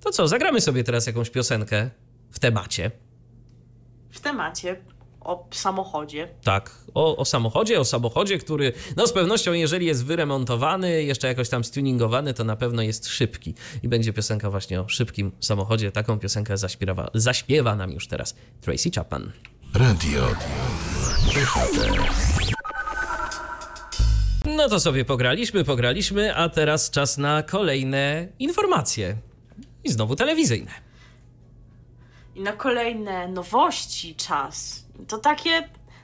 To 0.00 0.10
co, 0.10 0.28
zagramy 0.28 0.60
sobie 0.60 0.84
teraz 0.84 1.06
jakąś 1.06 1.30
piosenkę 1.30 1.90
w 2.30 2.38
temacie. 2.38 2.90
W 4.10 4.20
temacie 4.20 4.76
o 5.24 5.48
samochodzie. 5.50 6.28
Tak, 6.44 6.70
o, 6.94 7.16
o, 7.16 7.24
samochodzie, 7.24 7.80
o 7.80 7.84
samochodzie, 7.84 8.38
który 8.38 8.72
no 8.96 9.06
z 9.06 9.12
pewnością, 9.12 9.52
jeżeli 9.52 9.86
jest 9.86 10.04
wyremontowany, 10.04 11.02
jeszcze 11.02 11.28
jakoś 11.28 11.48
tam 11.48 11.64
stuningowany, 11.64 12.34
to 12.34 12.44
na 12.44 12.56
pewno 12.56 12.82
jest 12.82 13.08
szybki. 13.08 13.54
I 13.82 13.88
będzie 13.88 14.12
piosenka 14.12 14.50
właśnie 14.50 14.80
o 14.80 14.88
szybkim 14.88 15.32
samochodzie. 15.40 15.92
Taką 15.92 16.18
piosenkę 16.18 16.56
zaśpiewa, 16.56 17.10
zaśpiewa 17.14 17.76
nam 17.76 17.92
już 17.92 18.08
teraz 18.08 18.34
Tracy 18.60 18.90
Chapman. 18.90 19.32
Radio 19.74 20.26
No 24.46 24.68
to 24.68 24.80
sobie 24.80 25.04
pograliśmy, 25.04 25.64
pograliśmy, 25.64 26.34
a 26.36 26.48
teraz 26.48 26.90
czas 26.90 27.18
na 27.18 27.42
kolejne 27.42 28.28
informacje. 28.38 29.16
I 29.84 29.92
znowu 29.92 30.16
telewizyjne. 30.16 30.70
I 32.34 32.40
na 32.40 32.52
kolejne 32.52 33.28
nowości 33.28 34.14
czas. 34.14 34.84
To 35.08 35.18
takie, 35.18 35.50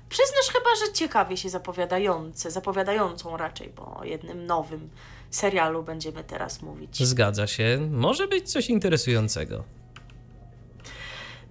przyznasz 0.08 0.46
chyba, 0.52 0.86
że 0.86 0.92
ciekawie 0.92 1.36
się 1.36 1.48
zapowiadające, 1.48 2.50
zapowiadającą 2.50 3.36
raczej, 3.36 3.72
bo 3.76 3.96
o 3.96 4.04
jednym 4.04 4.46
nowym 4.46 4.90
serialu 5.30 5.82
będziemy 5.82 6.24
teraz 6.24 6.62
mówić. 6.62 7.06
Zgadza 7.06 7.46
się. 7.46 7.88
Może 7.90 8.28
być 8.28 8.52
coś 8.52 8.70
interesującego. 8.70 9.64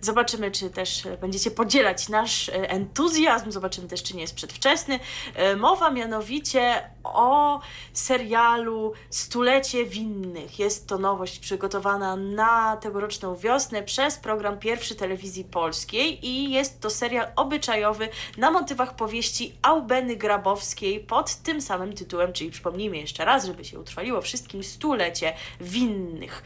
Zobaczymy, 0.01 0.51
czy 0.51 0.69
też 0.69 1.03
będziecie 1.21 1.51
podzielać 1.51 2.09
nasz 2.09 2.49
e, 2.49 2.69
entuzjazm, 2.69 3.51
zobaczymy 3.51 3.87
też, 3.87 4.03
czy 4.03 4.15
nie 4.15 4.21
jest 4.21 4.35
przedwczesny. 4.35 4.99
E, 5.35 5.55
mowa 5.55 5.89
mianowicie 5.89 6.89
o 7.03 7.59
serialu 7.93 8.93
Stulecie 9.09 9.85
Winnych. 9.85 10.59
Jest 10.59 10.87
to 10.87 10.97
nowość 10.97 11.39
przygotowana 11.39 12.15
na 12.15 12.77
tegoroczną 12.77 13.35
wiosnę 13.35 13.83
przez 13.83 14.17
program 14.17 14.59
Pierwszy 14.59 14.95
Telewizji 14.95 15.43
Polskiej 15.43 16.25
i 16.25 16.51
jest 16.51 16.81
to 16.81 16.89
serial 16.89 17.27
obyczajowy 17.35 18.09
na 18.37 18.51
motywach 18.51 18.95
powieści 18.95 19.55
Aubeny 19.61 20.15
Grabowskiej 20.15 20.99
pod 20.99 21.35
tym 21.35 21.61
samym 21.61 21.93
tytułem, 21.93 22.33
czyli 22.33 22.51
przypomnijmy 22.51 22.97
jeszcze 22.97 23.25
raz, 23.25 23.45
żeby 23.45 23.65
się 23.65 23.79
utrwaliło 23.79 24.21
wszystkim 24.21 24.63
Stulecie 24.63 25.33
Winnych. 25.61 26.43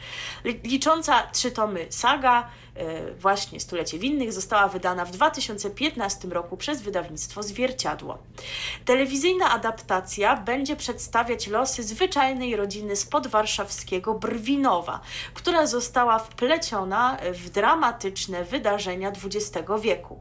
Licząca 0.63 1.27
trzy 1.31 1.51
tomy 1.51 1.85
saga, 1.89 2.49
E, 2.70 2.70
właśnie 3.19 3.59
Stulecie 3.59 3.99
Winnych 3.99 4.33
została 4.33 4.67
wydana 4.67 5.05
w 5.05 5.11
2015 5.11 6.27
roku 6.27 6.57
przez 6.57 6.81
wydawnictwo 6.81 7.43
Zwierciadło. 7.43 8.17
Telewizyjna 8.85 9.51
adaptacja 9.51 10.37
będzie 10.37 10.75
przedstawiać 10.75 11.47
losy 11.47 11.83
zwyczajnej 11.83 12.55
rodziny 12.55 12.95
z 12.95 13.05
podwarszawskiego 13.05 14.13
Brwinowa, 14.13 14.99
która 15.33 15.65
została 15.65 16.19
wpleciona 16.19 17.17
w 17.33 17.49
dramatyczne 17.49 18.43
wydarzenia 18.43 19.11
XX 19.11 19.69
wieku. 19.81 20.19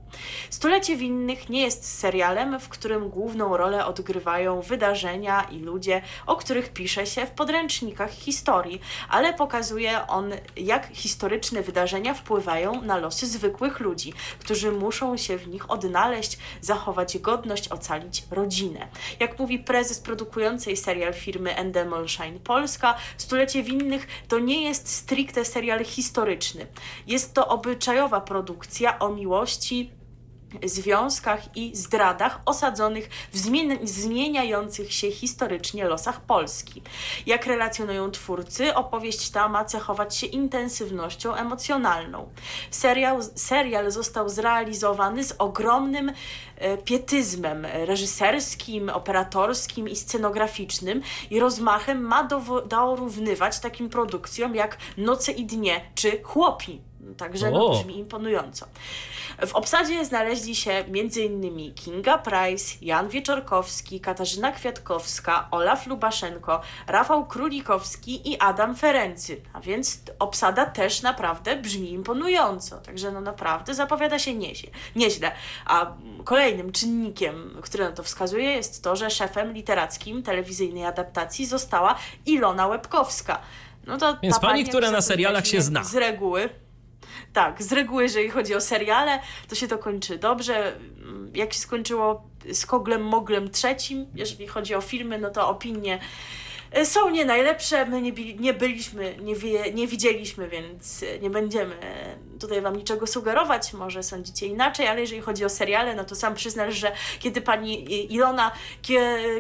Stulecie 0.51 0.97
Winnych 0.97 1.49
nie 1.49 1.63
jest 1.63 1.99
serialem, 1.99 2.61
w 2.61 2.69
którym 2.69 3.09
główną 3.09 3.57
rolę 3.57 3.87
odgrywają 3.87 4.61
wydarzenia 4.61 5.43
i 5.43 5.59
ludzie, 5.59 6.03
o 6.27 6.37
których 6.37 6.73
pisze 6.73 7.07
się 7.07 7.27
w 7.27 7.31
podręcznikach 7.31 8.11
historii, 8.11 8.81
ale 9.09 9.35
pokazuje 9.35 10.07
on, 10.07 10.33
jak 10.57 10.89
historyczne 10.93 11.63
wydarzenia 11.63 12.15
wpływają 12.15 12.50
wpływają 12.51 12.83
na 12.83 12.97
losy 12.97 13.27
zwykłych 13.27 13.81
ludzi, 13.81 14.13
którzy 14.39 14.73
muszą 14.73 15.17
się 15.17 15.39
w 15.39 15.49
nich 15.49 15.71
odnaleźć, 15.71 16.39
zachować 16.61 17.19
godność, 17.19 17.69
ocalić 17.69 18.25
rodzinę. 18.31 18.89
Jak 19.21 19.39
mówi 19.39 19.59
prezes 19.59 20.01
produkującej 20.01 20.77
serial 20.77 21.15
firmy 21.15 21.57
Endemol 21.57 22.09
Shine 22.09 22.39
Polska, 22.39 22.95
Stulecie 23.17 23.63
Winnych 23.63 24.07
to 24.29 24.39
nie 24.39 24.63
jest 24.63 24.89
stricte 24.89 25.45
serial 25.45 25.85
historyczny. 25.85 26.67
Jest 27.07 27.35
to 27.35 27.49
obyczajowa 27.49 28.21
produkcja 28.21 28.99
o 28.99 29.09
miłości 29.09 29.91
związkach 30.65 31.57
i 31.57 31.77
zdradach 31.77 32.41
osadzonych 32.47 33.09
w 33.33 33.39
zmieniających 33.85 34.93
się 34.93 35.11
historycznie 35.11 35.85
losach 35.85 36.21
Polski. 36.21 36.83
Jak 37.27 37.47
relacjonują 37.47 38.11
twórcy, 38.11 38.75
opowieść 38.75 39.31
ta 39.31 39.49
ma 39.49 39.65
cechować 39.65 40.17
się 40.17 40.27
intensywnością 40.27 41.35
emocjonalną. 41.35 42.29
Serial, 42.71 43.21
serial 43.35 43.91
został 43.91 44.29
zrealizowany 44.29 45.25
z 45.25 45.35
ogromnym 45.39 46.13
e, 46.57 46.79
pietyzmem 46.79 47.67
reżyserskim, 47.87 48.89
operatorskim 48.89 49.89
i 49.89 49.97
scenograficznym 49.97 51.03
i 51.31 51.41
rozmachem 51.41 52.03
ma 52.03 52.29
dorównywać 52.67 53.61
takim 53.61 53.89
produkcjom 53.89 54.55
jak 54.55 54.79
Noce 54.97 55.33
i 55.33 55.45
Dnie 55.45 55.81
czy 55.95 56.23
Chłopi. 56.23 56.90
Także 57.17 57.51
no, 57.51 57.71
brzmi 57.71 57.99
imponująco. 57.99 58.67
W 59.47 59.55
obsadzie 59.55 60.05
znaleźli 60.05 60.55
się 60.55 60.71
m.in. 60.71 61.75
Kinga 61.75 62.19
Price, 62.19 62.77
Jan 62.83 63.09
Wieczorkowski, 63.09 64.01
Katarzyna 64.01 64.53
Kwiatkowska, 64.53 65.49
Olaf 65.51 65.87
Lubaszenko, 65.87 66.61
Rafał 66.87 67.27
Królikowski 67.27 68.33
i 68.33 68.39
Adam 68.39 68.77
Ferency. 68.77 69.41
A 69.53 69.61
więc 69.61 70.01
obsada 70.19 70.67
też 70.67 71.03
naprawdę 71.03 71.57
brzmi 71.57 71.93
imponująco. 71.93 72.79
Także 72.79 73.13
no 73.13 73.21
naprawdę 73.21 73.75
zapowiada 73.75 74.19
się 74.19 74.35
nieźle. 74.35 74.71
nieźle. 74.97 75.33
A 75.67 75.95
kolejnym 76.25 76.73
czynnikiem, 76.73 77.59
który 77.63 77.85
na 77.85 77.93
to 77.93 78.03
wskazuje, 78.03 78.51
jest 78.51 78.85
to, 78.85 78.97
że 78.97 79.11
szefem 79.11 79.53
literackim 79.53 80.23
telewizyjnej 80.23 80.85
adaptacji 80.85 81.47
została 81.47 81.97
Ilona 82.27 82.67
Łebkowska. 82.67 83.41
No 83.87 83.99
to 83.99 84.17
Więc 84.23 84.39
pani, 84.39 84.65
która 84.65 84.91
na 84.91 85.01
serialach 85.01 85.47
się 85.47 85.63
zna. 85.63 85.85
Z 85.85 85.95
reguły 85.95 86.49
tak, 87.33 87.63
z 87.63 87.73
reguły, 87.73 88.03
jeżeli 88.03 88.31
chodzi 88.31 88.55
o 88.55 88.61
seriale, 88.61 89.21
to 89.49 89.55
się 89.55 89.69
to 89.69 89.79
kończy 89.79 90.19
dobrze. 90.19 90.77
Jak 91.35 91.53
się 91.53 91.59
skończyło 91.59 92.31
z 92.53 92.67
Koglem 92.67 93.05
Moglem 93.05 93.51
trzecim, 93.51 94.07
jeżeli 94.15 94.47
chodzi 94.47 94.75
o 94.75 94.81
filmy, 94.81 95.19
no 95.19 95.31
to 95.31 95.49
opinie 95.49 95.99
są 96.85 97.11
nie 97.11 97.25
najlepsze, 97.25 97.87
my 97.87 98.03
nie, 98.03 98.13
nie 98.35 98.55
byliśmy, 98.55 99.17
nie, 99.17 99.35
nie 99.73 99.87
widzieliśmy, 99.87 100.49
więc 100.49 101.03
e, 101.03 101.19
nie 101.19 101.31
będziemy 101.31 101.77
tutaj 102.41 102.61
Wam 102.61 102.77
niczego 102.77 103.07
sugerować, 103.07 103.73
może 103.73 104.03
sądzicie 104.03 104.47
inaczej, 104.47 104.87
ale 104.87 105.01
jeżeli 105.01 105.21
chodzi 105.21 105.45
o 105.45 105.49
seriale, 105.49 105.95
no 105.95 106.05
to 106.05 106.15
sam 106.15 106.35
przyznasz, 106.35 106.75
że 106.75 106.93
kiedy 107.19 107.41
pani 107.41 107.95
Ilona 108.15 108.53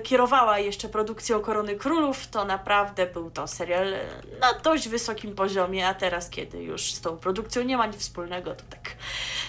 kierowała 0.02 0.58
jeszcze 0.58 0.88
produkcją 0.88 1.40
Korony 1.40 1.76
Królów, 1.76 2.26
to 2.26 2.44
naprawdę 2.44 3.06
był 3.06 3.30
to 3.30 3.46
serial 3.46 3.94
na 4.40 4.52
dość 4.52 4.88
wysokim 4.88 5.34
poziomie, 5.34 5.88
a 5.88 5.94
teraz, 5.94 6.30
kiedy 6.30 6.62
już 6.62 6.92
z 6.92 7.00
tą 7.00 7.16
produkcją 7.16 7.62
nie 7.62 7.76
ma 7.76 7.86
nic 7.86 7.96
wspólnego, 7.96 8.54
to 8.54 8.64
tak 8.70 8.96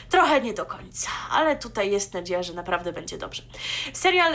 trochę 0.10 0.42
nie 0.42 0.54
do 0.54 0.66
końca, 0.66 1.10
ale 1.32 1.56
tutaj 1.56 1.92
jest 1.92 2.14
nadzieja, 2.14 2.44
że 2.44 2.54
naprawdę 2.54 2.94
będzie 2.94 3.18
dobrze. 3.18 3.44
Serial... 3.94 4.34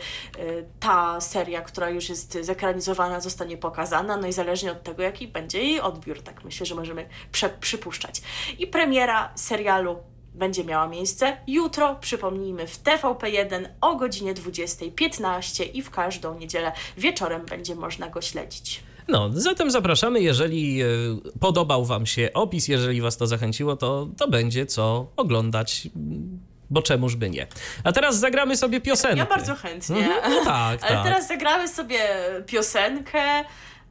ta 0.80 1.22
seria, 1.22 1.62
która 1.62 1.90
już 1.90 2.10
jest 2.10 2.38
zekranizowana, 2.42 3.20
zostanie 3.20 3.58
pokazana, 3.58 4.18
no 4.18 4.28
i 4.28 4.34
zależnie 4.34 4.72
od 4.72 4.84
tego, 4.84 5.04
jaki 5.04 5.28
będzie 5.28 5.64
jej 5.64 5.82
odbiór, 5.82 6.22
tak 6.22 6.44
myślę, 6.44 6.66
że 6.66 6.76
możemy 6.76 7.10
przypuszczać. 7.60 8.22
I 8.60 8.68
premiera 8.68 9.32
serialu 9.36 10.13
będzie 10.34 10.64
miała 10.64 10.88
miejsce 10.88 11.38
jutro, 11.48 11.96
przypomnijmy, 11.96 12.68
w 12.68 12.84
TVP1 12.84 13.66
o 13.82 13.96
godzinie 13.96 14.34
20.15 14.34 15.66
i 15.74 15.82
w 15.82 15.90
każdą 15.90 16.40
niedzielę 16.40 16.72
wieczorem 16.98 17.46
będzie 17.46 17.76
można 17.76 18.10
go 18.10 18.22
śledzić. 18.22 18.84
No, 19.08 19.30
zatem 19.34 19.72
zapraszamy, 19.72 20.22
jeżeli 20.22 20.82
e, 20.82 20.86
podobał 21.40 21.86
Wam 21.86 22.06
się 22.06 22.30
opis, 22.34 22.68
jeżeli 22.68 23.02
Was 23.02 23.18
to 23.18 23.28
zachęciło, 23.28 23.76
to, 23.76 24.08
to 24.18 24.28
będzie 24.28 24.66
co 24.66 25.08
oglądać 25.16 25.88
bo 26.70 26.82
czemuż 26.82 27.16
by 27.16 27.30
nie. 27.30 27.48
A 27.84 27.92
teraz 27.92 28.20
zagramy 28.20 28.58
sobie 28.58 28.82
piosenkę. 28.82 29.18
Ja 29.18 29.26
bardzo 29.26 29.56
chętnie. 29.56 29.98
Mhm, 29.98 30.34
no 30.34 30.46
tak, 30.46 30.84
Ale 30.84 30.96
tak. 30.96 31.04
teraz 31.04 31.28
zagramy 31.28 31.68
sobie 31.68 32.00
piosenkę. 32.46 33.44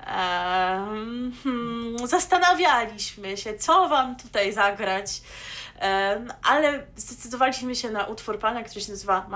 Um, 0.07 1.33
hmm, 1.45 2.09
zastanawialiśmy 2.09 3.37
się, 3.37 3.55
co 3.55 3.89
wam 3.89 4.17
tutaj 4.17 4.53
zagrać, 4.53 5.23
um, 5.83 6.33
ale 6.43 6.87
zdecydowaliśmy 6.97 7.77
się 7.77 7.91
na 7.91 8.05
utwór 8.05 8.39
pana, 8.39 8.63
który 8.63 8.81
się 8.81 8.91
nazywa 8.91 9.27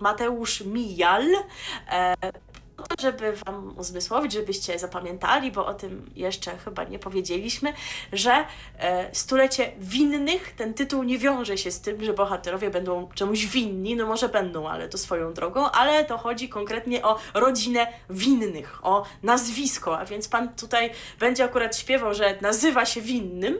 Mateusz, 0.00 0.60
Mijal. 0.60 1.26
Um, 1.32 2.32
to, 2.76 3.02
żeby 3.02 3.32
Wam 3.46 3.78
uzmysłowić, 3.78 4.32
żebyście 4.32 4.78
zapamiętali, 4.78 5.52
bo 5.52 5.66
o 5.66 5.74
tym 5.74 6.10
jeszcze 6.16 6.58
chyba 6.58 6.84
nie 6.84 6.98
powiedzieliśmy, 6.98 7.72
że 8.12 8.44
e, 8.78 9.14
stulecie 9.14 9.72
winnych, 9.78 10.54
ten 10.56 10.74
tytuł 10.74 11.02
nie 11.02 11.18
wiąże 11.18 11.58
się 11.58 11.70
z 11.70 11.80
tym, 11.80 12.04
że 12.04 12.12
bohaterowie 12.12 12.70
będą 12.70 13.08
czemuś 13.14 13.46
winni, 13.46 13.96
no 13.96 14.06
może 14.06 14.28
będą, 14.28 14.68
ale 14.68 14.88
to 14.88 14.98
swoją 14.98 15.34
drogą, 15.34 15.70
ale 15.70 16.04
to 16.04 16.18
chodzi 16.18 16.48
konkretnie 16.48 17.02
o 17.02 17.18
rodzinę 17.34 17.86
winnych, 18.10 18.86
o 18.86 19.04
nazwisko, 19.22 19.98
a 19.98 20.04
więc 20.04 20.28
Pan 20.28 20.54
tutaj 20.54 20.90
będzie 21.20 21.44
akurat 21.44 21.76
śpiewał, 21.76 22.14
że 22.14 22.38
nazywa 22.40 22.86
się 22.86 23.00
winnym, 23.00 23.58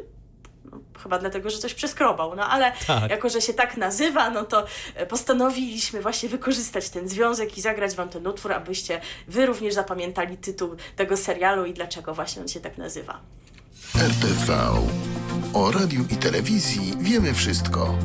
chyba 1.03 1.18
dlatego, 1.18 1.51
że 1.51 1.59
coś 1.59 1.75
przeskrobał. 1.75 2.37
No 2.37 2.49
ale 2.49 2.72
tak. 2.87 3.11
jako, 3.11 3.29
że 3.29 3.41
się 3.41 3.55
tak 3.55 3.77
nazywa, 3.77 4.31
no 4.31 4.45
to 4.45 4.64
e, 4.95 5.07
postanowiliśmy 5.07 6.01
właśnie 6.01 6.29
wykorzystać 6.29 6.89
ten 6.89 7.09
związek 7.09 7.59
i 7.59 7.61
zagrać 7.61 7.95
wam 7.95 8.09
ten 8.09 8.27
utwór, 8.27 8.53
abyście 8.53 9.01
wy 9.29 9.47
również 9.47 9.75
zapamiętali 9.75 10.37
tytuł 10.37 10.77
tego 10.97 11.16
serialu 11.16 11.64
i 11.64 11.75
dlaczego 11.75 12.14
właśnie 12.14 12.43
on 12.43 12.49
się 12.49 12.61
tak 12.61 12.79
nazywa. 12.79 13.20
RTV. 13.97 14.57
O 15.55 15.70
radiu 15.70 16.05
i 16.11 16.16
telewizji 16.16 16.93
wiemy 17.01 17.35
wszystko. 17.35 17.99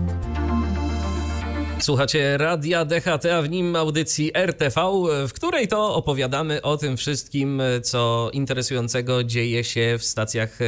Słuchacie 1.80 2.38
Radia 2.38 2.86
DHT, 2.86 3.26
a 3.26 3.42
w 3.42 3.50
nim 3.50 3.76
audycji 3.76 4.32
RTV, 4.34 4.82
w 5.28 5.34
której 5.34 5.68
to 5.68 5.96
opowiadamy 5.96 6.62
o 6.62 6.78
tym 6.78 6.98
wszystkim, 6.98 7.62
co 7.84 8.30
interesującego 8.34 9.24
dzieje 9.24 9.64
się 9.64 9.96
w 10.00 10.04
stacjach 10.04 10.62
e, 10.62 10.66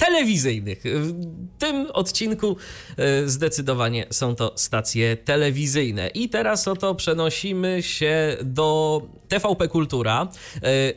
telewizyjnych. 0.00 0.82
W 0.84 1.12
tym 1.58 1.86
odcinku 1.92 2.56
e, 2.96 3.28
zdecydowanie 3.28 4.06
są 4.10 4.34
to 4.34 4.52
stacje 4.56 5.16
telewizyjne. 5.16 6.08
I 6.08 6.28
teraz 6.28 6.68
oto 6.68 6.94
przenosimy 6.94 7.82
się 7.82 8.36
do 8.42 9.02
TVP 9.28 9.68
Kultura. 9.68 10.28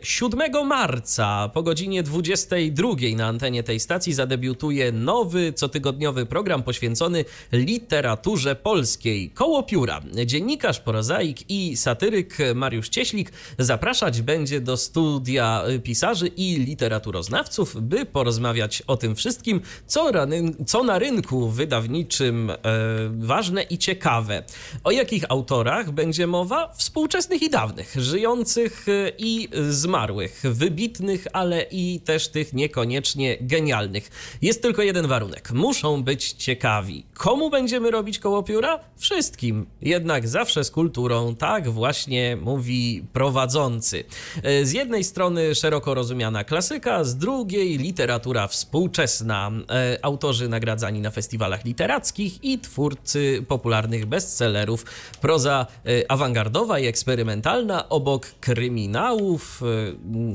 7 0.02 0.42
e, 0.42 0.64
marca 0.64 1.50
po 1.54 1.64
godzinie 1.64 2.04
22 2.04 2.90
na 3.16 3.28
antenie 3.28 3.64
tej 3.64 3.80
stacji 3.80 4.14
zadebiutuje 4.14 4.92
nowy 4.92 5.54
cotygodniowy 5.54 6.26
program 6.26 6.64
poświęcony 6.64 7.26
literaturze 7.52 8.56
polskiej. 8.56 9.30
Koło 9.30 9.64
pióra. 9.64 10.02
Dziennikarz, 10.26 10.80
prozaik 10.80 11.50
i 11.50 11.78
satyryk 11.78 12.38
Mariusz 12.56 12.90
Cieślik 12.90 13.32
zapraszać 13.60 14.22
będzie 14.22 14.62
do 14.62 14.78
studia 14.78 15.64
pisarzy 15.84 16.28
i 16.28 16.56
literaturoznawców, 16.60 17.82
by 17.82 18.06
porozmawiać 18.06 18.84
o 18.88 18.93
tym 18.98 19.16
wszystkim, 19.16 19.62
co, 19.88 20.12
co 20.66 20.84
na 20.84 21.00
rynku 21.00 21.50
wydawniczym 21.50 22.50
e, 22.50 22.56
ważne 23.20 23.64
i 23.64 23.78
ciekawe. 23.78 24.44
O 24.84 24.92
jakich 24.92 25.32
autorach 25.32 25.92
będzie 25.92 26.28
mowa? 26.28 26.74
Współczesnych 26.74 27.42
i 27.42 27.50
dawnych, 27.50 27.96
żyjących 27.98 28.86
e, 28.88 29.12
i 29.18 29.50
zmarłych, 29.70 30.42
wybitnych, 30.44 31.28
ale 31.34 31.66
i 31.72 32.02
też 32.06 32.28
tych 32.28 32.54
niekoniecznie 32.54 33.38
genialnych. 33.42 34.12
Jest 34.42 34.62
tylko 34.62 34.82
jeden 34.82 35.08
warunek. 35.08 35.52
Muszą 35.52 36.04
być 36.04 36.32
ciekawi. 36.32 37.06
Komu 37.24 37.50
będziemy 37.50 37.92
robić 37.92 38.20
koło 38.20 38.44
pióra? 38.44 38.80
Wszystkim. 38.98 39.66
Jednak 39.82 40.28
zawsze 40.28 40.64
z 40.64 40.72
kulturą. 40.72 41.36
Tak 41.36 41.70
właśnie 41.70 42.38
mówi 42.42 43.06
prowadzący. 43.14 44.04
E, 44.44 44.66
z 44.66 44.72
jednej 44.72 45.04
strony 45.04 45.56
szeroko 45.56 45.94
rozumiana 45.94 46.44
klasyka, 46.44 47.04
z 47.04 47.18
drugiej 47.18 47.78
literatura 47.78 48.48
współczesna. 48.48 49.52
E, 49.70 49.98
autorzy 50.02 50.50
nagradzani 50.50 51.02
na 51.02 51.12
festiwalach 51.12 51.66
literackich 51.66 52.44
i 52.44 52.60
twórcy 52.60 53.46
popularnych 53.48 54.06
bestsellerów. 54.06 54.86
Proza 55.22 55.68
e, 55.86 56.12
awangardowa 56.12 56.80
i 56.80 56.86
eksperymentalna 56.86 57.90
obok 57.90 58.28
kryminałów, 58.40 59.62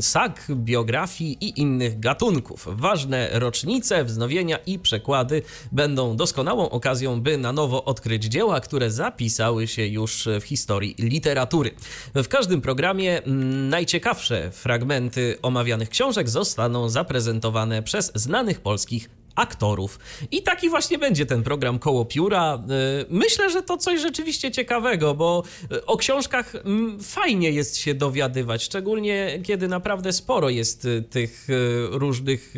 sag, 0.01 0.47
biografii 0.51 1.37
i 1.41 1.61
innych 1.61 2.01
gatunków. 2.01 2.69
Ważne 2.71 3.31
rocznice, 3.33 4.05
wznowienia 4.05 4.59
i 4.67 4.79
przekłady 4.79 5.43
będą 5.73 6.17
doskonałą 6.17 6.78
okazją, 6.79 7.21
by 7.21 7.39
na 7.39 7.53
nowo 7.53 7.85
odkryć 7.85 8.25
dzieła, 8.25 8.61
które 8.61 8.91
zapisały 8.91 9.67
się 9.67 9.87
już 9.87 10.29
w 10.41 10.45
historii 10.45 10.95
literatury. 10.99 11.71
W 12.15 12.29
każdym 12.29 12.61
programie 12.61 13.23
najciekawsze 13.71 14.51
fragmenty 14.51 15.39
omawianych 15.43 15.89
książek 15.89 16.29
zostaną 16.29 16.89
zaprezentowane 16.89 17.83
przez 17.83 18.13
znanych 18.15 18.61
polskich 18.61 19.18
aktorów. 19.39 19.99
I 20.31 20.43
taki 20.43 20.69
właśnie 20.69 20.99
będzie 20.99 21.27
ten 21.27 21.43
program 21.43 21.79
Koło 21.79 22.05
Pióra. 22.05 22.63
Y, 23.03 23.07
myślę, 23.11 23.51
że 23.51 23.63
to 23.63 23.77
coś 23.77 24.01
rzeczywiście 24.01 24.51
ciekawego, 24.51 25.15
bo 25.15 25.43
y, 25.73 25.87
o 25.87 25.97
książkach 25.97 26.55
mm, 26.55 27.01
fajnie 27.01 27.51
jest 27.51 27.77
się 27.77 27.95
dowiadywać, 27.95 28.63
szczególnie 28.63 29.41
kiedy 29.45 29.69
naprawdę 29.69 30.13
sporo 30.13 30.51
jest 30.51 30.85
y, 30.85 31.03
tych 31.03 31.49
różnych 31.91 32.55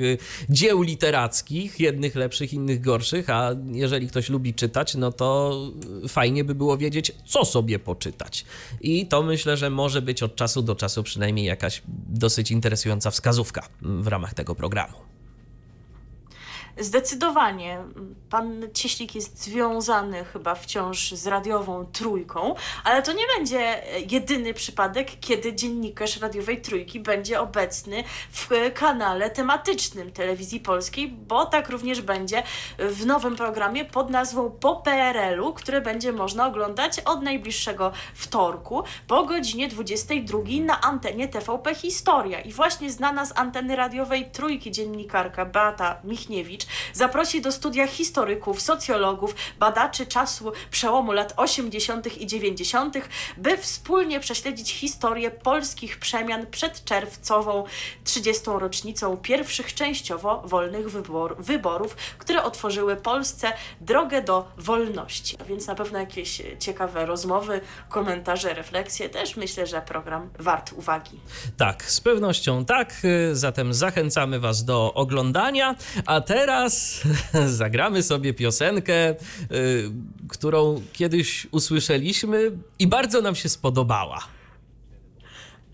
dzieł 0.49 0.83
literackich, 0.83 1.81
jednych 1.81 2.15
lepszych, 2.15 2.53
innych 2.53 2.81
gorszych, 2.81 3.31
a 3.31 3.51
jeżeli 3.73 4.09
ktoś 4.09 4.29
lubi 4.29 4.55
czytać, 4.55 4.95
no 4.95 5.13
to 5.13 5.61
fajnie 6.09 6.45
by 6.45 6.55
było 6.55 6.77
wiedzieć, 6.77 7.13
co 7.27 7.45
sobie 7.45 7.79
poczytać. 7.79 8.45
I 8.81 9.07
to 9.07 9.23
myślę, 9.23 9.57
że 9.57 9.71
może 9.71 10.03
być 10.03 10.23
od 10.23 10.37
czasu 10.37 10.63
do 10.63 10.75
czasu 10.75 11.03
przynajmniej 11.03 11.47
jakaś 11.47 11.83
dosyć 12.09 12.51
interesująca 12.51 13.11
wskazówka 13.11 13.69
w 13.83 14.07
ramach 14.07 14.35
tego 14.35 14.55
programu. 14.55 15.10
Zdecydowanie. 16.81 17.85
Pan 18.31 18.63
Cieślik 18.75 19.15
jest 19.15 19.43
związany 19.43 20.25
chyba 20.25 20.55
wciąż 20.55 21.13
z 21.13 21.27
radiową 21.27 21.87
trójką, 21.93 22.55
ale 22.85 23.03
to 23.03 23.13
nie 23.13 23.25
będzie 23.37 23.83
jedyny 24.11 24.55
przypadek, 24.55 25.21
kiedy 25.21 25.55
dziennikarz 25.55 26.21
radiowej 26.21 26.63
trójki 26.63 27.01
będzie 27.01 27.41
obecny 27.41 28.05
w 28.33 28.49
kanale 28.75 29.31
tematycznym 29.31 30.13
telewizji 30.13 30.61
polskiej, 30.61 31.09
bo 31.09 31.47
tak 31.47 31.69
również 31.69 32.01
będzie 32.01 32.43
w 32.79 33.07
nowym 33.07 33.37
programie 33.37 33.85
pod 33.85 34.11
nazwą 34.11 34.51
Po 34.51 34.77
PRL-u, 34.77 35.53
który 35.53 35.81
będzie 35.81 36.13
można 36.13 36.47
oglądać 36.47 37.01
od 37.01 37.23
najbliższego 37.23 37.93
wtorku 38.15 38.83
po 39.07 39.25
godzinie 39.25 39.69
22 39.69 40.39
na 40.61 40.81
antenie 40.81 41.29
TVP 41.29 41.75
Historia. 41.75 42.41
I 42.41 42.53
właśnie 42.53 42.91
znana 42.91 43.27
z 43.27 43.39
anteny 43.39 43.77
radiowej 43.77 44.31
trójki 44.31 44.71
dziennikarka 44.71 45.47
Beata 45.47 46.01
Michniewicz 46.05 46.70
zaprosi 46.93 47.41
do 47.41 47.53
studia 47.53 47.87
historyków, 47.87 48.61
socjologów, 48.61 49.35
badaczy 49.59 50.07
czasu 50.07 50.53
przełomu 50.71 51.13
lat 51.13 51.35
80. 51.37 52.21
i 52.21 52.27
90., 52.27 52.97
by 53.37 53.59
wspólnie 53.59 54.21
prześledzić 54.21 54.73
historię 54.73 55.31
polskich 55.31 55.99
przemian 55.99 56.47
przed 56.47 56.85
czerwcową 56.85 57.65
30. 58.05 58.43
rocznicą 58.47 59.17
pierwszych 59.17 59.75
częściowo 59.75 60.43
wolnych 60.45 60.91
wybor 60.91 61.37
wyborów, 61.39 61.97
które 62.19 62.43
otworzyły 62.43 62.97
Polsce 62.97 63.53
drogę 63.81 64.23
do 64.23 64.49
wolności. 64.57 65.37
Więc 65.49 65.67
na 65.67 65.75
pewno 65.75 65.99
jakieś 65.99 66.43
ciekawe 66.59 67.07
rozmowy, 67.07 67.61
komentarze, 67.89 68.55
refleksje. 68.55 69.09
Też 69.09 69.37
myślę, 69.37 69.67
że 69.67 69.83
program 69.83 70.31
wart 70.39 70.73
uwagi. 70.73 71.21
Tak, 71.57 71.85
z 71.85 72.01
pewnością 72.01 72.65
tak. 72.65 72.95
Zatem 73.33 73.75
zachęcamy 73.75 74.41
Was 74.41 74.65
do 74.65 74.95
oglądania. 74.95 75.75
A 76.07 76.21
teraz 76.21 76.60
teraz 76.61 77.03
zagramy 77.57 78.03
sobie 78.03 78.35
piosenkę, 78.35 79.11
y, 79.11 79.17
którą 80.29 80.83
kiedyś 80.93 81.47
usłyszeliśmy 81.51 82.51
i 82.79 82.87
bardzo 82.87 83.21
nam 83.21 83.35
się 83.35 83.49
spodobała 83.49 84.21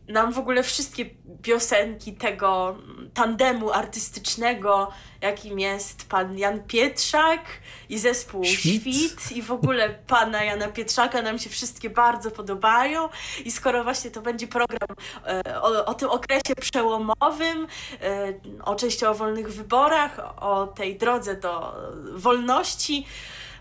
nam 0.09 0.33
w 0.33 0.39
ogóle 0.39 0.63
wszystkie 0.63 1.07
piosenki 1.43 2.13
tego 2.15 2.77
tandemu 3.15 3.73
artystycznego, 3.73 4.91
jakim 5.21 5.61
jest 5.61 6.09
pan 6.09 6.39
Jan 6.39 6.63
Pietrzak 6.63 7.41
i 7.89 7.99
zespół 7.99 8.45
Świt. 8.45 8.83
Świt 8.83 9.33
i 9.37 9.43
w 9.43 9.53
ogóle 9.53 9.89
pana 10.07 10.45
Jana 10.45 10.69
Pietrzaka 10.69 11.23
nam 11.23 11.39
się 11.39 11.51
wszystkie 11.51 11.91
bardzo 11.91 12.31
podobają 12.31 13.09
i 13.45 13.51
skoro 13.51 13.85
właśnie 13.85 14.11
to 14.11 14.23
będzie 14.23 14.47
program 14.47 14.97
e, 15.27 15.63
o, 15.63 15.85
o 15.85 15.95
tym 15.95 16.11
okresie 16.11 16.55
przełomowym, 16.61 17.67
e, 18.03 18.33
o 18.65 18.75
częściowo 18.75 19.15
wolnych 19.15 19.53
wyborach, 19.53 20.43
o 20.43 20.67
tej 20.67 20.97
drodze 20.97 21.37
do 21.37 21.75
wolności, 22.13 23.07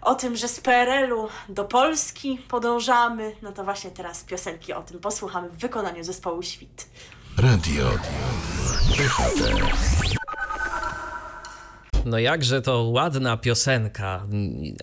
o 0.05 0.15
tym, 0.15 0.35
że 0.35 0.47
z 0.47 0.59
PRL-u 0.59 1.27
do 1.49 1.65
Polski 1.65 2.39
podążamy, 2.47 3.35
no 3.41 3.51
to 3.51 3.63
właśnie 3.63 3.91
teraz 3.91 4.23
piosenki 4.23 4.73
o 4.73 4.81
tym 4.81 4.99
posłuchamy 4.99 5.49
w 5.49 5.57
wykonaniu 5.57 6.03
zespołu 6.03 6.43
Świt. 6.43 6.89
Radio 7.37 7.89
DHT. 8.97 9.39
No 12.05 12.19
jakże 12.19 12.61
to 12.61 12.83
ładna 12.83 13.37
piosenka, 13.37 14.23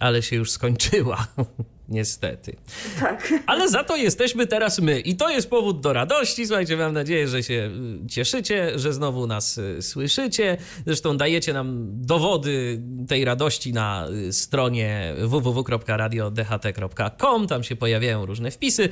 ale 0.00 0.22
się 0.22 0.36
już 0.36 0.50
skończyła. 0.50 1.26
Niestety. 1.88 2.56
Tak. 3.00 3.32
Ale 3.46 3.68
za 3.68 3.84
to 3.84 3.96
jesteśmy 3.96 4.46
teraz 4.46 4.78
my 4.78 5.00
i 5.00 5.16
to 5.16 5.30
jest 5.30 5.50
powód 5.50 5.80
do 5.80 5.92
radości. 5.92 6.46
Słuchajcie, 6.46 6.76
mam 6.76 6.92
nadzieję, 6.92 7.28
że 7.28 7.42
się 7.42 7.70
y, 8.04 8.08
cieszycie, 8.08 8.78
że 8.78 8.92
znowu 8.92 9.26
nas 9.26 9.58
y, 9.58 9.82
słyszycie. 9.82 10.56
Zresztą 10.86 11.16
dajecie 11.16 11.52
nam 11.52 11.88
dowody 11.92 12.82
tej 13.08 13.24
radości 13.24 13.72
na 13.72 14.08
y, 14.28 14.32
stronie 14.32 15.14
www.radiodht.com. 15.18 17.46
Tam 17.46 17.62
się 17.62 17.76
pojawiają 17.76 18.26
różne 18.26 18.50
wpisy. 18.50 18.88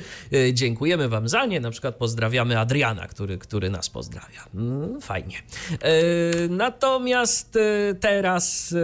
Dziękujemy 0.53 1.09
wam 1.09 1.27
za 1.27 1.45
nie. 1.45 1.59
Na 1.59 1.71
przykład 1.71 1.95
pozdrawiamy 1.95 2.59
Adriana, 2.59 3.07
który, 3.07 3.37
który 3.37 3.69
nas 3.69 3.89
pozdrawia. 3.89 4.45
Mm, 4.55 5.01
fajnie. 5.01 5.37
Natomiast 6.49 7.57
teraz 7.99 8.75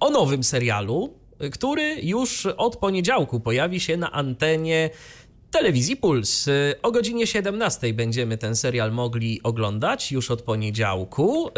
o 0.00 0.10
nowym 0.10 0.44
serialu 0.44 1.23
który 1.52 1.96
już 2.02 2.46
od 2.46 2.76
poniedziałku 2.76 3.40
pojawi 3.40 3.80
się 3.80 3.96
na 3.96 4.12
antenie 4.12 4.90
telewizji 5.54 5.96
Puls. 5.96 6.48
O 6.82 6.90
godzinie 6.90 7.26
17 7.26 7.92
będziemy 7.92 8.38
ten 8.38 8.56
serial 8.56 8.92
mogli 8.92 9.40
oglądać 9.42 10.12
już 10.12 10.30
od 10.30 10.42
poniedziałku, 10.42 11.48
y, 11.48 11.52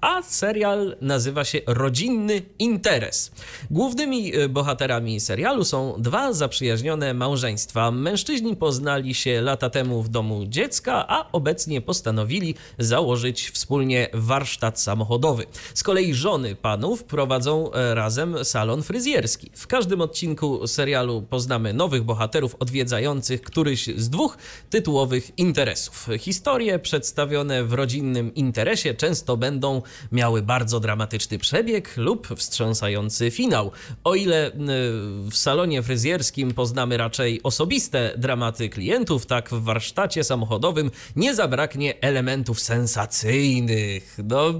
a 0.00 0.22
serial 0.22 0.96
nazywa 1.00 1.44
się 1.44 1.60
Rodzinny 1.66 2.42
Interes. 2.58 3.30
Głównymi 3.70 4.36
y, 4.36 4.48
bohaterami 4.48 5.20
serialu 5.20 5.64
są 5.64 5.94
dwa 5.98 6.32
zaprzyjaźnione 6.32 7.14
małżeństwa. 7.14 7.90
Mężczyźni 7.90 8.56
poznali 8.56 9.14
się 9.14 9.40
lata 9.40 9.70
temu 9.70 10.02
w 10.02 10.08
domu 10.08 10.46
dziecka, 10.46 11.04
a 11.08 11.32
obecnie 11.32 11.80
postanowili 11.80 12.54
założyć 12.78 13.50
wspólnie 13.50 14.08
warsztat 14.12 14.80
samochodowy. 14.80 15.46
Z 15.74 15.82
kolei 15.82 16.14
żony 16.14 16.54
panów 16.54 17.04
prowadzą 17.04 17.72
e, 17.72 17.94
razem 17.94 18.44
salon 18.44 18.82
fryzjerski. 18.82 19.50
W 19.54 19.66
każdym 19.66 20.00
odcinku 20.00 20.66
serialu 20.66 21.22
poznamy 21.22 21.72
nowych 21.74 22.02
bohaterów 22.02 22.56
odwiedzających 22.58 23.27
któryś 23.44 23.86
z 23.86 24.10
dwóch 24.10 24.38
tytułowych 24.70 25.38
interesów. 25.38 26.08
Historie 26.18 26.78
przedstawione 26.78 27.64
w 27.64 27.72
rodzinnym 27.72 28.34
interesie 28.34 28.94
często 28.94 29.36
będą 29.36 29.82
miały 30.12 30.42
bardzo 30.42 30.80
dramatyczny 30.80 31.38
przebieg 31.38 31.96
lub 31.96 32.28
wstrząsający 32.36 33.30
finał. 33.30 33.72
O 34.04 34.14
ile 34.14 34.52
w 35.30 35.36
salonie 35.36 35.82
fryzjerskim 35.82 36.54
poznamy 36.54 36.96
raczej 36.96 37.42
osobiste 37.42 38.14
dramaty 38.16 38.68
klientów, 38.68 39.26
tak 39.26 39.50
w 39.50 39.62
warsztacie 39.62 40.24
samochodowym 40.24 40.90
nie 41.16 41.34
zabraknie 41.34 42.00
elementów 42.00 42.60
sensacyjnych. 42.60 44.18
No, 44.24 44.54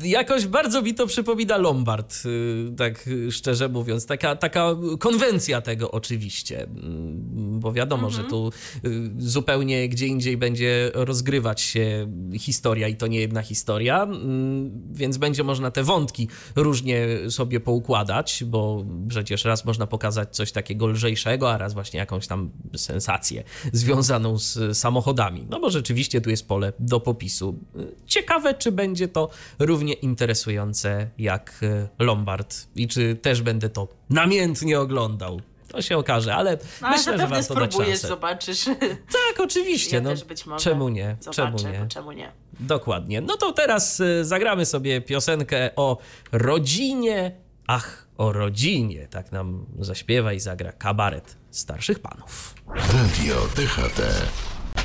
jakoś 0.00 0.46
bardzo 0.46 0.82
mi 0.82 0.94
to 0.94 1.06
przypomina 1.06 1.56
Lombard, 1.56 2.22
y, 2.26 2.72
tak 2.76 3.10
szczerze 3.30 3.68
mówiąc. 3.68 4.06
Taka, 4.06 4.36
taka 4.36 4.76
konwencja 4.98 5.60
tego 5.60 5.90
oczywiście, 5.90 6.62
mm, 6.62 7.60
bo 7.60 7.72
wiadomo, 7.72 8.06
mhm. 8.06 8.24
że 8.24 8.30
tu 8.30 8.52
y, 8.84 9.10
zupełnie 9.18 9.88
gdzie 9.88 10.06
indziej 10.06 10.36
będzie 10.36 10.90
rozgrywać 10.94 11.60
się 11.60 12.12
historia 12.38 12.88
i 12.88 12.96
to 12.96 13.06
nie 13.06 13.20
jedna 13.20 13.42
historia, 13.42 14.02
mm, 14.02 14.70
więc 14.92 15.16
będzie 15.16 15.44
można 15.44 15.70
te 15.70 15.82
wątki 15.82 16.28
różnie 16.56 17.06
sobie 17.30 17.60
poukładać, 17.60 18.44
bo 18.46 18.84
przecież 19.08 19.44
raz 19.44 19.64
można 19.64 19.86
pokazać 19.86 20.36
coś 20.36 20.52
takiego 20.52 20.86
lżejszego, 20.86 21.52
a 21.52 21.58
raz 21.58 21.74
właśnie 21.74 22.00
jakąś 22.00 22.26
tam 22.26 22.50
sensację 22.76 23.44
związaną 23.72 24.38
z 24.38 24.78
samochodami. 24.78 25.46
No 25.50 25.60
bo 25.60 25.70
rzeczywiście 25.70 26.20
tu 26.20 26.30
jest 26.30 26.48
pole 26.48 26.72
do 26.78 27.00
popisu. 27.00 27.58
Ciekawe, 28.06 28.54
czy 28.54 28.72
będzie 28.72 29.08
to 29.08 29.30
również 29.58 29.81
równie 29.82 29.94
interesujące 29.94 31.10
jak 31.18 31.52
e, 31.62 31.88
Lombard 32.04 32.56
i 32.74 32.88
czy 32.88 33.16
też 33.16 33.42
będę 33.42 33.68
to 33.68 33.88
namiętnie 34.10 34.80
oglądał. 34.80 35.40
to 35.68 35.82
się 35.82 35.98
okaże, 35.98 36.34
ale 36.34 36.58
No, 36.80 36.88
ale 36.88 36.96
myślę, 36.96 37.18
że 37.18 37.26
warto 37.26 37.54
dać 37.54 37.74
szansę. 37.74 38.08
zobaczysz. 38.08 38.64
Tak, 39.28 39.40
oczywiście. 39.40 39.96
Ja 39.96 40.02
no, 40.02 40.10
też 40.10 40.24
być 40.24 40.46
może. 40.46 40.64
Czemu 40.64 40.88
nie? 40.88 41.16
Zobaczę, 41.20 41.42
Czemu 41.56 41.72
nie? 41.72 41.86
czemu 41.88 42.12
nie? 42.12 42.32
Dokładnie. 42.60 43.20
No 43.20 43.36
to 43.36 43.52
teraz 43.52 44.00
y, 44.00 44.24
zagramy 44.24 44.66
sobie 44.66 45.00
piosenkę 45.00 45.70
o 45.76 45.98
rodzinie. 46.32 47.36
Ach, 47.66 48.08
o 48.18 48.32
rodzinie. 48.32 49.08
Tak 49.08 49.32
nam 49.32 49.66
zaśpiewa 49.78 50.32
i 50.32 50.40
zagra 50.40 50.72
kabaret 50.72 51.36
starszych 51.50 51.98
panów. 51.98 52.54
Radio 52.66 53.36
DHT. 53.56 54.00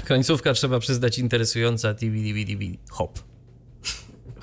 Końcówka 0.07 0.53
trzeba 0.53 0.79
przyznać 0.79 1.19
interesująca. 1.19 1.93
Dibi, 1.93 2.21
dibi, 2.21 2.45
dibi. 2.45 2.79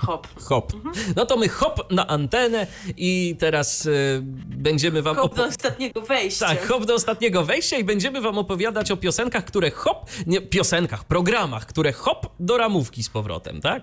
Hop. 0.07 0.27
Hop. 0.41 0.73
Hop. 0.73 0.73
No 1.17 1.27
to 1.27 1.37
my 1.37 1.49
hop 1.49 1.91
na 1.93 2.07
antenę 2.07 2.67
i 2.97 3.37
teraz 3.39 3.87
y, 3.87 4.21
będziemy 4.47 5.03
wam 5.03 5.17
Hop 5.17 5.35
do 5.35 5.45
ostatniego 5.45 6.01
wejścia. 6.01 6.47
tak, 6.47 6.67
hop 6.69 6.85
do 6.85 6.95
ostatniego 6.95 7.45
wejścia 7.45 7.77
i 7.77 7.85
będziemy 7.85 8.21
wam 8.21 8.39
opowiadać 8.39 8.91
o 8.91 8.97
piosenkach, 8.97 9.45
które 9.45 9.71
hop, 9.71 10.11
nie 10.27 10.41
piosenkach, 10.41 11.05
programach, 11.05 11.67
które 11.67 11.93
hop 11.93 12.27
do 12.41 12.57
ramówki 12.57 13.03
z 13.03 13.09
powrotem, 13.09 13.61
tak? 13.61 13.83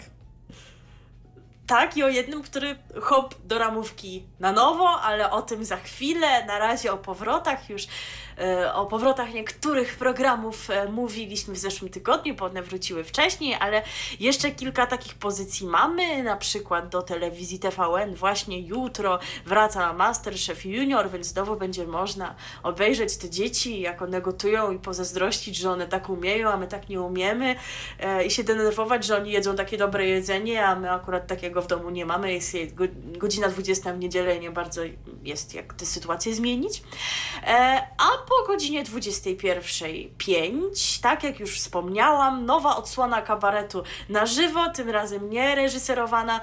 Tak, 1.67 1.97
i 1.97 2.03
o 2.03 2.09
jednym, 2.09 2.41
który 2.41 2.75
hop 3.01 3.35
do 3.45 3.57
ramówki 3.57 4.23
na 4.39 4.51
nowo, 4.51 4.89
ale 5.01 5.31
o 5.31 5.41
tym 5.41 5.65
za 5.65 5.77
chwilę. 5.77 6.45
Na 6.45 6.59
razie 6.59 6.91
o 6.93 6.97
powrotach 6.97 7.69
już, 7.69 7.87
o 8.73 8.85
powrotach 8.85 9.33
niektórych 9.33 9.97
programów 9.97 10.69
e, 10.69 10.85
mówiliśmy 10.85 11.53
w 11.53 11.57
zeszłym 11.57 11.91
tygodniu, 11.91 12.35
bo 12.35 12.45
one 12.45 12.61
wróciły 12.61 13.03
wcześniej, 13.03 13.53
ale 13.59 13.81
jeszcze 14.19 14.51
kilka 14.51 14.87
takich 14.87 15.13
pozycji 15.13 15.67
mamy, 15.67 16.23
na 16.23 16.37
przykład 16.37 16.89
do 16.89 17.01
telewizji 17.01 17.59
TVN 17.59 18.15
właśnie 18.15 18.59
jutro 18.59 19.19
wraca 19.45 19.93
Masterchef 19.93 20.65
Junior, 20.65 21.09
więc 21.11 21.27
znowu 21.27 21.55
będzie 21.55 21.87
można 21.87 22.35
obejrzeć 22.63 23.17
te 23.17 23.29
dzieci, 23.29 23.81
jak 23.81 24.01
one 24.01 24.21
gotują 24.21 24.71
i 24.71 24.79
pozazdrościć, 24.79 25.55
że 25.57 25.71
one 25.71 25.87
tak 25.87 26.09
umieją, 26.09 26.49
a 26.49 26.57
my 26.57 26.67
tak 26.67 26.89
nie 26.89 27.01
umiemy 27.01 27.55
e, 27.99 28.25
i 28.25 28.31
się 28.31 28.43
denerwować, 28.43 29.05
że 29.05 29.17
oni 29.17 29.31
jedzą 29.31 29.55
takie 29.55 29.77
dobre 29.77 30.05
jedzenie, 30.07 30.65
a 30.65 30.75
my 30.75 30.91
akurat 30.91 31.27
takiego 31.27 31.61
w 31.61 31.67
domu 31.67 31.89
nie 31.89 32.05
mamy. 32.05 32.33
Jest 32.33 32.53
je- 32.53 32.67
go- 32.67 32.85
godzina 33.17 33.47
20 33.47 33.93
w 33.93 33.99
niedzielę 33.99 34.35
i 34.35 34.39
nie 34.39 34.51
bardzo 34.51 34.81
jest 35.23 35.53
jak 35.53 35.73
tę 35.73 35.85
sytuację 35.85 36.33
zmienić. 36.35 36.83
E, 37.43 37.81
a 37.97 38.20
po 38.21 38.47
godzinie 38.47 38.83
21.05, 38.83 41.01
tak 41.01 41.23
jak 41.23 41.39
już 41.39 41.59
wspomniałam, 41.59 42.45
nowa 42.45 42.75
odsłona 42.75 43.21
kabaretu 43.21 43.83
na 44.09 44.25
żywo, 44.25 44.69
tym 44.69 44.89
razem 44.89 45.29
nie 45.29 45.55
reżyserowana 45.55 46.41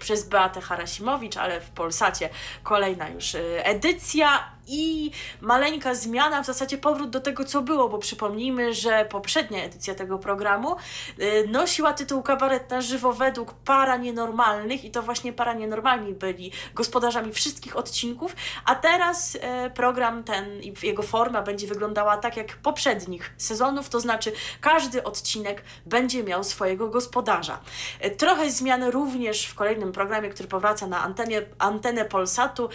przez 0.00 0.28
Beatę 0.28 0.60
Harasimowicz, 0.60 1.36
ale 1.36 1.60
w 1.60 1.70
Polsacie 1.70 2.28
kolejna 2.62 3.08
już 3.08 3.34
y, 3.34 3.64
edycja 3.64 4.53
i 4.66 5.10
maleńka 5.40 5.94
zmiana, 5.94 6.42
w 6.42 6.46
zasadzie 6.46 6.78
powrót 6.78 7.10
do 7.10 7.20
tego, 7.20 7.44
co 7.44 7.62
było, 7.62 7.88
bo 7.88 7.98
przypomnijmy, 7.98 8.74
że 8.74 9.04
poprzednia 9.04 9.64
edycja 9.64 9.94
tego 9.94 10.18
programu 10.18 10.76
y, 11.20 11.48
nosiła 11.48 11.92
tytuł 11.92 12.22
Kabaret 12.22 12.70
na 12.70 12.80
żywo 12.80 13.12
według 13.12 13.54
para 13.54 13.96
nienormalnych 13.96 14.84
i 14.84 14.90
to 14.90 15.02
właśnie 15.02 15.32
para 15.32 15.52
nienormalni 15.52 16.14
byli 16.14 16.52
gospodarzami 16.74 17.32
wszystkich 17.32 17.76
odcinków, 17.76 18.36
a 18.64 18.74
teraz 18.74 19.38
e, 19.40 19.70
program 19.70 20.24
ten 20.24 20.62
i 20.62 20.74
jego 20.82 21.02
forma 21.02 21.42
będzie 21.42 21.66
wyglądała 21.66 22.16
tak 22.16 22.36
jak 22.36 22.56
poprzednich 22.56 23.34
sezonów, 23.36 23.88
to 23.88 24.00
znaczy 24.00 24.32
każdy 24.60 25.04
odcinek 25.04 25.64
będzie 25.86 26.24
miał 26.24 26.44
swojego 26.44 26.88
gospodarza. 26.88 27.60
E, 28.00 28.10
Trochę 28.10 28.50
zmian 28.50 28.82
również 28.82 29.46
w 29.46 29.54
kolejnym 29.54 29.92
programie, 29.92 30.28
który 30.28 30.48
powraca 30.48 30.86
na 30.86 31.02
antenie, 31.02 31.42
antenę 31.58 32.04
Polsatu. 32.04 32.68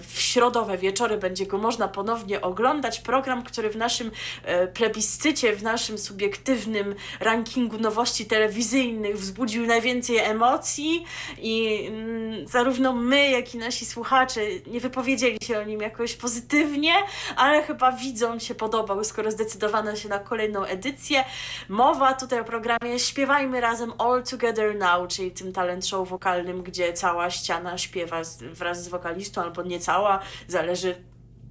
W 0.00 0.20
środowe 0.20 0.78
wieczory 0.78 1.15
będzie 1.16 1.46
go 1.46 1.58
można 1.58 1.88
ponownie 1.88 2.40
oglądać. 2.40 3.00
Program, 3.00 3.42
który 3.42 3.70
w 3.70 3.76
naszym 3.76 4.10
e, 4.44 4.66
plebiscycie, 4.66 5.56
w 5.56 5.62
naszym 5.62 5.98
subiektywnym 5.98 6.94
rankingu 7.20 7.78
nowości 7.78 8.26
telewizyjnych 8.26 9.18
wzbudził 9.18 9.66
najwięcej 9.66 10.18
emocji 10.18 11.04
i 11.38 11.86
mm, 11.86 12.48
zarówno 12.48 12.92
my, 12.92 13.30
jak 13.30 13.54
i 13.54 13.58
nasi 13.58 13.86
słuchacze 13.86 14.40
nie 14.66 14.80
wypowiedzieli 14.80 15.38
się 15.42 15.58
o 15.58 15.64
nim 15.64 15.80
jakoś 15.80 16.14
pozytywnie, 16.14 16.92
ale 17.36 17.62
chyba 17.62 17.92
widzom 17.92 18.40
się 18.40 18.54
podobał, 18.54 19.04
skoro 19.04 19.30
zdecydowano 19.30 19.96
się 19.96 20.08
na 20.08 20.18
kolejną 20.18 20.64
edycję. 20.64 21.24
Mowa 21.68 22.14
tutaj 22.14 22.40
o 22.40 22.44
programie 22.44 22.98
Śpiewajmy 22.98 23.60
razem 23.60 23.92
All 23.98 24.22
Together 24.22 24.76
Now, 24.76 25.08
czyli 25.08 25.30
tym 25.30 25.52
talent 25.52 25.86
show 25.86 26.08
wokalnym, 26.08 26.62
gdzie 26.62 26.92
cała 26.92 27.30
ściana 27.30 27.78
śpiewa 27.78 28.22
wraz 28.40 28.84
z 28.84 28.88
wokalistą, 28.88 29.42
albo 29.42 29.62
nie 29.62 29.80
cała, 29.80 30.20
zależy 30.48 30.94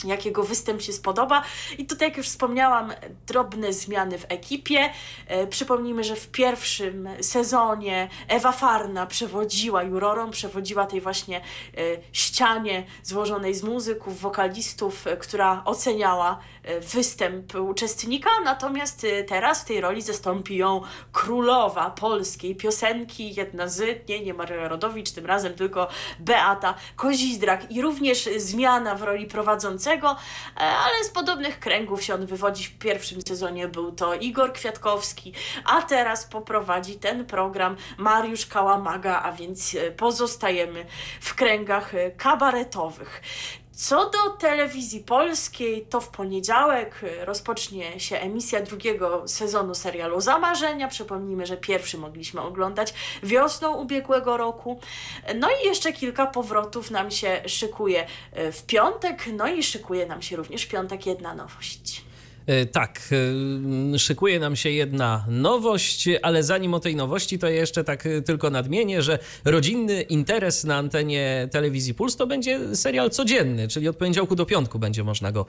jakiego 0.03 0.43
występ 0.43 0.81
się 0.81 0.93
spodoba. 0.93 1.43
I 1.77 1.85
tutaj, 1.85 2.07
jak 2.07 2.17
już 2.17 2.27
wspomniałam, 2.27 2.93
drobne 3.27 3.73
zmiany 3.73 4.17
w 4.17 4.25
ekipie. 4.29 4.89
E, 5.27 5.47
przypomnijmy, 5.47 6.03
że 6.03 6.15
w 6.15 6.27
pierwszym 6.27 7.09
sezonie 7.21 8.09
Ewa 8.27 8.51
Farna 8.51 9.05
przewodziła 9.05 9.83
jurorą, 9.83 10.31
przewodziła 10.31 10.85
tej 10.85 11.01
właśnie 11.01 11.37
e, 11.37 11.41
ścianie 12.11 12.85
złożonej 13.03 13.55
z 13.55 13.63
muzyków, 13.63 14.19
wokalistów, 14.21 15.07
e, 15.07 15.17
która 15.17 15.61
oceniała 15.65 16.39
występ 16.81 17.55
uczestnika, 17.55 18.29
natomiast 18.43 19.03
e, 19.03 19.23
teraz 19.23 19.61
w 19.61 19.65
tej 19.65 19.81
roli 19.81 20.01
zastąpi 20.01 20.57
ją 20.57 20.81
królowa 21.11 21.89
polskiej 21.89 22.55
piosenki, 22.55 23.35
jedna 23.35 23.67
z, 23.67 24.09
nie, 24.09 24.23
nie 24.23 24.33
Maria 24.33 24.67
Rodowicz, 24.67 25.11
tym 25.11 25.25
razem 25.25 25.53
tylko 25.53 25.87
Beata 26.19 26.75
Kozizdrak 26.95 27.71
i 27.71 27.81
również 27.81 28.29
zmiana 28.37 28.95
w 28.95 29.03
roli 29.03 29.25
prowadzącego, 29.25 30.11
e, 30.57 30.59
ale 30.59 31.03
z 31.03 31.09
podobnych 31.09 31.59
kręgów 31.59 32.03
się 32.03 32.13
on 32.13 32.25
wywodzi. 32.25 32.63
W 32.63 32.77
pierwszym 32.77 33.21
sezonie 33.21 33.67
był 33.67 33.91
to 33.91 34.13
Igor 34.13 34.53
Kwiatkowski, 34.53 35.33
a 35.65 35.81
teraz 35.81 36.25
poprowadzi 36.25 36.95
ten 36.95 37.25
program 37.25 37.75
Mariusz 37.97 38.45
Kałamaga, 38.45 39.21
a 39.21 39.31
więc 39.31 39.75
e, 39.75 39.91
pozostajemy 39.91 40.85
w 41.21 41.35
kręgach 41.35 41.95
e, 41.95 42.11
kabaretowych. 42.11 43.21
Co 43.75 44.09
do 44.09 44.29
telewizji 44.29 44.99
polskiej, 44.99 45.85
to 45.89 46.01
w 46.01 46.09
poniedziałek 46.09 47.03
y, 47.03 47.25
rozpocznie 47.25 47.99
się 47.99 48.17
emisja 48.17 48.61
drugiego 48.61 49.27
sezonu 49.27 49.75
serialu 49.75 50.21
Zamarzenia. 50.21 50.87
Przypomnijmy, 50.87 51.45
że 51.45 51.57
pierwszy 51.57 51.97
mogliśmy 51.97 52.41
oglądać 52.41 52.93
wiosną 53.23 53.73
ubiegłego 53.73 54.37
roku. 54.37 54.79
No 55.35 55.47
i 55.49 55.65
jeszcze 55.65 55.93
kilka 55.93 56.25
powrotów 56.25 56.91
nam 56.91 57.11
się 57.11 57.41
szykuje 57.45 58.07
y, 58.37 58.51
w 58.51 58.65
piątek, 58.65 59.23
no 59.33 59.47
i 59.47 59.63
szykuje 59.63 60.05
nam 60.05 60.21
się 60.21 60.35
również 60.35 60.63
w 60.63 60.67
piątek 60.69 61.05
jedna 61.05 61.35
nowość. 61.35 62.04
E, 62.47 62.65
Tak, 62.65 63.09
e, 63.95 63.99
szykuje 63.99 64.39
nam 64.39 64.55
się 64.55 64.69
jedna 64.69 65.25
nowość, 65.27 66.09
ale 66.21 66.43
zanim 66.43 66.73
o 66.73 66.79
tej 66.79 66.95
nowości, 66.95 67.39
to 67.39 67.47
jeszcze 67.49 67.83
tak 67.83 68.05
e, 68.05 68.21
tylko 68.21 68.49
nadmienię, 68.49 69.01
że 69.01 69.19
rodzinny 69.45 70.01
interes 70.01 70.63
na 70.63 70.75
antenie 70.75 71.47
telewizji 71.51 71.93
Puls 71.93 72.15
to 72.15 72.27
będzie 72.27 72.75
serial 72.75 73.09
codzienny, 73.09 73.67
czyli 73.67 73.87
od 73.87 73.97
poniedziałku 73.97 74.35
do 74.35 74.45
piątku 74.45 74.79
będzie 74.79 75.03
można 75.03 75.31
go 75.31 75.45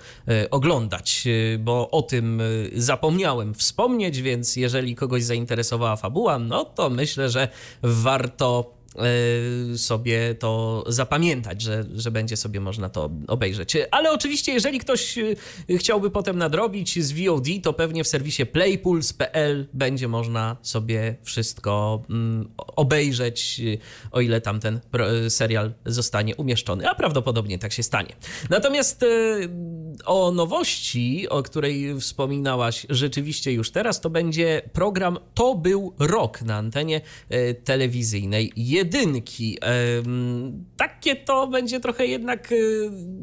oglądać, 0.50 1.24
bo 1.58 1.90
o 1.90 2.02
tym 2.02 2.42
zapomniałem 2.74 3.54
wspomnieć, 3.54 4.22
więc 4.22 4.56
jeżeli 4.56 4.94
kogoś 4.94 5.24
zainteresowała 5.24 5.96
fabuła, 5.96 6.38
no 6.38 6.64
to 6.64 6.90
myślę, 6.90 7.30
że 7.30 7.48
warto 7.82 8.75
sobie 9.76 10.34
to 10.34 10.84
zapamiętać, 10.86 11.62
że, 11.62 11.84
że 11.94 12.10
będzie 12.10 12.36
sobie 12.36 12.60
można 12.60 12.88
to 12.88 13.10
obejrzeć. 13.26 13.76
Ale 13.90 14.12
oczywiście, 14.12 14.52
jeżeli 14.52 14.78
ktoś 14.78 15.18
e, 15.18 15.34
chciałby 15.78 16.10
potem 16.10 16.38
nadrobić 16.38 17.04
z 17.04 17.12
VOD, 17.12 17.46
to 17.62 17.72
pewnie 17.72 18.04
w 18.04 18.08
serwisie 18.08 18.46
playpuls.pl 18.46 19.66
będzie 19.72 20.08
można 20.08 20.56
sobie 20.62 21.16
wszystko 21.22 22.02
mm, 22.10 22.48
obejrzeć, 22.56 23.60
e, 23.60 23.78
o 24.12 24.20
ile 24.20 24.40
tam 24.40 24.60
ten 24.60 24.80
serial 25.28 25.72
zostanie 25.86 26.36
umieszczony, 26.36 26.88
a 26.88 26.94
prawdopodobnie 26.94 27.58
tak 27.58 27.72
się 27.72 27.82
stanie. 27.82 28.16
Natomiast 28.50 29.04
o 30.04 30.32
nowości, 30.32 31.28
o 31.28 31.42
której 31.42 32.00
wspominałaś 32.00 32.86
rzeczywiście 32.90 33.52
już 33.52 33.70
teraz, 33.70 34.00
to 34.00 34.10
będzie 34.10 34.62
program 34.72 35.18
To 35.34 35.54
był 35.54 35.94
rok 35.98 36.42
na 36.42 36.56
antenie 36.56 37.00
e, 37.28 37.54
telewizyjnej 37.54 38.52
jedynki. 38.56 39.58
Takie 40.76 41.16
to 41.16 41.46
będzie 41.46 41.80
trochę 41.80 42.06
jednak 42.06 42.52
e, 42.52 42.56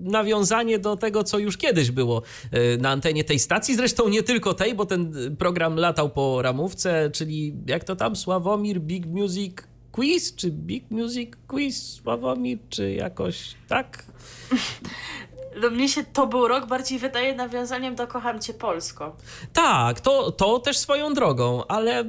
nawiązanie 0.04 0.80
do 0.80 0.98
tego, 0.98 1.24
co 1.24 1.40
już 1.40 1.58
kiedyś 1.58 1.92
było 1.92 2.22
e, 2.52 2.78
na 2.78 2.90
antenie 2.90 3.24
tej 3.24 3.40
stacji. 3.40 3.76
Zresztą 3.76 4.10
nie 4.10 4.24
tylko 4.24 4.54
tej, 4.54 4.76
bo 4.76 4.86
ten 4.86 5.36
program 5.38 5.76
latał 5.76 6.10
po 6.10 6.42
ramówce, 6.42 7.10
czyli 7.14 7.54
jak 7.68 7.84
to 7.84 7.96
tam, 7.96 8.16
Sławomir 8.16 8.82
Big 8.82 9.06
Music 9.06 9.54
Quiz, 9.92 10.36
czy 10.36 10.52
Big 10.52 10.92
Music 10.92 11.30
Quiz 11.48 11.94
Sławomir, 11.94 12.60
czy 12.70 12.92
jakoś 12.92 13.56
tak? 13.68 14.06
No 15.62 15.70
mnie 15.70 15.90
się 15.90 16.04
to 16.04 16.28
był 16.28 16.48
rok 16.48 16.66
bardziej 16.66 17.00
wydaje 17.00 17.36
nawiązaniem 17.36 17.96
do 17.96 18.08
Kocham 18.08 18.40
Cię 18.42 18.54
Polsko. 18.54 19.16
Tak, 19.54 20.00
to, 20.00 20.32
to 20.32 20.60
też 20.60 20.78
swoją 20.78 21.14
drogą, 21.14 21.64
ale 21.68 22.04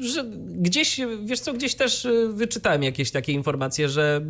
że 0.00 0.24
gdzieś, 0.46 1.00
wiesz 1.24 1.40
co, 1.40 1.52
gdzieś 1.52 1.74
też 1.74 2.04
y, 2.04 2.28
wyczytałem 2.32 2.82
jakieś 2.82 3.10
takie 3.10 3.32
informacje, 3.32 3.88
że, 3.88 4.20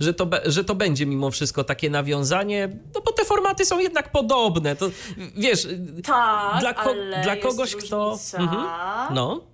że, 0.00 0.14
to, 0.14 0.26
że 0.46 0.64
to 0.64 0.74
będzie 0.74 1.06
mimo 1.06 1.30
wszystko 1.30 1.64
takie 1.64 1.90
nawiązanie, 1.90 2.68
no 2.94 3.00
bo 3.00 3.12
te 3.12 3.24
formaty 3.24 3.64
są 3.64 3.78
jednak 3.78 4.12
podobne. 4.12 4.76
To 4.76 4.90
wiesz, 5.36 5.68
Tak, 6.04 6.60
dla, 6.60 6.74
ko- 6.74 6.94
dla 7.22 7.36
kogoś, 7.36 7.76
kto. 7.76 8.18
Mhm. 8.38 8.62
No. 9.14 9.49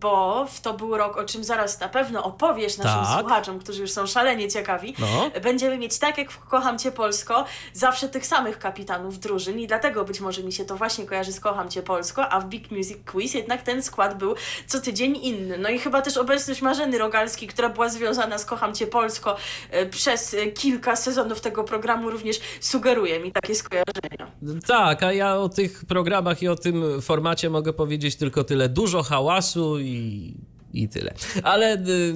Bo 0.00 0.46
w 0.46 0.60
to 0.60 0.74
był 0.74 0.96
rok, 0.96 1.16
o 1.16 1.24
czym 1.24 1.44
zaraz 1.44 1.80
na 1.80 1.88
pewno 1.88 2.24
opowiesz 2.24 2.78
naszym 2.78 3.04
Tak. 3.04 3.20
słuchaczom, 3.20 3.58
którzy 3.58 3.80
już 3.80 3.90
są 3.90 4.06
szalenie 4.06 4.48
ciekawi. 4.48 4.94
No. 4.98 5.30
Będziemy 5.42 5.78
mieć, 5.78 5.98
tak 5.98 6.18
jak 6.18 6.30
w 6.30 6.38
Kocham 6.38 6.78
Cię 6.78 6.92
Polsko, 6.92 7.44
zawsze 7.72 8.08
tych 8.08 8.26
samych 8.26 8.58
kapitanów 8.58 9.18
drużyn 9.18 9.58
i 9.58 9.66
dlatego 9.66 10.04
być 10.04 10.20
może 10.20 10.42
mi 10.42 10.52
się 10.52 10.64
to 10.64 10.76
właśnie 10.76 11.06
kojarzy 11.06 11.32
z 11.32 11.40
Kocham 11.40 11.68
Cię 11.70 11.82
Polsko, 11.82 12.28
a 12.28 12.40
w 12.40 12.48
Big 12.48 12.70
Music 12.70 12.98
Quiz 13.12 13.34
jednak 13.34 13.62
ten 13.62 13.82
skład 13.82 14.18
był 14.18 14.34
co 14.66 14.80
tydzień 14.80 15.16
inny. 15.16 15.58
No 15.58 15.68
i 15.68 15.78
chyba 15.78 16.02
też 16.02 16.16
obecność 16.16 16.62
Marzeny 16.62 16.98
Rogalskiej, 16.98 17.48
która 17.48 17.68
była 17.68 17.88
związana 17.88 18.38
z 18.38 18.44
Kocham 18.44 18.74
Cię 18.74 18.86
Polsko 18.86 19.36
e, 19.70 19.86
przez 19.86 20.34
e, 20.34 20.46
kilka 20.46 20.96
sezonów 20.96 21.40
tego 21.40 21.64
programu 21.64 22.10
również 22.10 22.40
sugeruje 22.60 23.20
mi 23.20 23.32
takie 23.32 23.54
skojarzenia. 23.54 24.32
Tak, 24.66 25.02
a 25.02 25.12
ja 25.12 25.36
o 25.36 25.48
tych 25.48 25.84
programach 25.84 26.42
i 26.42 26.48
o 26.48 26.56
tym 26.56 27.02
formacie 27.02 27.50
mogę 27.50 27.72
powiedzieć 27.72 28.16
tylko 28.16 28.44
tyle. 28.44 28.68
Dużo 28.68 29.02
hałasu 29.02 29.78
i, 29.82 30.34
i 30.72 30.88
tyle. 30.88 31.14
Ale 31.42 31.76
y, 31.76 32.14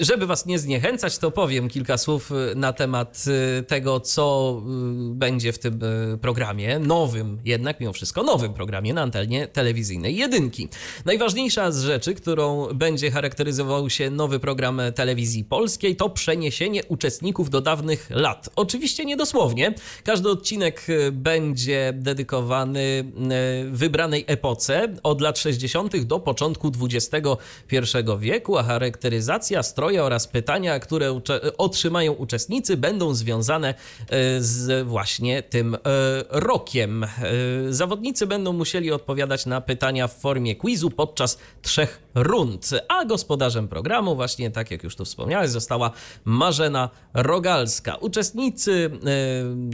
żeby 0.00 0.26
was 0.26 0.46
nie 0.46 0.58
zniechęcać, 0.58 1.18
to 1.18 1.30
powiem 1.30 1.68
kilka 1.68 1.98
słów 1.98 2.32
y, 2.32 2.54
na 2.56 2.72
temat 2.72 3.24
y, 3.58 3.62
tego, 3.62 4.00
co 4.00 4.62
będzie 5.10 5.52
w 5.52 5.58
tym 5.58 5.80
programie. 6.20 6.78
Nowym, 6.78 7.38
jednak 7.44 7.80
mimo 7.80 7.92
wszystko, 7.92 8.22
nowym 8.22 8.54
programie 8.54 8.94
na 8.94 9.02
antenie 9.02 9.46
telewizyjnej 9.46 10.16
jedynki. 10.16 10.68
Najważniejsza 11.04 11.72
z 11.72 11.82
rzeczy, 11.82 12.14
którą 12.14 12.66
będzie 12.74 13.10
charakteryzował 13.10 13.90
się 13.90 14.10
nowy 14.10 14.40
program 14.40 14.80
telewizji 14.94 15.44
polskiej, 15.44 15.96
to 15.96 16.10
przeniesienie 16.10 16.84
uczestników 16.84 17.50
do 17.50 17.60
dawnych 17.60 18.10
lat. 18.10 18.50
Oczywiście 18.56 19.04
nie 19.04 19.16
dosłownie. 19.16 19.74
Każdy 20.04 20.30
odcinek 20.30 20.86
będzie 21.12 21.92
dedykowany 21.96 23.12
wybranej 23.70 24.24
epoce 24.26 24.88
od 25.02 25.20
lat 25.20 25.38
60. 25.38 25.96
do 26.04 26.20
początku 26.20 26.70
XXI 27.72 27.98
wieku, 28.18 28.58
a 28.58 28.62
charakteryzacja, 28.62 29.62
stroje 29.62 30.04
oraz 30.04 30.26
pytania, 30.28 30.80
które 30.80 31.12
ucze- 31.12 31.40
otrzymają 31.58 32.12
uczestnicy, 32.12 32.76
będą 32.76 33.14
związane 33.14 33.74
y, 33.74 34.06
z 34.38 34.86
właśnie 34.86 35.42
tym 35.42 35.74
y, 35.74 35.78
rokiem. 36.30 37.04
Y, 37.04 37.74
Zawodnicy 37.74 38.26
będą 38.26 38.52
musieli 38.52 38.92
odpowiadać 38.92 39.46
na 39.46 39.60
pytania 39.60 40.08
w 40.08 40.14
formie 40.20 40.56
quizu 40.56 40.90
podczas 40.90 41.38
trzech 41.62 42.02
rund, 42.14 42.70
a 42.88 43.04
gospodarzem 43.04 43.68
programu, 43.68 44.16
właśnie 44.16 44.50
tak 44.50 44.70
jak 44.70 44.82
już 44.82 44.96
tu 44.96 45.04
wspomniałeś, 45.04 45.50
została 45.50 45.90
Marzena 46.24 46.90
Rogalska. 47.14 47.94
Uczestnicy 47.94 48.90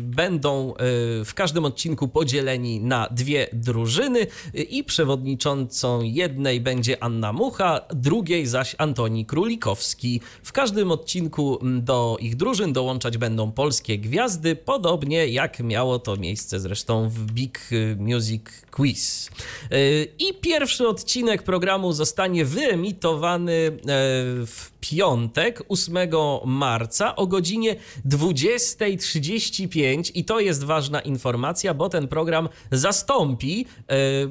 będą 0.02 0.74
w 1.24 1.30
każdym 1.34 1.64
odcinku 1.64 2.08
podzieleni 2.08 2.80
na 2.80 3.08
dwie 3.10 3.46
drużyny 3.52 4.26
i 4.54 4.84
przewodniczącą 4.84 6.02
jednej 6.02 6.60
będzie 6.60 7.02
Anna 7.02 7.32
Mucha, 7.32 7.71
drugiej 7.94 8.46
zaś 8.46 8.74
Antoni 8.78 9.26
Królikowski. 9.26 10.20
W 10.42 10.52
każdym 10.52 10.90
odcinku 10.90 11.58
mm, 11.62 11.84
do 11.84 12.16
ich 12.20 12.36
drużyn 12.36 12.72
dołączać 12.72 13.18
będą 13.18 13.52
polskie 13.52 13.98
gwiazdy, 13.98 14.56
podobnie 14.56 15.26
jak 15.26 15.60
miało 15.60 15.98
to 15.98 16.16
miejsce 16.16 16.60
zresztą 16.60 17.08
w 17.08 17.32
Big 17.32 17.70
Music 17.98 18.42
Quiz. 18.70 19.30
Y, 19.72 20.08
I 20.18 20.34
pierwszy 20.34 20.88
odcinek 20.88 21.42
programu 21.42 21.92
zostanie 21.92 22.44
wyemitowany 22.44 23.52
e, 23.52 23.72
w 24.46 24.72
piątek, 24.80 25.62
8 25.68 25.96
marca 26.44 27.16
o 27.16 27.26
godzinie 27.26 27.76
20.35 28.06 30.10
i 30.14 30.24
to 30.24 30.40
jest 30.40 30.64
ważna 30.64 31.00
informacja, 31.00 31.74
bo 31.74 31.88
ten 31.88 32.08
program 32.08 32.48
zastąpi 32.70 33.66
e, 33.88 33.94
y, 33.94 34.28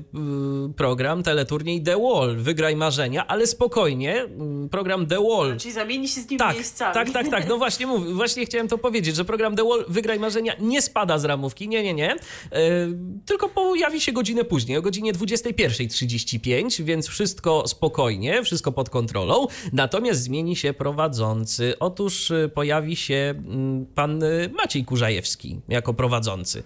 program 0.76 1.24
teleturniej 1.24 1.84
The 1.84 2.02
Wall, 2.02 2.38
Wygraj 2.38 2.76
Marzenia, 2.76 3.28
ale 3.32 3.48
spokojnie, 3.48 4.22
mm, 4.22 4.70
program 4.70 5.06
The 5.08 5.24
Wall 5.30 5.58
Czyli 5.58 5.74
zamieni 5.74 6.08
się 6.08 6.22
z 6.22 6.30
nim 6.30 6.40
tak, 6.40 6.56
miejscami. 6.56 6.94
tak, 6.94 7.12
tak, 7.12 7.30
tak. 7.30 7.48
No 7.48 7.58
właśnie, 7.64 7.88
mów, 7.88 8.16
właśnie 8.16 8.46
chciałem 8.46 8.68
to 8.68 8.78
powiedzieć, 8.78 9.16
że 9.16 9.26
program 9.26 9.56
The 9.56 9.64
Wall 9.64 9.86
Wygraj 9.88 10.20
Marzenia 10.20 10.54
nie 10.60 10.82
spada 10.82 11.18
z 11.20 11.26
ramówki. 11.26 11.68
Nie, 11.68 11.84
nie, 11.84 11.94
nie. 11.94 12.12
E, 12.12 12.18
tylko 13.26 13.50
pojawi 13.50 14.02
się 14.02 14.12
godzinę 14.12 14.44
później, 14.44 14.78
o 14.78 14.82
godzinie 14.82 15.14
21.35, 15.14 16.84
więc 16.84 17.08
wszystko 17.08 17.68
spokojnie, 17.68 18.44
wszystko 18.44 18.72
pod 18.72 18.90
kontrolą. 18.90 19.48
Natomiast 19.74 20.24
zmieni 20.24 20.56
się 20.56 20.74
prowadzący. 20.74 21.74
Otóż 21.80 22.32
e, 22.32 22.50
pojawi 22.50 22.96
się 22.96 23.34
mm, 23.38 23.86
pan 23.86 24.24
e, 24.24 24.28
Maciej 24.58 24.86
Kurzajewski 24.86 25.60
jako 25.70 25.94
prowadzący. 25.94 26.64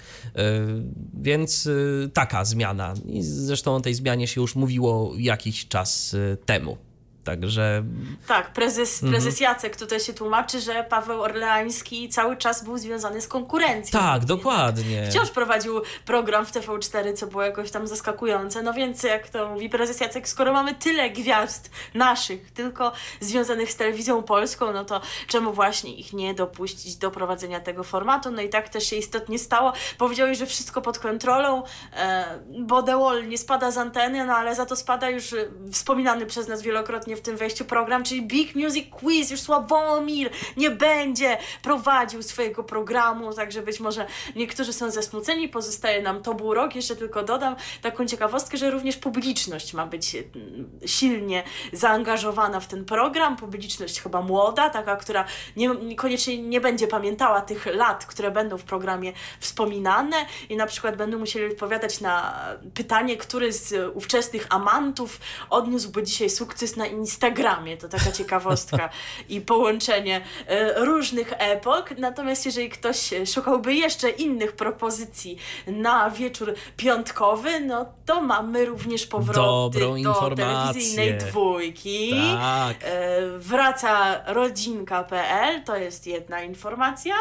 Więc 1.14 1.70
taka 2.14 2.46
zmiana. 2.46 2.94
I 3.06 3.24
zresztą 3.24 3.76
o 3.76 3.82
tej 3.82 3.94
zmianie 3.94 4.28
się 4.28 4.42
już 4.42 4.56
mówiło 4.56 5.14
jakiś 5.18 5.68
czas 5.68 6.16
e, 6.56 6.60
temu. 6.60 6.85
Także 7.26 7.84
Tak, 8.28 8.54
prezes, 8.54 9.04
Mhm. 9.04 9.12
prezes 9.14 9.40
Jacek 9.40 9.76
tutaj 9.76 10.00
się 10.00 10.14
tłumaczy, 10.14 10.62
że 10.62 10.86
Paweł 10.90 11.22
Orleański 11.22 12.10
cały 12.10 12.38
czas 12.38 12.64
był 12.64 12.78
związany 12.78 13.22
z 13.22 13.28
konkurencją. 13.28 14.00
tak, 14.00 14.26
dokładnie. 14.26 15.08
Wciąż 15.10 15.30
prowadził 15.30 15.82
program 16.06 16.46
w 16.46 16.52
TV4, 16.52 17.14
co 17.14 17.28
było 17.28 17.44
jakoś 17.44 17.72
tam 17.72 17.88
zaskakujące. 17.88 18.64
No 18.64 18.74
więc, 18.74 19.04
jak 19.04 19.30
to 19.30 19.50
mówi 19.50 19.70
prezes 19.70 20.00
Jacek, 20.00 20.28
skoro 20.30 20.54
mamy 20.54 20.76
tyle 20.76 21.10
gwiazd 21.10 21.70
naszych, 21.94 22.52
tylko 22.52 22.92
związanych 23.20 23.72
z 23.72 23.76
telewizją 23.76 24.24
polską, 24.24 24.74
no 24.74 24.86
to 24.86 25.02
czemu 25.28 25.54
właśnie 25.54 25.96
ich 25.96 26.14
nie 26.14 26.34
dopuścić 26.34 26.96
do 26.96 27.12
prowadzenia 27.12 27.60
tego 27.60 27.84
formatu? 27.84 28.32
No 28.32 28.42
i 28.42 28.50
tak 28.50 28.70
też 28.70 28.84
się 28.90 28.96
istotnie 28.96 29.40
stało. 29.40 29.74
Powiedziałeś, 29.98 30.38
że 30.38 30.46
wszystko 30.46 30.82
pod 30.82 31.00
kontrolą, 31.00 31.64
e, 31.94 32.26
bo 32.60 32.84
The 32.84 33.00
Wall 33.00 33.28
nie 33.28 33.38
spada 33.38 33.72
z 33.72 33.78
anteny, 33.78 34.26
no 34.26 34.34
ale 34.36 34.56
za 34.56 34.66
to 34.66 34.76
spada 34.76 35.10
już 35.10 35.36
wspominany 35.72 36.26
przez 36.26 36.48
nas 36.48 36.62
wielokrotnie 36.62 37.15
w 37.16 37.22
tym 37.22 37.38
wejściu 37.38 37.66
program, 37.66 38.04
czyli 38.04 38.22
Big 38.22 38.56
Music 38.56 38.90
Quiz. 38.90 39.32
Już 39.32 39.40
Sławomir 39.40 40.30
nie 40.58 40.72
będzie 40.72 41.38
prowadził 41.62 42.24
swojego 42.24 42.64
programu, 42.64 43.34
także 43.34 43.62
być 43.62 43.80
może 43.80 44.06
niektórzy 44.36 44.74
są 44.74 44.92
zasmuceni. 44.92 45.50
Pozostaje 45.50 46.02
nam 46.02 46.22
to 46.22 46.34
był 46.34 46.54
rok. 46.54 46.76
Jeszcze 46.76 46.96
tylko 46.96 47.24
dodam 47.24 47.56
taką 47.82 48.06
ciekawostkę, 48.06 48.58
że 48.58 48.72
również 48.72 48.98
publiczność 48.98 49.74
ma 49.74 49.88
być 49.88 50.16
mm, 50.16 50.70
silnie 50.86 51.44
zaangażowana 51.74 52.60
w 52.60 52.68
ten 52.68 52.86
program. 52.86 53.38
Publiczność 53.38 54.02
chyba 54.02 54.22
młoda, 54.22 54.70
taka, 54.70 54.96
która 54.96 55.26
nie, 55.56 55.68
niekoniecznie 55.68 56.38
nie 56.38 56.62
będzie 56.62 56.88
pamiętała 56.88 57.42
tych 57.42 57.66
lat, 57.66 58.06
które 58.06 58.32
będą 58.32 58.58
w 58.58 58.64
programie 58.64 59.14
wspominane 59.40 60.16
i 60.50 60.56
na 60.56 60.66
przykład 60.66 60.96
będą 60.96 61.20
musieli 61.20 61.52
odpowiadać 61.52 62.02
na 62.02 62.40
pytanie, 62.74 63.18
który 63.18 63.54
z 63.54 63.96
ówczesnych 63.96 64.48
amantów 64.50 65.20
odniósłby 65.50 66.04
dzisiaj 66.04 66.30
sukces 66.30 66.76
na 66.76 66.86
Instagramie. 67.06 67.78
To 67.78 67.90
taka 67.90 68.12
ciekawostka 68.12 68.90
i 69.30 69.42
połączenie 69.42 70.22
e, 70.48 70.86
różnych 70.86 71.34
epok. 71.38 71.98
Natomiast 71.98 72.46
jeżeli 72.46 72.70
ktoś 72.70 73.14
szukałby 73.34 73.74
jeszcze 73.74 74.10
innych 74.10 74.52
propozycji 74.56 75.38
na 75.68 76.10
wieczór 76.10 76.54
piątkowy, 76.78 77.60
no 77.60 77.86
to 78.06 78.22
mamy 78.22 78.66
również 78.66 79.06
powroty 79.06 79.40
Dobrą 79.80 79.92
do 79.92 79.98
informację. 79.98 80.36
telewizyjnej 80.36 81.18
dwójki. 81.18 82.12
Tak. 82.42 82.78
E, 82.84 83.38
Wraca 83.38 84.22
rodzinka.pl, 84.34 85.64
to 85.64 85.76
jest 85.76 86.08
jedna 86.08 86.42
informacja. 86.42 87.16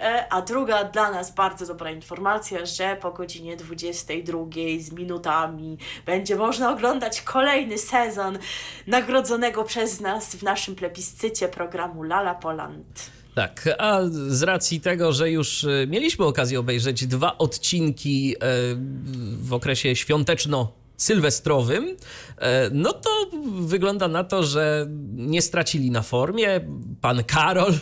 E, 0.00 0.32
A 0.32 0.42
druga 0.42 0.84
dla 0.84 1.10
nas 1.10 1.34
bardzo 1.34 1.66
dobra 1.66 1.90
informacja, 1.90 2.66
że 2.66 2.96
po 3.00 3.12
godzinie 3.12 3.56
22 3.56 4.38
z 4.80 4.92
minutami 4.92 5.78
będzie 6.06 6.36
można 6.36 6.72
oglądać 6.72 7.22
kolejny 7.22 7.78
sezon 7.78 8.38
nagrodzonego 8.86 9.64
przez 9.64 10.00
nas 10.00 10.36
w 10.36 10.42
naszym 10.42 10.74
plebiscycie 10.74 11.48
programu 11.48 12.02
Lala 12.02 12.34
Poland. 12.34 13.10
Tak, 13.34 13.68
a 13.78 14.00
z 14.28 14.42
racji 14.42 14.80
tego, 14.80 15.12
że 15.12 15.30
już 15.30 15.64
e, 15.64 15.86
mieliśmy 15.86 16.24
okazję 16.24 16.60
obejrzeć 16.60 17.06
dwa 17.06 17.38
odcinki 17.38 18.34
e, 18.34 18.38
w 19.42 19.52
okresie 19.52 19.96
świąteczno-sylwestrowym, 19.96 21.96
e, 22.38 22.70
no 22.72 22.92
to 22.92 23.10
wygląda 23.60 24.08
na 24.08 24.24
to, 24.24 24.42
że 24.42 24.86
nie 25.12 25.42
stracili 25.42 25.90
na 25.90 26.02
formie. 26.02 26.60
Pan 27.00 27.24
Karol 27.24 27.72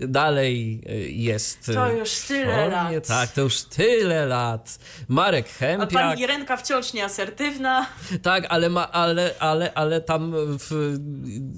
dalej 0.00 0.82
e, 0.86 0.96
jest. 0.98 1.66
To 1.74 1.90
e, 1.90 1.98
już 1.98 2.10
tyle 2.10 2.70
formie. 2.70 2.96
lat. 2.96 3.06
Tak, 3.06 3.32
to 3.32 3.40
już 3.40 3.62
tyle 3.62 4.26
lat. 4.26 4.78
Marek 5.08 5.46
A 5.46 5.58
Chępiak. 5.58 5.92
pani 5.92 6.22
Irenka 6.22 6.56
wciąż 6.56 6.92
nieasertywna. 6.92 7.86
Tak, 8.22 8.46
ale, 8.48 8.70
ma, 8.70 8.92
ale, 8.92 9.34
ale, 9.38 9.74
ale 9.74 10.00
tam 10.00 10.32
w 10.58 10.98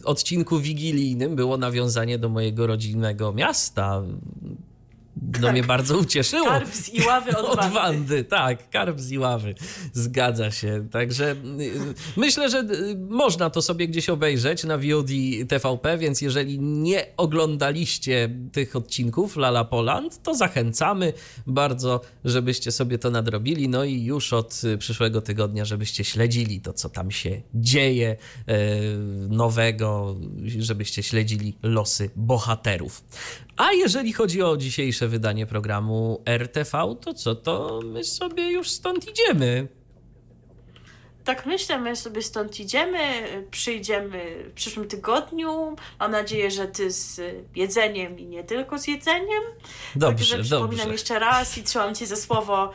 odcinku 0.04 0.58
wigilijnym 0.58 1.36
było 1.36 1.56
nawiązanie 1.56 2.18
do 2.18 2.28
mojego 2.28 2.66
rodzinnego 2.66 3.32
miasta. 3.32 4.02
No 5.40 5.52
mnie 5.52 5.62
bardzo 5.62 5.98
ucieszyło. 5.98 6.46
Karp 6.46 6.74
z 6.74 6.88
Iławy 6.88 7.36
od, 7.38 7.58
Od 7.58 7.72
Wandy, 7.72 8.24
tak, 8.24 8.70
karp 8.70 9.00
z 9.00 9.10
Iławy. 9.10 9.54
Zgadza 9.92 10.50
się. 10.50 10.88
Także 10.90 11.32
y, 11.32 11.36
myślę, 12.16 12.50
że 12.50 12.58
y, 12.58 12.96
można 13.08 13.50
to 13.50 13.62
sobie 13.62 13.88
gdzieś 13.88 14.08
obejrzeć 14.08 14.64
na 14.64 14.78
VOD 14.78 15.08
TVP, 15.48 15.98
więc 15.98 16.20
jeżeli 16.20 16.58
nie 16.60 17.06
oglądaliście 17.16 18.30
tych 18.52 18.76
odcinków 18.76 19.36
Lala 19.36 19.64
Poland, 19.64 20.22
to 20.22 20.34
zachęcamy 20.34 21.12
bardzo, 21.46 22.00
żebyście 22.24 22.72
sobie 22.72 22.98
to 22.98 23.10
nadrobili. 23.10 23.68
No 23.68 23.84
i 23.84 24.02
już 24.04 24.32
od 24.32 24.64
y, 24.64 24.78
przyszłego 24.78 25.20
tygodnia, 25.20 25.64
żebyście 25.64 26.04
śledzili 26.04 26.60
to, 26.60 26.72
co 26.72 26.88
tam 26.88 27.10
się 27.10 27.42
dzieje 27.54 28.16
nowego, 29.28 30.16
żebyście 30.58 31.02
śledzili 31.02 31.54
losy 31.62 32.10
bohaterów. 32.16 33.04
A 33.56 33.72
jeżeli 33.72 34.12
chodzi 34.12 34.42
o 34.42 34.56
dzisiejsze 34.56 35.08
wydanie 35.08 35.46
programu 35.46 36.22
RTV, 36.26 36.96
to 37.00 37.14
co, 37.14 37.34
to 37.34 37.80
my 37.84 38.04
sobie 38.04 38.50
już 38.50 38.70
stąd 38.70 39.06
idziemy. 39.08 39.68
Tak 41.24 41.46
myślę, 41.46 41.78
my 41.78 41.96
sobie 41.96 42.22
stąd 42.22 42.60
idziemy, 42.60 42.98
przyjdziemy 43.50 44.44
w 44.50 44.52
przyszłym 44.52 44.88
tygodniu. 44.88 45.76
Mam 46.00 46.10
nadzieję, 46.10 46.50
że 46.50 46.66
ty 46.66 46.90
z 46.90 47.20
jedzeniem 47.56 48.18
i 48.18 48.26
nie 48.26 48.44
tylko 48.44 48.78
z 48.78 48.88
jedzeniem. 48.88 49.42
Dobrze, 49.96 50.16
Także 50.18 50.42
przypominam 50.42 50.76
dobrze. 50.76 50.92
jeszcze 50.92 51.18
raz 51.18 51.58
i 51.58 51.62
trzymam 51.62 51.94
cię 51.94 52.06
za 52.06 52.16
słowo 52.16 52.72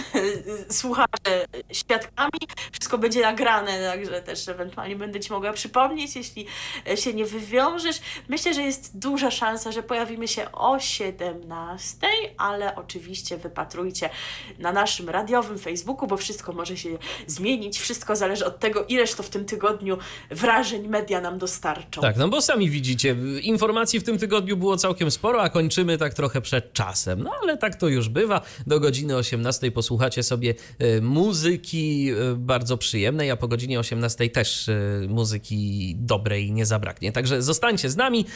słuchacze 0.70 1.46
świadkami. 1.72 2.40
Wszystko 2.72 2.98
będzie 2.98 3.22
nagrane, 3.22 3.90
także 3.92 4.22
też 4.22 4.48
ewentualnie 4.48 4.96
będę 4.96 5.20
ci 5.20 5.32
mogła 5.32 5.52
przypomnieć, 5.52 6.16
jeśli 6.16 6.46
się 6.94 7.14
nie 7.14 7.24
wywiążesz. 7.24 7.96
Myślę, 8.28 8.54
że 8.54 8.62
jest 8.62 8.98
duża 8.98 9.30
szansa, 9.30 9.72
że 9.72 9.82
pojawimy 9.82 10.28
się 10.28 10.52
o 10.52 10.78
17, 10.80 12.06
ale 12.38 12.76
oczywiście 12.76 13.36
wypatrujcie 13.36 14.10
na 14.58 14.72
naszym 14.72 15.08
radiowym 15.08 15.58
Facebooku, 15.58 16.06
bo 16.08 16.16
wszystko 16.16 16.52
może 16.52 16.76
się 16.76 16.98
zmienić. 17.26 17.75
Wszystko 17.78 18.16
zależy 18.16 18.46
od 18.46 18.58
tego, 18.60 18.84
ileż 18.88 19.14
to 19.14 19.22
w 19.22 19.28
tym 19.28 19.44
tygodniu 19.44 19.98
wrażeń 20.30 20.88
media 20.88 21.20
nam 21.20 21.38
dostarczą. 21.38 22.00
Tak, 22.00 22.16
no 22.16 22.28
bo 22.28 22.42
sami 22.42 22.70
widzicie, 22.70 23.16
informacji 23.42 24.00
w 24.00 24.04
tym 24.04 24.18
tygodniu 24.18 24.56
było 24.56 24.76
całkiem 24.76 25.10
sporo, 25.10 25.42
a 25.42 25.48
kończymy 25.48 25.98
tak 25.98 26.14
trochę 26.14 26.40
przed 26.40 26.72
czasem. 26.72 27.22
No 27.22 27.30
ale 27.42 27.56
tak 27.56 27.74
to 27.74 27.88
już 27.88 28.08
bywa. 28.08 28.40
Do 28.66 28.80
godziny 28.80 29.16
18 29.16 29.70
posłuchacie 29.72 30.22
sobie 30.22 30.54
e, 30.78 31.00
muzyki 31.00 32.10
e, 32.10 32.34
bardzo 32.34 32.76
przyjemnej, 32.76 33.30
a 33.30 33.36
po 33.36 33.48
godzinie 33.48 33.80
18 33.80 34.30
też 34.30 34.68
e, 34.68 34.74
muzyki 35.08 35.94
dobrej 35.98 36.52
nie 36.52 36.66
zabraknie. 36.66 37.12
Także 37.12 37.42
zostańcie 37.42 37.90
z 37.90 37.96
nami. 37.96 38.26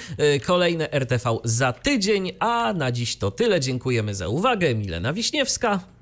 Kolejne 0.46 0.92
RTV 0.92 1.38
za 1.44 1.72
tydzień, 1.72 2.32
a 2.38 2.72
na 2.72 2.92
dziś 2.92 3.16
to 3.16 3.30
tyle. 3.30 3.60
Dziękujemy 3.60 4.14
za 4.14 4.28
uwagę. 4.28 4.74
Milena 4.74 5.12
Wiśniewska. 5.12 5.99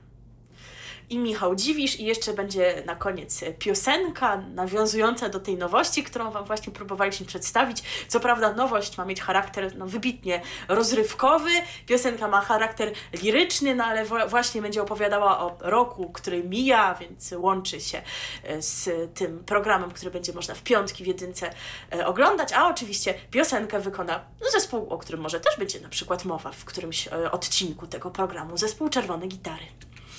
I 1.11 1.19
Michał 1.19 1.55
Dziwisz 1.55 2.01
i 2.01 2.05
jeszcze 2.05 2.33
będzie 2.33 2.83
na 2.87 2.97
koniec 2.97 3.45
piosenka 3.59 4.37
nawiązująca 4.37 5.29
do 5.29 5.41
tej 5.41 5.57
nowości, 5.57 6.03
którą 6.03 6.31
Wam 6.31 6.45
właśnie 6.45 6.73
próbowaliśmy 6.73 7.27
przedstawić. 7.27 7.83
Co 8.09 8.21
prawda 8.21 8.53
nowość 8.53 8.99
ma 8.99 9.05
mieć 9.05 9.21
charakter 9.21 9.77
no, 9.77 9.87
wybitnie 9.87 10.43
rozrywkowy, 10.69 11.51
piosenka 11.87 12.29
ma 12.29 12.41
charakter 12.41 12.93
liryczny, 13.23 13.75
no 13.75 13.85
ale 13.85 14.05
właśnie 14.29 14.63
będzie 14.63 14.83
opowiadała 14.83 15.41
o 15.41 15.57
roku, 15.61 16.11
który 16.13 16.45
mija, 16.45 16.95
więc 16.95 17.35
łączy 17.37 17.81
się 17.81 18.03
e, 18.45 18.63
z 18.63 18.91
tym 19.15 19.45
programem, 19.45 19.91
który 19.91 20.11
będzie 20.11 20.33
można 20.33 20.55
w 20.55 20.63
piątki 20.63 21.05
w 21.05 21.07
jedynce 21.07 21.51
e, 21.93 22.07
oglądać, 22.07 22.53
a 22.53 22.69
oczywiście 22.69 23.15
piosenkę 23.31 23.81
wykona 23.81 24.21
zespół, 24.53 24.89
o 24.89 24.99
którym 24.99 25.21
może 25.21 25.41
też 25.41 25.59
będzie 25.59 25.81
na 25.81 25.89
przykład 25.89 26.25
mowa 26.25 26.53
w 26.53 26.65
którymś 26.65 27.09
e, 27.09 27.31
odcinku 27.31 27.87
tego 27.87 28.11
programu, 28.11 28.57
zespół 28.57 28.89
Czerwone 28.89 29.27
Gitary. 29.27 29.65